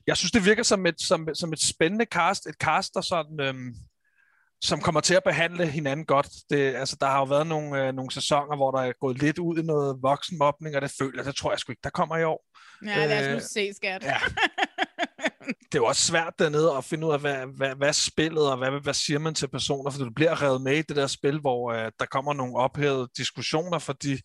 jeg 0.07 0.17
synes, 0.17 0.31
det 0.31 0.45
virker 0.45 0.63
som 0.63 0.85
et, 0.85 1.01
som, 1.01 1.27
som 1.33 1.53
et 1.53 1.61
spændende 1.61 2.05
cast, 2.05 2.47
et 2.47 2.55
cast, 2.55 2.93
der 2.93 3.01
sådan... 3.01 3.41
Øhm, 3.41 3.73
som 4.61 4.81
kommer 4.81 5.01
til 5.01 5.13
at 5.13 5.23
behandle 5.23 5.65
hinanden 5.65 6.05
godt. 6.05 6.29
Det, 6.49 6.75
altså, 6.75 6.97
der 7.01 7.07
har 7.07 7.19
jo 7.19 7.25
været 7.25 7.47
nogle, 7.47 7.87
øh, 7.87 7.93
nogle 7.93 8.11
sæsoner, 8.11 8.55
hvor 8.55 8.71
der 8.71 8.79
er 8.79 8.93
gået 9.01 9.19
lidt 9.19 9.39
ud 9.39 9.57
i 9.57 9.61
noget 9.61 9.97
voksenmobning, 10.01 10.75
og 10.75 10.81
det 10.81 10.91
føler 10.99 11.13
jeg, 11.17 11.25
det 11.25 11.35
tror 11.35 11.51
jeg 11.51 11.59
sgu 11.59 11.71
ikke, 11.71 11.81
der 11.83 11.89
kommer 11.89 12.17
i 12.17 12.23
år. 12.23 12.46
Ja, 12.85 13.05
lad 13.05 13.19
os 13.19 13.29
nu 13.29 13.35
Øh, 13.35 13.41
se, 13.41 13.73
skat. 13.73 14.03
ja. 14.03 14.17
det 15.47 15.75
er 15.75 15.79
jo 15.79 15.85
også 15.85 16.01
svært 16.01 16.33
dernede 16.39 16.77
at 16.77 16.83
finde 16.85 17.07
ud 17.07 17.13
af, 17.13 17.19
hvad, 17.19 17.45
hvad, 17.57 17.75
hvad 17.75 17.93
spillet, 17.93 18.51
og 18.51 18.57
hvad, 18.57 18.81
hvad 18.83 18.93
siger 18.93 19.19
man 19.19 19.33
til 19.33 19.47
personer, 19.49 19.91
for 19.91 20.03
du 20.03 20.11
bliver 20.15 20.41
revet 20.41 20.61
med 20.61 20.77
i 20.77 20.81
det 20.81 20.95
der 20.95 21.07
spil, 21.07 21.39
hvor 21.39 21.71
øh, 21.71 21.91
der 21.99 22.05
kommer 22.05 22.33
nogle 22.33 22.55
ophævede 22.55 23.07
diskussioner, 23.17 23.79
fordi 23.79 24.19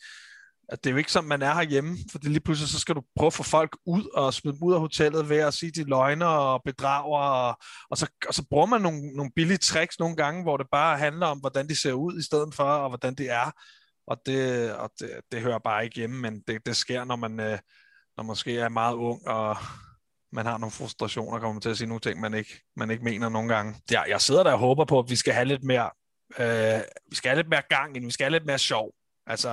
at 0.69 0.85
det 0.85 0.91
er 0.91 0.93
jo 0.93 0.99
ikke 0.99 1.13
som, 1.13 1.25
man 1.25 1.43
er 1.43 1.55
herhjemme, 1.55 1.97
fordi 2.13 2.29
lige 2.29 2.41
pludselig 2.41 2.69
så 2.69 2.79
skal 2.79 2.95
du 2.95 3.03
prøve 3.17 3.27
at 3.27 3.33
få 3.33 3.43
folk 3.43 3.77
ud 3.87 4.05
og 4.15 4.35
smide 4.35 4.55
dem 4.55 4.63
ud 4.63 4.75
af 4.75 4.81
hotellet 4.81 5.29
ved 5.29 5.37
at 5.37 5.55
sige, 5.55 5.73
de 5.73 5.85
løgner 5.85 6.27
og 6.27 6.61
bedrager, 6.65 7.19
og, 7.19 7.57
og, 7.91 7.97
så, 7.99 8.07
og 8.29 8.35
så 8.35 8.45
bruger 8.51 8.67
man 8.67 8.81
nogle, 8.81 9.13
nogle 9.17 9.31
billige 9.37 9.59
tricks 9.59 9.99
nogle 9.99 10.17
gange, 10.17 10.43
hvor 10.43 10.57
det 10.57 10.67
bare 10.73 10.99
handler 10.99 11.27
om, 11.27 11.39
hvordan 11.39 11.69
de 11.69 11.81
ser 11.81 11.93
ud 11.93 12.19
i 12.19 12.23
stedet 12.23 12.55
for, 12.55 12.65
og 12.65 12.89
hvordan 12.89 13.15
de 13.15 13.29
er. 13.29 13.51
Og 14.07 14.21
det, 14.27 14.73
og 14.75 14.91
det, 14.99 15.11
det 15.33 15.41
hører 15.41 15.59
bare 15.59 15.85
ikke 15.85 15.97
hjemme, 15.97 16.21
men 16.21 16.43
det, 16.49 16.67
det 16.67 16.77
sker, 16.77 17.05
når 17.05 17.17
man, 17.17 17.59
når 18.17 18.23
man 18.25 18.27
måske 18.27 18.59
er 18.59 18.69
meget 18.69 18.95
ung, 18.95 19.29
og 19.29 19.57
man 20.33 20.47
har 20.47 20.59
nogle 20.59 20.71
frustrationer, 20.71 21.39
kommer 21.39 21.61
til 21.61 21.69
at 21.69 21.77
sige 21.79 21.89
nogle 21.89 22.01
ting, 22.01 22.21
man 22.21 22.35
ikke, 22.35 22.63
man 22.77 22.91
ikke 22.91 23.05
mener 23.05 23.29
nogle 23.29 23.55
gange. 23.55 23.75
Ja, 23.91 24.03
jeg 24.03 24.21
sidder 24.21 24.43
der 24.43 24.53
og 24.53 24.59
håber 24.59 24.85
på, 24.85 24.99
at 24.99 25.11
vi 25.11 25.17
skal 25.17 25.35
have 25.35 25.45
lidt 25.45 25.65
mere, 25.65 25.91
øh, 26.39 26.81
vi 27.11 27.17
skal 27.17 27.29
have 27.29 27.37
lidt 27.37 27.49
mere 27.49 27.63
gang 27.69 27.97
ind, 27.97 28.05
vi 28.05 28.11
skal 28.11 28.25
have 28.25 28.31
lidt 28.33 28.47
mere 28.47 28.59
sjov. 28.59 28.91
Altså, 29.27 29.53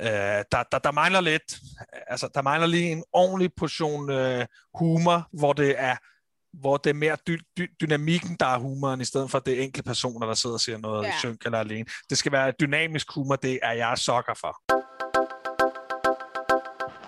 øh, 0.00 0.44
der, 0.52 0.62
der, 0.72 0.78
der 0.78 0.92
mangler 0.92 1.20
lidt, 1.20 1.58
altså, 2.06 2.28
der 2.34 2.42
mangler 2.42 2.66
lige 2.66 2.92
en 2.92 3.04
ordentlig 3.12 3.50
portion 3.56 4.10
øh, 4.10 4.46
humor, 4.74 5.28
hvor 5.38 5.52
det 5.52 5.74
er 5.78 5.96
hvor 6.60 6.76
det 6.76 6.90
er 6.90 6.94
mere 6.94 7.16
dy- 7.28 7.42
dy- 7.60 7.76
dynamikken, 7.80 8.36
der 8.40 8.46
er 8.46 8.58
humoren, 8.58 9.00
i 9.00 9.04
stedet 9.04 9.30
for 9.30 9.38
det 9.38 9.62
enkelte 9.62 9.86
personer, 9.88 10.26
der 10.26 10.34
sidder 10.34 10.54
og 10.54 10.60
siger 10.60 10.78
noget 10.78 11.04
ja. 11.04 11.12
Synk 11.18 11.44
eller 11.44 11.58
alene. 11.58 11.84
Det 12.10 12.18
skal 12.18 12.32
være 12.32 12.52
dynamisk 12.60 13.06
humor, 13.14 13.36
det 13.36 13.58
er 13.62 13.72
jeg 13.72 13.98
sokker 13.98 14.34
for. 14.34 14.87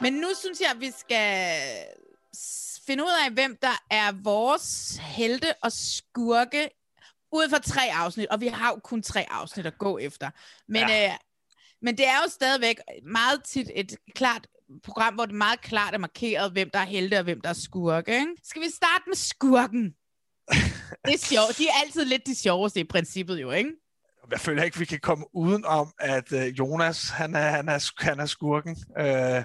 Men 0.02 0.12
nu 0.12 0.28
synes 0.38 0.60
jeg, 0.60 0.70
at 0.70 0.80
vi 0.80 0.90
skal 0.98 1.60
finde 2.86 3.04
ud 3.04 3.24
af, 3.26 3.32
hvem 3.32 3.58
der 3.62 3.82
er 3.90 4.12
vores 4.22 4.96
helte 5.02 5.54
og 5.62 5.72
skurke 5.72 6.70
ud 7.32 7.50
fra 7.50 7.58
tre 7.58 7.82
afsnit. 7.92 8.26
Og 8.26 8.40
vi 8.40 8.46
har 8.46 8.68
jo 8.68 8.80
kun 8.84 9.02
tre 9.02 9.26
afsnit 9.30 9.66
at 9.66 9.78
gå 9.78 9.98
efter. 9.98 10.30
Men, 10.68 10.88
ja. 10.88 11.06
øh, 11.06 11.16
men 11.82 11.98
det 11.98 12.06
er 12.06 12.16
jo 12.24 12.30
stadigvæk 12.30 12.76
meget 13.02 13.44
tit 13.44 13.70
et 13.74 13.96
klart 14.14 14.46
program, 14.82 15.14
hvor 15.14 15.26
det 15.26 15.34
meget 15.34 15.60
klart 15.60 15.94
er 15.94 15.98
markeret, 15.98 16.52
hvem 16.52 16.70
der 16.72 16.78
er 16.78 16.84
helte 16.84 17.18
og 17.18 17.24
hvem 17.24 17.40
der 17.40 17.48
er 17.48 17.54
skurke. 17.54 18.12
Ikke? 18.12 18.26
Skal 18.44 18.62
vi 18.62 18.70
starte 18.70 19.04
med 19.06 19.16
skurken? 19.16 19.84
Det 21.04 21.14
er 21.14 21.18
sjovt. 21.18 21.58
De 21.58 21.68
er 21.68 21.84
altid 21.84 22.04
lidt 22.04 22.26
de 22.26 22.34
sjoveste 22.34 22.80
i 22.80 22.84
princippet 22.84 23.40
jo, 23.40 23.50
ikke? 23.50 23.70
Jeg 24.30 24.40
føler 24.40 24.62
ikke, 24.62 24.78
vi 24.78 24.84
kan 24.84 25.00
komme 25.00 25.24
uden 25.34 25.64
om, 25.64 25.92
at 25.98 26.32
øh, 26.32 26.46
Jonas, 26.46 27.08
han 27.08 27.34
er, 27.34 27.50
han 27.50 27.68
er, 27.68 28.04
han 28.04 28.20
er 28.20 28.26
skurken. 28.26 28.76
Øh, 28.98 29.44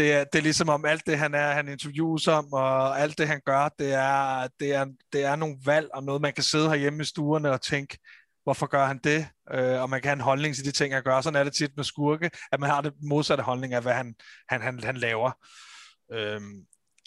det 0.00 0.12
er, 0.12 0.24
det 0.24 0.38
er 0.38 0.42
ligesom 0.42 0.68
om 0.68 0.84
alt 0.84 1.06
det, 1.06 1.18
han 1.18 1.34
er, 1.34 1.52
han 1.52 1.68
interviews 1.68 2.28
om, 2.28 2.52
og 2.52 3.00
alt 3.00 3.18
det, 3.18 3.28
han 3.28 3.40
gør, 3.46 3.68
det 3.78 3.92
er, 3.92 4.48
det 4.60 4.74
er, 4.74 4.86
det 5.12 5.24
er 5.24 5.36
nogle 5.36 5.56
valg, 5.64 5.88
og 5.94 6.04
noget, 6.04 6.22
man 6.22 6.32
kan 6.32 6.44
sidde 6.44 6.68
herhjemme 6.68 7.02
i 7.02 7.04
stuerne 7.04 7.50
og 7.50 7.62
tænke, 7.62 7.98
hvorfor 8.44 8.66
gør 8.66 8.86
han 8.86 9.00
det? 9.04 9.26
Øh, 9.52 9.82
og 9.82 9.90
man 9.90 10.00
kan 10.00 10.08
have 10.08 10.16
en 10.16 10.20
holdning 10.20 10.54
til 10.54 10.64
de 10.64 10.70
ting, 10.70 10.94
han 10.94 11.02
gør. 11.02 11.20
Sådan 11.20 11.40
er 11.40 11.44
det 11.44 11.52
tit 11.52 11.76
med 11.76 11.84
skurke, 11.84 12.30
at 12.52 12.60
man 12.60 12.70
har 12.70 12.80
det 12.80 12.92
modsatte 13.02 13.44
holdning 13.44 13.74
af, 13.74 13.82
hvad 13.82 13.92
han, 13.92 14.14
han, 14.48 14.60
han, 14.60 14.84
han 14.84 14.96
laver. 14.96 15.30
Øhm, 16.12 16.64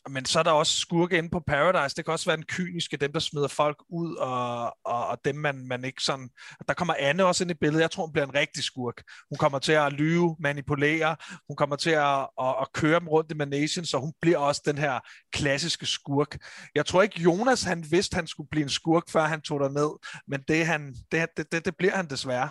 men 0.10 0.26
så 0.26 0.40
er 0.40 0.44
der 0.44 0.52
også 0.52 0.78
skurke 0.78 1.18
inde 1.18 1.30
på 1.30 1.40
Paradise. 1.48 1.96
Det 1.96 2.06
kan 2.06 2.12
også 2.12 2.26
være 2.26 2.38
den 2.38 2.46
kyniske, 2.46 2.98
dem 2.98 3.14
der 3.14 3.20
smider 3.20 3.48
folk 3.48 3.78
ud, 3.90 4.16
og, 4.16 4.78
og, 4.86 5.08
og 5.08 5.20
dem 5.26 5.36
man, 5.36 5.68
man 5.68 5.86
ikke 5.86 6.04
sådan... 6.04 6.30
Der 6.68 6.74
kommer 6.74 6.94
Anne 7.00 7.26
også 7.26 7.44
ind 7.44 7.52
i 7.52 7.54
billedet. 7.54 7.82
Jeg 7.82 7.92
tror, 7.92 8.06
hun 8.06 8.14
bliver 8.14 8.26
en 8.26 8.36
rigtig 8.36 8.64
skurk. 8.64 9.04
Hun 9.30 9.38
kommer 9.38 9.60
til 9.60 9.72
at 9.72 9.94
lyve, 9.94 10.36
manipulere. 10.40 11.16
Hun 11.48 11.56
kommer 11.56 11.76
til 11.76 11.90
at, 11.90 12.20
at, 12.42 12.56
at 12.62 12.68
køre 12.74 13.00
dem 13.00 13.08
rundt 13.08 13.32
i 13.32 13.36
managen, 13.36 13.86
så 13.86 13.98
hun 13.98 14.14
bliver 14.22 14.38
også 14.38 14.62
den 14.66 14.78
her 14.78 15.00
klassiske 15.32 15.86
skurk. 15.86 16.38
Jeg 16.76 16.86
tror 16.86 17.02
ikke, 17.02 17.22
Jonas 17.22 17.64
han 17.64 17.86
vidste, 17.92 18.16
han 18.16 18.28
skulle 18.28 18.50
blive 18.52 18.64
en 18.64 18.70
skurk, 18.70 19.10
før 19.10 19.24
han 19.24 19.42
tog 19.42 19.72
ned. 19.72 19.90
Men 20.28 20.42
det, 20.48 20.66
han, 20.66 20.96
det, 21.12 21.30
det, 21.38 21.52
det, 21.52 21.66
det 21.66 21.78
bliver 21.78 21.96
han 21.96 22.10
desværre. 22.10 22.50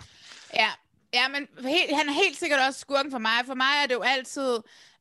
Ja, 0.53 0.69
ja 1.13 1.27
men 1.27 1.47
helt, 1.69 1.95
han 1.97 2.09
er 2.09 2.13
helt 2.13 2.37
sikkert 2.39 2.59
også 2.67 2.79
skurken 2.79 3.11
for 3.11 3.19
mig. 3.19 3.45
For 3.45 3.55
mig 3.55 3.83
er 3.83 3.87
det 3.87 3.93
jo 3.93 4.01
altid 4.01 4.59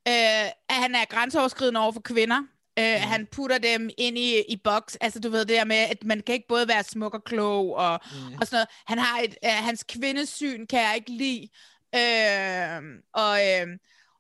øh, 0.09 0.47
at 0.69 0.77
han 0.77 0.95
er 0.95 1.05
grænseoverskridende 1.05 1.81
over 1.81 1.93
for 1.93 2.01
kvinder. 2.01 2.43
Øh, 2.79 2.95
mm. 2.95 3.01
Han 3.01 3.27
putter 3.33 3.59
dem 3.59 3.91
ind 3.99 4.19
i, 4.19 4.43
i 4.49 4.57
boks. 4.65 4.97
Altså, 4.97 5.21
du 5.21 5.31
ved 5.31 5.41
det 5.41 5.49
der 5.49 5.65
med, 5.65 5.77
at 5.77 6.05
man 6.05 6.21
kan 6.21 6.35
ikke 6.35 6.49
både 6.49 6.69
være 6.69 6.83
smuk 6.83 7.15
og 7.15 7.25
klog 7.25 7.75
og, 7.77 8.01
mm. 8.05 8.37
og 8.41 8.47
sådan 8.47 8.57
noget. 8.57 8.69
Han 8.87 8.99
har 8.99 9.21
et, 9.21 9.37
øh, 9.45 9.51
hans 9.51 9.85
kvindesyn 9.89 10.67
kan 10.67 10.81
jeg 10.81 10.95
ikke 10.97 11.13
lide. 11.13 11.49
Øh, 11.95 12.83
og, 13.15 13.39
øh, 13.49 13.67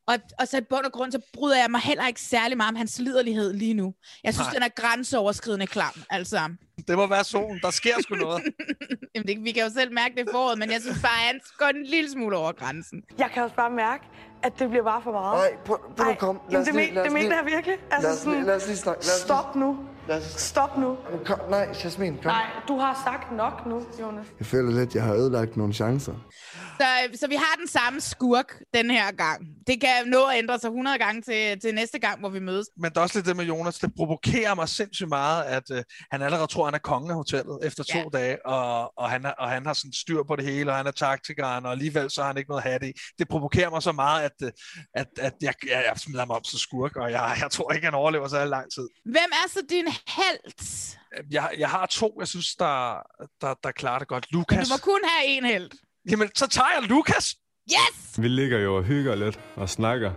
og, 0.08 0.14
og 0.38 0.48
så 0.48 0.58
i 0.58 0.60
bund 0.70 0.84
og 0.84 0.92
grund, 0.92 1.12
så 1.12 1.20
bryder 1.32 1.56
jeg 1.56 1.70
mig 1.70 1.80
heller 1.80 2.06
ikke 2.06 2.20
særlig 2.20 2.56
meget 2.56 2.68
om 2.68 2.76
hans 2.76 2.98
liderlighed 2.98 3.52
lige 3.52 3.74
nu. 3.74 3.94
Jeg 4.24 4.34
synes, 4.34 4.46
Nej. 4.46 4.54
den 4.54 4.62
er 4.62 4.68
grænseoverskridende 4.68 5.66
klam. 5.66 5.92
Altså. 6.10 6.54
Det 6.88 6.96
må 6.96 7.06
være 7.06 7.24
solen. 7.24 7.60
Der 7.62 7.70
sker 7.70 7.94
sgu 8.02 8.14
noget. 8.14 8.42
Jamen, 9.14 9.26
det, 9.26 9.44
vi 9.44 9.52
kan 9.52 9.62
jo 9.62 9.70
selv 9.70 9.92
mærke 9.92 10.14
det 10.14 10.28
i 10.28 10.30
foråret, 10.32 10.58
men 10.58 10.70
jeg 10.72 10.80
synes 10.80 10.98
bare, 11.02 11.20
at 11.20 11.26
han 11.26 11.40
går 11.58 11.66
en 11.66 11.84
lille 11.86 12.10
smule 12.10 12.36
over 12.36 12.52
grænsen. 12.52 13.02
Jeg 13.18 13.30
kan 13.34 13.42
også 13.42 13.56
bare 13.56 13.70
mærke, 13.70 14.04
at 14.42 14.52
det 14.58 14.68
bliver 14.70 14.84
bare 14.84 15.02
for 15.02 15.12
meget. 15.12 15.38
Nej, 15.38 15.58
prøv, 15.64 15.78
prøv 15.96 16.06
nu 16.06 16.14
kom. 16.14 16.40
Lad 16.50 16.60
os 16.60 16.72
lige, 16.72 16.94
det, 16.94 17.04
det 17.04 17.12
mener 17.12 17.36
jeg 17.36 17.46
virkelig. 17.46 17.76
Altså 17.90 18.08
lad, 18.08 18.16
os, 18.16 18.18
sådan, 18.20 18.44
lad 18.44 18.56
os 18.56 18.66
lige 18.66 18.76
snakke. 18.76 19.04
Lad 19.06 19.14
os 19.14 19.20
stop 19.20 19.56
nu. 19.56 19.78
Lad 20.08 20.18
os... 20.18 20.24
Stop 20.24 20.78
nu. 20.78 20.96
Kom, 21.24 21.38
nej, 21.50 21.68
Jasmin, 21.84 22.14
kom. 22.14 22.24
Nej, 22.24 22.46
du 22.68 22.76
har 22.78 23.02
sagt 23.04 23.32
nok 23.36 23.66
nu, 23.66 23.86
Jonas. 24.00 24.26
Jeg 24.38 24.46
føler 24.46 24.70
lidt, 24.70 24.88
at 24.88 24.94
jeg 24.94 25.02
har 25.02 25.14
ødelagt 25.14 25.56
nogle 25.56 25.72
chancer. 25.72 26.14
Så, 26.80 27.18
så 27.20 27.26
vi 27.28 27.34
har 27.34 27.56
den 27.58 27.68
samme 27.68 28.00
skurk 28.00 28.62
den 28.74 28.90
her 28.90 29.12
gang. 29.12 29.46
Det 29.66 29.80
kan 29.80 30.06
nå 30.06 30.24
at 30.24 30.38
ændre 30.38 30.58
sig 30.58 30.68
100 30.68 30.98
gange 30.98 31.22
til, 31.22 31.60
til 31.60 31.74
næste 31.74 31.98
gang, 31.98 32.20
hvor 32.20 32.28
vi 32.28 32.38
mødes. 32.38 32.66
Men 32.76 32.92
der 32.92 32.98
er 32.98 33.02
også 33.02 33.18
lidt 33.18 33.26
det 33.26 33.36
med 33.36 33.44
Jonas. 33.44 33.78
Det 33.78 33.94
provokerer 33.96 34.54
mig 34.54 34.68
sindssygt 34.68 35.08
meget, 35.08 35.44
at 35.44 35.70
uh, 35.70 35.78
han 36.10 36.22
allerede 36.22 36.46
tror, 36.46 36.62
at 36.62 36.66
han 36.66 36.74
er 36.74 36.78
konge 36.78 37.10
af 37.10 37.14
hotellet 37.14 37.58
efter 37.62 37.84
to 37.84 37.98
ja. 37.98 38.18
dage, 38.18 38.46
og, 38.46 38.92
og, 38.98 39.10
han 39.10 39.26
og 39.38 39.50
han 39.50 39.66
har 39.66 39.72
sådan 39.72 39.92
styr 39.92 40.22
på 40.28 40.36
det 40.36 40.44
hele, 40.44 40.70
og 40.70 40.76
han 40.76 40.86
er 40.86 40.90
taktikeren, 40.90 41.66
og 41.66 41.72
alligevel 41.72 42.10
så 42.10 42.20
har 42.20 42.28
han 42.28 42.36
ikke 42.36 42.50
noget 42.50 42.62
at 42.62 42.70
have 42.70 42.78
det 42.78 42.92
Det 43.18 43.28
provokerer 43.28 43.70
mig 43.70 43.82
så 43.82 43.92
meget, 43.92 44.22
at, 44.22 44.32
øh, 44.42 44.52
at, 44.94 45.06
at 45.18 45.34
jeg, 45.40 45.54
jeg, 45.66 45.84
jeg 45.88 45.92
smider 45.96 46.26
mig 46.26 46.36
op 46.36 46.46
som 46.46 46.58
skurk, 46.58 46.96
og 46.96 47.10
jeg, 47.10 47.36
jeg 47.40 47.50
tror 47.50 47.72
ikke, 47.72 47.84
han 47.84 47.94
overlever 47.94 48.28
så 48.28 48.44
lang 48.44 48.72
tid. 48.72 48.88
Hvem 49.04 49.30
er 49.32 49.48
så 49.48 49.60
din 49.70 49.88
held? 50.06 50.88
Jeg, 51.30 51.50
jeg 51.58 51.68
har 51.68 51.86
to, 51.86 52.16
jeg 52.18 52.28
synes, 52.28 52.54
der, 52.54 52.94
der, 53.40 53.54
der 53.64 53.70
klarer 53.70 53.98
det 53.98 54.08
godt. 54.08 54.32
Lukas. 54.32 54.56
Men 54.56 54.64
du 54.64 54.70
må 54.72 54.76
kun 54.92 55.00
have 55.04 55.36
en 55.36 55.44
held. 55.44 55.70
Jamen, 56.10 56.30
så 56.34 56.48
tager 56.48 56.66
jeg 56.80 56.88
Lukas. 56.88 57.36
Yes! 57.70 58.18
Vi 58.22 58.28
ligger 58.28 58.58
jo 58.58 58.76
og 58.76 58.82
hygger 58.82 59.14
lidt 59.14 59.40
og 59.56 59.68
snakker, 59.68 60.12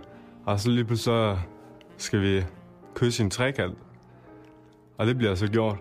og 0.46 0.60
så 0.60 0.70
lige 0.70 0.84
pludselig 0.84 1.04
så 1.04 1.38
skal 1.98 2.20
vi 2.20 2.44
kysse 2.94 3.22
en 3.22 3.30
trekant. 3.30 3.78
Og 4.98 5.06
det 5.06 5.16
bliver 5.16 5.34
så 5.34 5.46
gjort. 5.48 5.78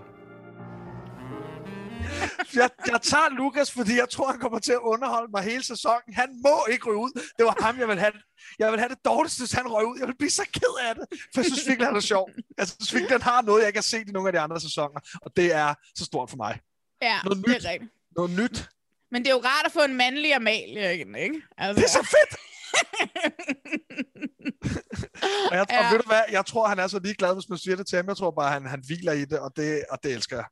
Jeg, 2.56 2.70
jeg 2.88 3.02
tager 3.02 3.30
Lukas, 3.30 3.72
fordi 3.72 3.98
jeg 3.98 4.10
tror, 4.10 4.32
han 4.32 4.40
kommer 4.40 4.60
til 4.60 4.72
at 4.72 4.80
underholde 4.80 5.32
mig 5.32 5.44
hele 5.44 5.64
sæsonen. 5.64 6.14
Han 6.14 6.42
må 6.44 6.66
ikke 6.72 6.90
ryge 6.90 6.98
ud. 6.98 7.12
Det 7.38 7.46
var 7.46 7.58
ham, 7.62 7.80
jeg 7.80 7.88
vil 7.88 8.00
have. 8.00 8.12
Jeg 8.60 8.72
vil 8.72 8.80
have 8.80 8.90
det 8.90 9.06
dårligste, 9.06 9.42
hvis 9.42 9.52
han 9.52 9.68
røg 9.68 9.86
ud. 9.86 10.00
Jeg 10.00 10.08
vil 10.08 10.16
blive 10.18 10.30
så 10.30 10.44
ked 10.54 10.76
af 10.88 10.96
det, 10.96 11.06
for 11.34 11.42
jeg 11.42 11.46
synes 11.46 11.68
virkelig, 11.68 11.88
han 11.88 11.96
er 11.96 12.00
sjov. 12.00 12.30
Jeg 12.58 12.68
synes 12.68 12.94
virkelig, 12.94 13.12
han 13.12 13.22
har 13.22 13.42
noget, 13.42 13.62
jeg 13.62 13.68
ikke 13.68 13.78
har 13.78 13.90
set 13.94 14.10
i 14.10 14.12
nogle 14.12 14.30
af 14.30 14.34
de 14.34 14.40
andre 14.40 14.62
sæsoner. 14.62 15.00
Og 15.22 15.32
det 15.36 15.54
er 15.54 15.74
så 15.96 16.06
stort 16.06 16.30
for 16.30 16.38
mig. 16.38 16.60
Ja, 17.02 17.20
noget 17.24 17.38
nyt. 17.38 17.56
det 17.56 17.66
er 17.66 17.70
rigtigt. 17.70 17.92
Noget 18.18 18.32
nyt. 18.32 18.70
Men 19.12 19.24
det 19.24 19.30
er 19.30 19.34
jo 19.34 19.42
rart 19.46 19.66
at 19.66 19.72
få 19.72 19.84
en 19.84 19.94
mandlig 19.94 20.36
Amalie 20.36 20.96
igen, 20.96 21.16
ikke? 21.16 21.42
Altså. 21.58 21.82
Det 21.82 21.88
er 21.88 21.92
så 21.92 22.08
fedt! 22.16 22.40
og 25.52 25.56
jeg, 25.58 25.66
ja. 25.70 25.80
og 25.80 25.86
ved 25.92 26.00
du 26.00 26.08
hvad, 26.08 26.22
jeg 26.32 26.46
tror, 26.46 26.68
han 26.68 26.80
er 26.80 26.88
så 26.88 27.00
ligeglad, 27.00 27.34
hvis 27.34 27.50
man 27.50 27.58
siger 27.58 27.76
det 27.76 27.88
til 27.88 27.96
ham. 27.96 28.08
Jeg 28.08 28.18
tror 28.18 28.32
bare, 28.32 28.52
han, 28.52 28.66
han 28.66 28.84
hviler 28.88 29.12
i 29.12 29.26
det, 29.26 29.40
og 29.40 29.52
det, 29.56 29.84
og 29.90 30.00
det 30.04 30.14
elsker 30.14 30.36
jeg. 30.36 30.46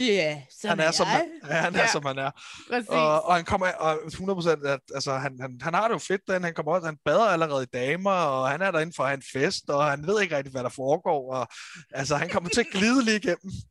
Yeah, 0.00 0.36
han 0.64 0.80
er, 0.80 0.90
som 0.90 1.06
han, 1.06 1.24
ja, 1.48 1.54
han 1.54 1.74
er, 1.74 1.78
ja. 1.78 1.92
som 1.92 2.04
han 2.04 2.18
er. 2.18 2.30
Præcis. 2.70 2.88
Og, 2.88 3.24
og 3.24 3.34
han 3.34 3.44
kommer, 3.44 3.66
og 3.72 3.94
100%, 3.94 4.68
at, 4.68 4.80
altså, 4.94 5.12
han, 5.12 5.38
han, 5.40 5.58
han 5.62 5.74
har 5.74 5.88
det 5.88 5.94
jo 5.94 5.98
fedt, 5.98 6.20
den. 6.28 6.44
han 6.44 6.54
kommer 6.54 6.72
også, 6.72 6.86
han 6.86 6.98
bader 7.04 7.24
allerede 7.24 7.62
i 7.62 7.66
damer, 7.72 8.10
og 8.10 8.48
han 8.48 8.62
er 8.62 8.70
derinde 8.70 8.92
for 8.96 9.02
at 9.02 9.08
have 9.08 9.16
en 9.16 9.22
fest, 9.32 9.70
og 9.70 9.84
han 9.84 10.06
ved 10.06 10.22
ikke 10.22 10.36
rigtig, 10.36 10.52
hvad 10.52 10.62
der 10.62 10.68
foregår, 10.68 11.34
og 11.34 11.48
altså, 11.94 12.16
han 12.16 12.28
kommer 12.28 12.50
til 12.50 12.60
at 12.60 12.66
glide 12.72 13.04
lige 13.04 13.16
igennem. 13.16 13.52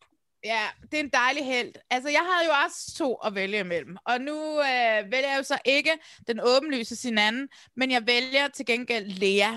Ja, 0.46 0.64
det 0.92 1.00
er 1.00 1.04
en 1.04 1.10
dejlig 1.10 1.46
held. 1.46 1.74
Altså, 1.90 2.10
jeg 2.10 2.20
havde 2.20 2.46
jo 2.46 2.54
også 2.66 2.96
to 2.98 3.16
at 3.16 3.36
vælge 3.36 3.60
imellem. 3.60 3.98
Og 4.06 4.22
nu 4.22 4.60
øh, 4.60 5.12
vælger 5.12 5.30
jeg 5.30 5.38
jo 5.38 5.44
så 5.44 5.58
ikke 5.66 5.92
den 6.28 6.40
åbenlyse 6.44 6.96
sin 6.96 7.18
anden, 7.18 7.48
men 7.76 7.92
jeg 7.92 8.08
vælger 8.08 8.48
til 8.48 8.66
gengæld 8.66 9.06
Lea. 9.06 9.52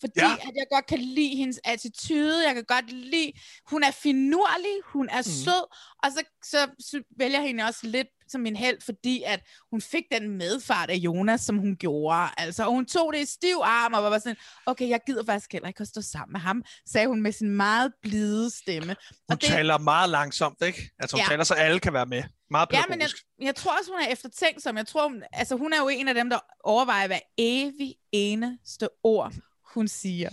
Fordi 0.00 0.20
ja. 0.20 0.32
at 0.48 0.54
jeg 0.54 0.66
godt 0.72 0.86
kan 0.86 0.98
lide 0.98 1.36
hendes 1.36 1.60
attitude, 1.64 2.46
jeg 2.46 2.54
kan 2.54 2.64
godt 2.64 2.92
lide, 2.92 3.32
hun 3.70 3.82
er 3.82 3.90
finurlig, 3.90 4.76
hun 4.84 5.08
er 5.08 5.18
mm. 5.18 5.32
sød, 5.44 5.64
og 6.02 6.12
så, 6.12 6.22
så, 6.44 6.58
så 6.78 7.02
vælger 7.18 7.38
jeg 7.38 7.46
hende 7.46 7.64
også 7.64 7.80
lidt 7.82 8.08
som 8.30 8.40
min 8.40 8.56
held, 8.56 8.80
fordi 8.84 9.22
at 9.26 9.40
hun 9.70 9.80
fik 9.80 10.04
den 10.12 10.28
medfart 10.28 10.90
af 10.90 10.94
Jonas, 10.94 11.40
som 11.40 11.58
hun 11.58 11.76
gjorde. 11.76 12.28
Altså, 12.36 12.64
og 12.64 12.70
hun 12.70 12.86
tog 12.86 13.12
det 13.12 13.20
i 13.20 13.24
stiv 13.24 13.56
arm, 13.62 13.94
og 13.94 14.02
var 14.02 14.18
sådan, 14.18 14.36
okay, 14.66 14.88
jeg 14.88 15.00
gider 15.06 15.24
faktisk 15.24 15.52
heller 15.52 15.68
ikke 15.68 15.80
at 15.80 15.88
stå 15.88 16.00
sammen 16.00 16.32
med 16.32 16.40
ham, 16.40 16.64
sagde 16.86 17.06
hun 17.06 17.22
med 17.22 17.32
sin 17.32 17.50
meget 17.50 17.92
blide 18.02 18.50
stemme. 18.50 18.86
Hun 18.86 18.96
og 19.28 19.40
det... 19.40 19.48
taler 19.48 19.78
meget 19.78 20.10
langsomt, 20.10 20.62
ikke? 20.62 20.90
Altså, 20.98 21.16
hun 21.16 21.20
ja. 21.20 21.26
taler, 21.28 21.44
så 21.44 21.54
alle 21.54 21.80
kan 21.80 21.92
være 21.92 22.06
med. 22.06 22.22
Meget 22.50 22.68
Ja, 22.72 22.82
men 22.88 23.00
jeg, 23.00 23.08
jeg 23.40 23.54
tror 23.54 23.78
også, 23.78 23.90
hun 23.92 24.00
er 24.00 24.12
eftertænksom. 24.12 24.76
Jeg 24.76 24.86
tror, 24.86 25.08
hun, 25.08 25.22
altså, 25.32 25.56
hun 25.56 25.72
er 25.72 25.80
jo 25.80 25.88
en 25.88 26.08
af 26.08 26.14
dem, 26.14 26.30
der 26.30 26.38
overvejer 26.64 27.06
hver 27.06 27.18
evig 27.38 27.94
eneste 28.12 28.88
ord, 29.02 29.32
hun 29.74 29.88
siger. 29.88 30.30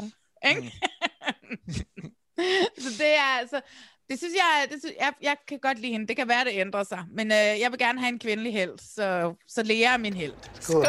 Ikke? 0.50 0.62
Mm. 0.62 2.12
så 2.84 2.89
det 2.97 3.15
er 3.15 3.39
altså, 3.39 3.62
det 4.10 4.17
synes 4.17 4.34
jeg, 4.34 4.67
det 4.71 4.80
synes, 4.80 4.95
jeg, 5.00 5.13
jeg 5.21 5.36
kan 5.47 5.60
godt 5.60 5.80
lide 5.80 5.91
hende. 5.91 6.08
Det 6.08 6.15
kan 6.15 6.28
være, 6.28 6.43
det 6.43 6.52
ændrer 6.54 6.84
sig. 6.84 7.04
Men 7.12 7.28
øh, 7.28 7.38
jeg 7.38 7.67
vil 7.71 7.80
gerne 7.80 8.00
have 8.00 8.10
en 8.10 8.19
kvindelig 8.19 8.54
held, 8.54 8.80
så, 8.80 9.34
så 9.47 9.63
Lea 9.63 9.93
er 9.93 9.97
min 9.97 10.13
held. 10.13 10.34
Skål. 10.60 10.84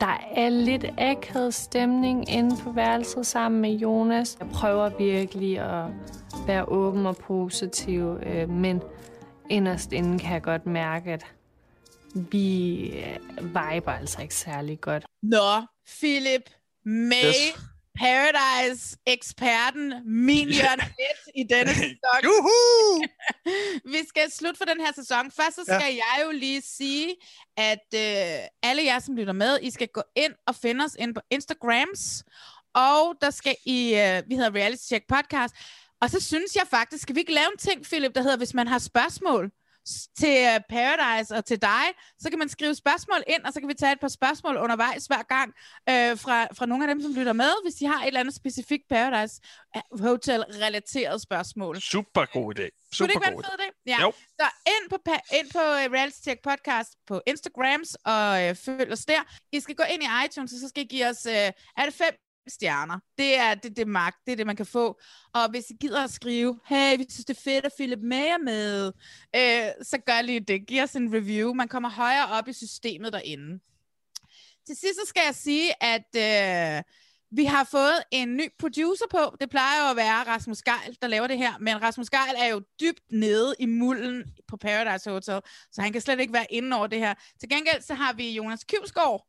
Der 0.00 0.20
er 0.36 0.48
lidt 0.48 0.84
akavet 0.98 1.54
stemning 1.54 2.30
inde 2.30 2.56
på 2.56 2.72
værelset 2.72 3.26
sammen 3.26 3.60
med 3.60 3.70
Jonas. 3.70 4.36
Jeg 4.40 4.48
prøver 4.48 4.90
virkelig 4.98 5.58
at 5.58 5.84
være 6.46 6.64
åben 6.68 7.06
og 7.06 7.16
positiv, 7.16 8.18
øh, 8.22 8.50
men 8.50 8.82
inderst 9.50 9.92
inden 9.92 10.18
kan 10.18 10.32
jeg 10.32 10.42
godt 10.42 10.66
mærke, 10.66 11.12
at 11.12 11.26
vi 12.14 12.86
øh, 12.90 13.16
viber 13.44 13.92
altså 13.92 14.22
ikke 14.22 14.34
særlig 14.34 14.80
godt. 14.80 15.06
Nå, 15.22 15.66
Philip, 16.00 16.50
May, 16.84 17.24
yes. 17.24 17.70
Paradise-eksperten, 17.98 19.94
min 20.04 20.48
Jørgen 20.48 20.80
i 21.34 21.42
denne 21.42 21.74
sæson. 21.82 22.20
Juhu! 22.24 23.04
Vi 23.94 23.98
skal 24.08 24.30
slutte 24.30 24.58
for 24.58 24.64
den 24.64 24.80
her 24.80 24.92
sæson. 24.92 25.30
Først 25.30 25.56
så 25.56 25.64
skal 25.64 25.94
ja. 25.94 26.00
jeg 26.02 26.24
jo 26.26 26.30
lige 26.30 26.62
sige, 26.62 27.16
at 27.56 27.94
øh, 27.94 28.38
alle 28.62 28.84
jer, 28.84 28.98
som 28.98 29.16
lytter 29.16 29.32
med, 29.32 29.58
I 29.62 29.70
skal 29.70 29.88
gå 29.88 30.02
ind 30.16 30.32
og 30.46 30.54
finde 30.54 30.84
os 30.84 30.96
ind 30.98 31.14
på 31.14 31.20
Instagrams, 31.30 32.24
og 32.74 33.14
der 33.20 33.30
skal 33.30 33.56
I, 33.64 33.94
øh, 33.94 34.22
vi 34.28 34.34
hedder 34.34 34.54
Reality 34.54 34.84
Check 34.84 35.04
Podcast, 35.08 35.54
og 36.02 36.10
så 36.10 36.20
synes 36.20 36.56
jeg 36.56 36.66
faktisk, 36.70 37.02
skal 37.02 37.14
vi 37.14 37.20
ikke 37.20 37.34
lave 37.34 37.52
en 37.52 37.58
ting, 37.58 37.82
Philip, 37.82 38.14
der 38.14 38.22
hedder, 38.22 38.36
hvis 38.36 38.54
man 38.54 38.68
har 38.68 38.78
spørgsmål, 38.78 39.50
til 40.20 40.36
øh, 40.50 40.60
Paradise 40.68 41.34
og 41.34 41.44
til 41.44 41.62
dig, 41.62 41.84
så 42.18 42.30
kan 42.30 42.38
man 42.38 42.48
skrive 42.48 42.74
spørgsmål 42.74 43.22
ind, 43.26 43.42
og 43.44 43.52
så 43.52 43.60
kan 43.60 43.68
vi 43.68 43.74
tage 43.74 43.92
et 43.92 44.00
par 44.00 44.08
spørgsmål 44.08 44.56
undervejs 44.56 45.06
hver 45.06 45.22
gang 45.22 45.48
øh, 45.88 46.18
fra, 46.18 46.46
fra 46.58 46.66
nogle 46.66 46.84
af 46.84 46.88
dem, 46.94 47.02
som 47.02 47.12
lytter 47.14 47.32
med, 47.32 47.52
hvis 47.64 47.74
de 47.74 47.86
har 47.86 48.00
et 48.02 48.06
eller 48.06 48.20
andet 48.20 48.34
specifikt 48.34 48.84
Paradise 48.88 49.34
øh, 49.76 50.00
Hotel-relateret 50.00 51.22
spørgsmål. 51.22 51.80
Super 51.80 52.24
god 52.36 52.58
idé. 52.58 52.66
Super 52.92 52.98
Kunne 52.98 53.08
det 53.08 53.14
ikke 53.14 53.26
være 53.26 53.36
en 53.36 53.44
fed 53.44 53.58
idé? 53.60 53.82
Ja. 53.86 54.00
Jo. 54.00 54.12
Så 54.40 54.46
ind 54.74 54.90
på, 54.90 54.96
ind 55.38 55.50
på 55.52 55.58
uh, 55.58 55.92
Reality 55.96 56.20
Check 56.22 56.40
Podcast 56.42 56.90
på 57.06 57.22
Instagrams, 57.26 57.94
og 57.94 58.50
uh, 58.50 58.56
følg 58.56 58.92
os 58.92 59.04
der. 59.04 59.22
I 59.52 59.60
skal 59.60 59.74
gå 59.74 59.84
ind 59.92 60.02
i 60.02 60.08
iTunes, 60.24 60.52
og 60.52 60.58
så 60.60 60.68
skal 60.68 60.82
I 60.84 60.86
give 60.86 61.06
os, 61.06 61.26
uh, 61.26 61.32
er 61.80 61.84
det 61.84 61.94
fem 61.94 62.14
stjerner. 62.50 62.98
Det 63.18 63.38
er 63.38 63.54
det, 63.54 63.76
det 63.76 63.88
magt, 63.88 64.16
det 64.26 64.32
er 64.32 64.36
det, 64.36 64.46
man 64.46 64.56
kan 64.56 64.66
få. 64.66 65.00
Og 65.34 65.50
hvis 65.50 65.70
I 65.70 65.74
gider 65.80 66.04
at 66.04 66.10
skrive, 66.10 66.60
hey, 66.66 66.96
vi 66.96 67.06
synes, 67.10 67.24
det 67.24 67.36
er 67.36 67.40
fedt 67.40 67.64
at 67.64 67.72
Philip 67.78 67.98
May 68.02 68.26
er 68.26 68.38
med, 68.38 68.92
øh, 69.36 69.84
så 69.84 69.98
gør 70.06 70.22
lige 70.22 70.40
det. 70.40 70.66
Giv 70.66 70.82
os 70.82 70.96
en 70.96 71.14
review. 71.14 71.54
Man 71.54 71.68
kommer 71.68 71.90
højere 71.90 72.28
op 72.28 72.48
i 72.48 72.52
systemet 72.52 73.12
derinde. 73.12 73.60
Til 74.66 74.76
sidst 74.76 74.94
så 74.94 75.06
skal 75.06 75.22
jeg 75.26 75.34
sige, 75.34 75.84
at 75.84 76.08
øh, 76.16 76.82
vi 77.30 77.44
har 77.44 77.64
fået 77.64 78.02
en 78.10 78.36
ny 78.36 78.48
producer 78.58 79.04
på. 79.10 79.36
Det 79.40 79.50
plejer 79.50 79.84
jo 79.84 79.90
at 79.90 79.96
være 79.96 80.26
Rasmus 80.26 80.62
Geil, 80.62 80.96
der 81.02 81.08
laver 81.08 81.26
det 81.26 81.38
her. 81.38 81.58
Men 81.60 81.82
Rasmus 81.82 82.10
Geil 82.10 82.34
er 82.36 82.46
jo 82.46 82.62
dybt 82.80 83.02
nede 83.10 83.54
i 83.58 83.66
mulden 83.66 84.34
på 84.48 84.56
Paradise 84.56 85.10
Hotel, 85.10 85.40
så 85.72 85.82
han 85.82 85.92
kan 85.92 86.00
slet 86.00 86.20
ikke 86.20 86.32
være 86.32 86.46
inde 86.52 86.76
over 86.76 86.86
det 86.86 86.98
her. 86.98 87.14
Til 87.40 87.48
gengæld 87.48 87.82
så 87.82 87.94
har 87.94 88.12
vi 88.12 88.30
Jonas 88.30 88.64
Kivsgaard 88.64 89.26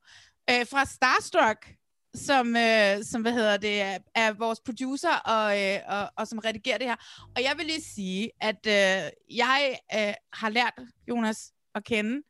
øh, 0.49 0.65
fra 0.67 0.85
Starstruck, 0.85 1.73
som, 2.15 2.55
øh, 2.55 3.03
som 3.03 3.21
hvad 3.21 3.31
hedder 3.31 3.57
det, 3.57 3.81
er, 3.81 3.97
er 4.15 4.31
vores 4.33 4.59
producer 4.65 5.15
og, 5.15 5.63
øh, 5.63 5.79
og, 5.87 6.11
og 6.17 6.27
som 6.27 6.39
redigerer 6.39 6.77
det 6.77 6.87
her. 6.87 6.95
Og 7.35 7.43
jeg 7.43 7.53
vil 7.57 7.65
lige 7.65 7.81
sige, 7.95 8.31
at 8.41 8.67
øh, 8.67 9.11
jeg 9.37 9.79
øh, 9.95 10.13
har 10.33 10.49
lært 10.49 10.73
Jonas 11.07 11.51
at 11.75 11.83
kende 11.83 12.21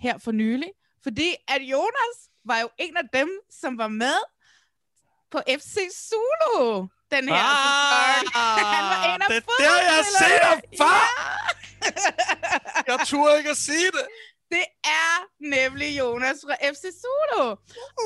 her 0.00 0.18
for 0.18 0.32
nylig, 0.32 0.68
fordi 1.02 1.34
at 1.48 1.62
Jonas 1.62 2.18
var 2.44 2.58
jo 2.58 2.68
en 2.78 2.96
af 2.96 3.04
dem, 3.12 3.28
som 3.50 3.78
var 3.78 3.88
med 3.88 4.18
på 5.30 5.38
FC 5.48 5.76
Zulu. 6.08 6.86
Den 7.10 7.28
her 7.28 7.34
Ah. 7.34 8.24
Han 8.76 8.84
var 8.84 9.14
en 9.14 9.22
af 9.22 9.28
det 9.28 9.36
er 9.36 9.40
der, 9.58 9.82
jeg 9.82 9.94
ham 9.94 10.04
fodboldspillerne. 10.04 10.62
før. 10.78 11.58
Jeg 12.86 12.98
turde 13.06 13.38
ikke 13.38 13.50
at 13.50 13.56
sige 13.56 13.90
det. 13.96 14.06
Det 14.50 14.64
er 14.84 15.14
nemlig 15.40 15.98
Jonas 15.98 16.38
fra 16.46 16.54
FC 16.72 16.84
Zulu. 17.02 17.44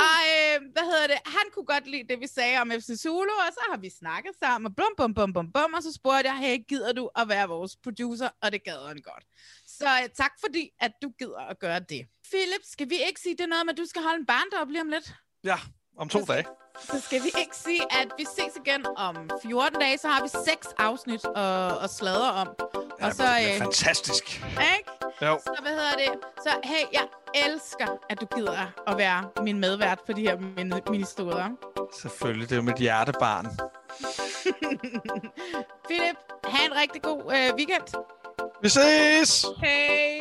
Og 0.07 0.19
øh, 0.33 0.61
hvad 0.73 0.85
hedder 0.91 1.07
det? 1.07 1.19
Han 1.27 1.47
kunne 1.53 1.65
godt 1.65 1.87
lide 1.87 2.09
det, 2.09 2.21
vi 2.21 2.27
sagde 2.27 2.59
om 2.59 2.71
FC 2.71 2.89
Zulu, 3.03 3.35
og 3.47 3.53
så 3.53 3.61
har 3.71 3.77
vi 3.77 3.91
snakket 3.91 4.33
sammen, 4.43 4.67
og 4.67 4.77
bum, 4.77 4.95
bum, 4.97 5.15
bum, 5.15 5.33
bum, 5.33 5.53
bum, 5.53 5.75
og 5.75 5.83
så 5.83 5.93
spurgte 5.93 6.31
jeg, 6.31 6.39
hey, 6.39 6.59
gider 6.69 6.93
du 6.93 7.11
at 7.17 7.29
være 7.29 7.49
vores 7.49 7.77
producer? 7.85 8.29
Og 8.43 8.53
det 8.53 8.65
gad 8.65 8.87
han 8.89 9.01
godt. 9.03 9.25
Så 9.67 9.89
øh, 10.03 10.09
tak 10.09 10.33
fordi, 10.41 10.71
at 10.81 10.93
du 11.03 11.09
gider 11.19 11.41
at 11.53 11.59
gøre 11.59 11.81
det. 11.81 12.07
Philip, 12.31 12.65
skal 12.65 12.91
vi 12.91 12.97
ikke 13.07 13.21
sige 13.21 13.37
det 13.37 13.49
noget 13.49 13.67
med, 13.67 13.73
at 13.75 13.79
du 13.79 13.87
skal 13.87 14.03
holde 14.03 14.19
en 14.19 14.27
barndom 14.27 14.69
lige 14.69 14.81
om 14.81 14.89
lidt? 14.89 15.15
Ja, 15.45 15.59
om 15.97 16.09
to 16.09 16.21
dage. 16.25 16.45
Så 16.81 17.01
skal 17.01 17.23
vi 17.23 17.31
ikke 17.39 17.57
sige, 17.57 17.83
at 17.91 18.09
vi 18.19 18.25
ses 18.25 18.57
igen 18.67 18.87
om 18.97 19.31
14 19.43 19.81
dage, 19.81 19.99
så 19.99 20.09
har 20.09 20.23
vi 20.23 20.29
seks 20.29 20.67
afsnit 20.79 21.25
at, 21.37 21.83
at 21.85 21.91
sladre 21.91 22.33
om. 22.33 22.49
Ja, 23.01 23.07
og 23.07 23.13
så, 23.15 23.23
det 23.23 23.31
er 23.51 23.55
øh, 23.55 23.59
fantastisk. 23.61 24.45
ikke? 24.77 24.91
Jo. 25.23 25.41
Så 25.45 25.57
hvad 25.63 25.71
hedder 25.73 25.93
det? 25.97 26.13
Så 26.43 26.49
hey, 26.65 26.85
jeg 26.93 27.07
elsker, 27.35 27.87
at 28.11 28.21
du 28.21 28.27
gider 28.37 28.67
at 28.87 28.99
være 28.99 29.29
min 29.43 29.59
medvært 29.61 29.99
på 30.07 30.13
de 30.13 30.21
her 30.21 30.39
min- 30.39 30.75
ministerier. 30.91 31.49
Selvfølgelig, 32.01 32.49
det 32.51 32.55
er 32.55 32.61
jo 32.61 32.63
mit 32.63 32.77
hjertebarn. 32.79 33.47
Philip, 35.89 36.17
have 36.45 36.67
en 36.67 36.77
rigtig 36.77 37.03
god 37.03 37.21
øh, 37.35 37.55
weekend. 37.57 38.05
Vi 38.63 38.69
ses! 38.69 39.47
Hej! 39.63 40.21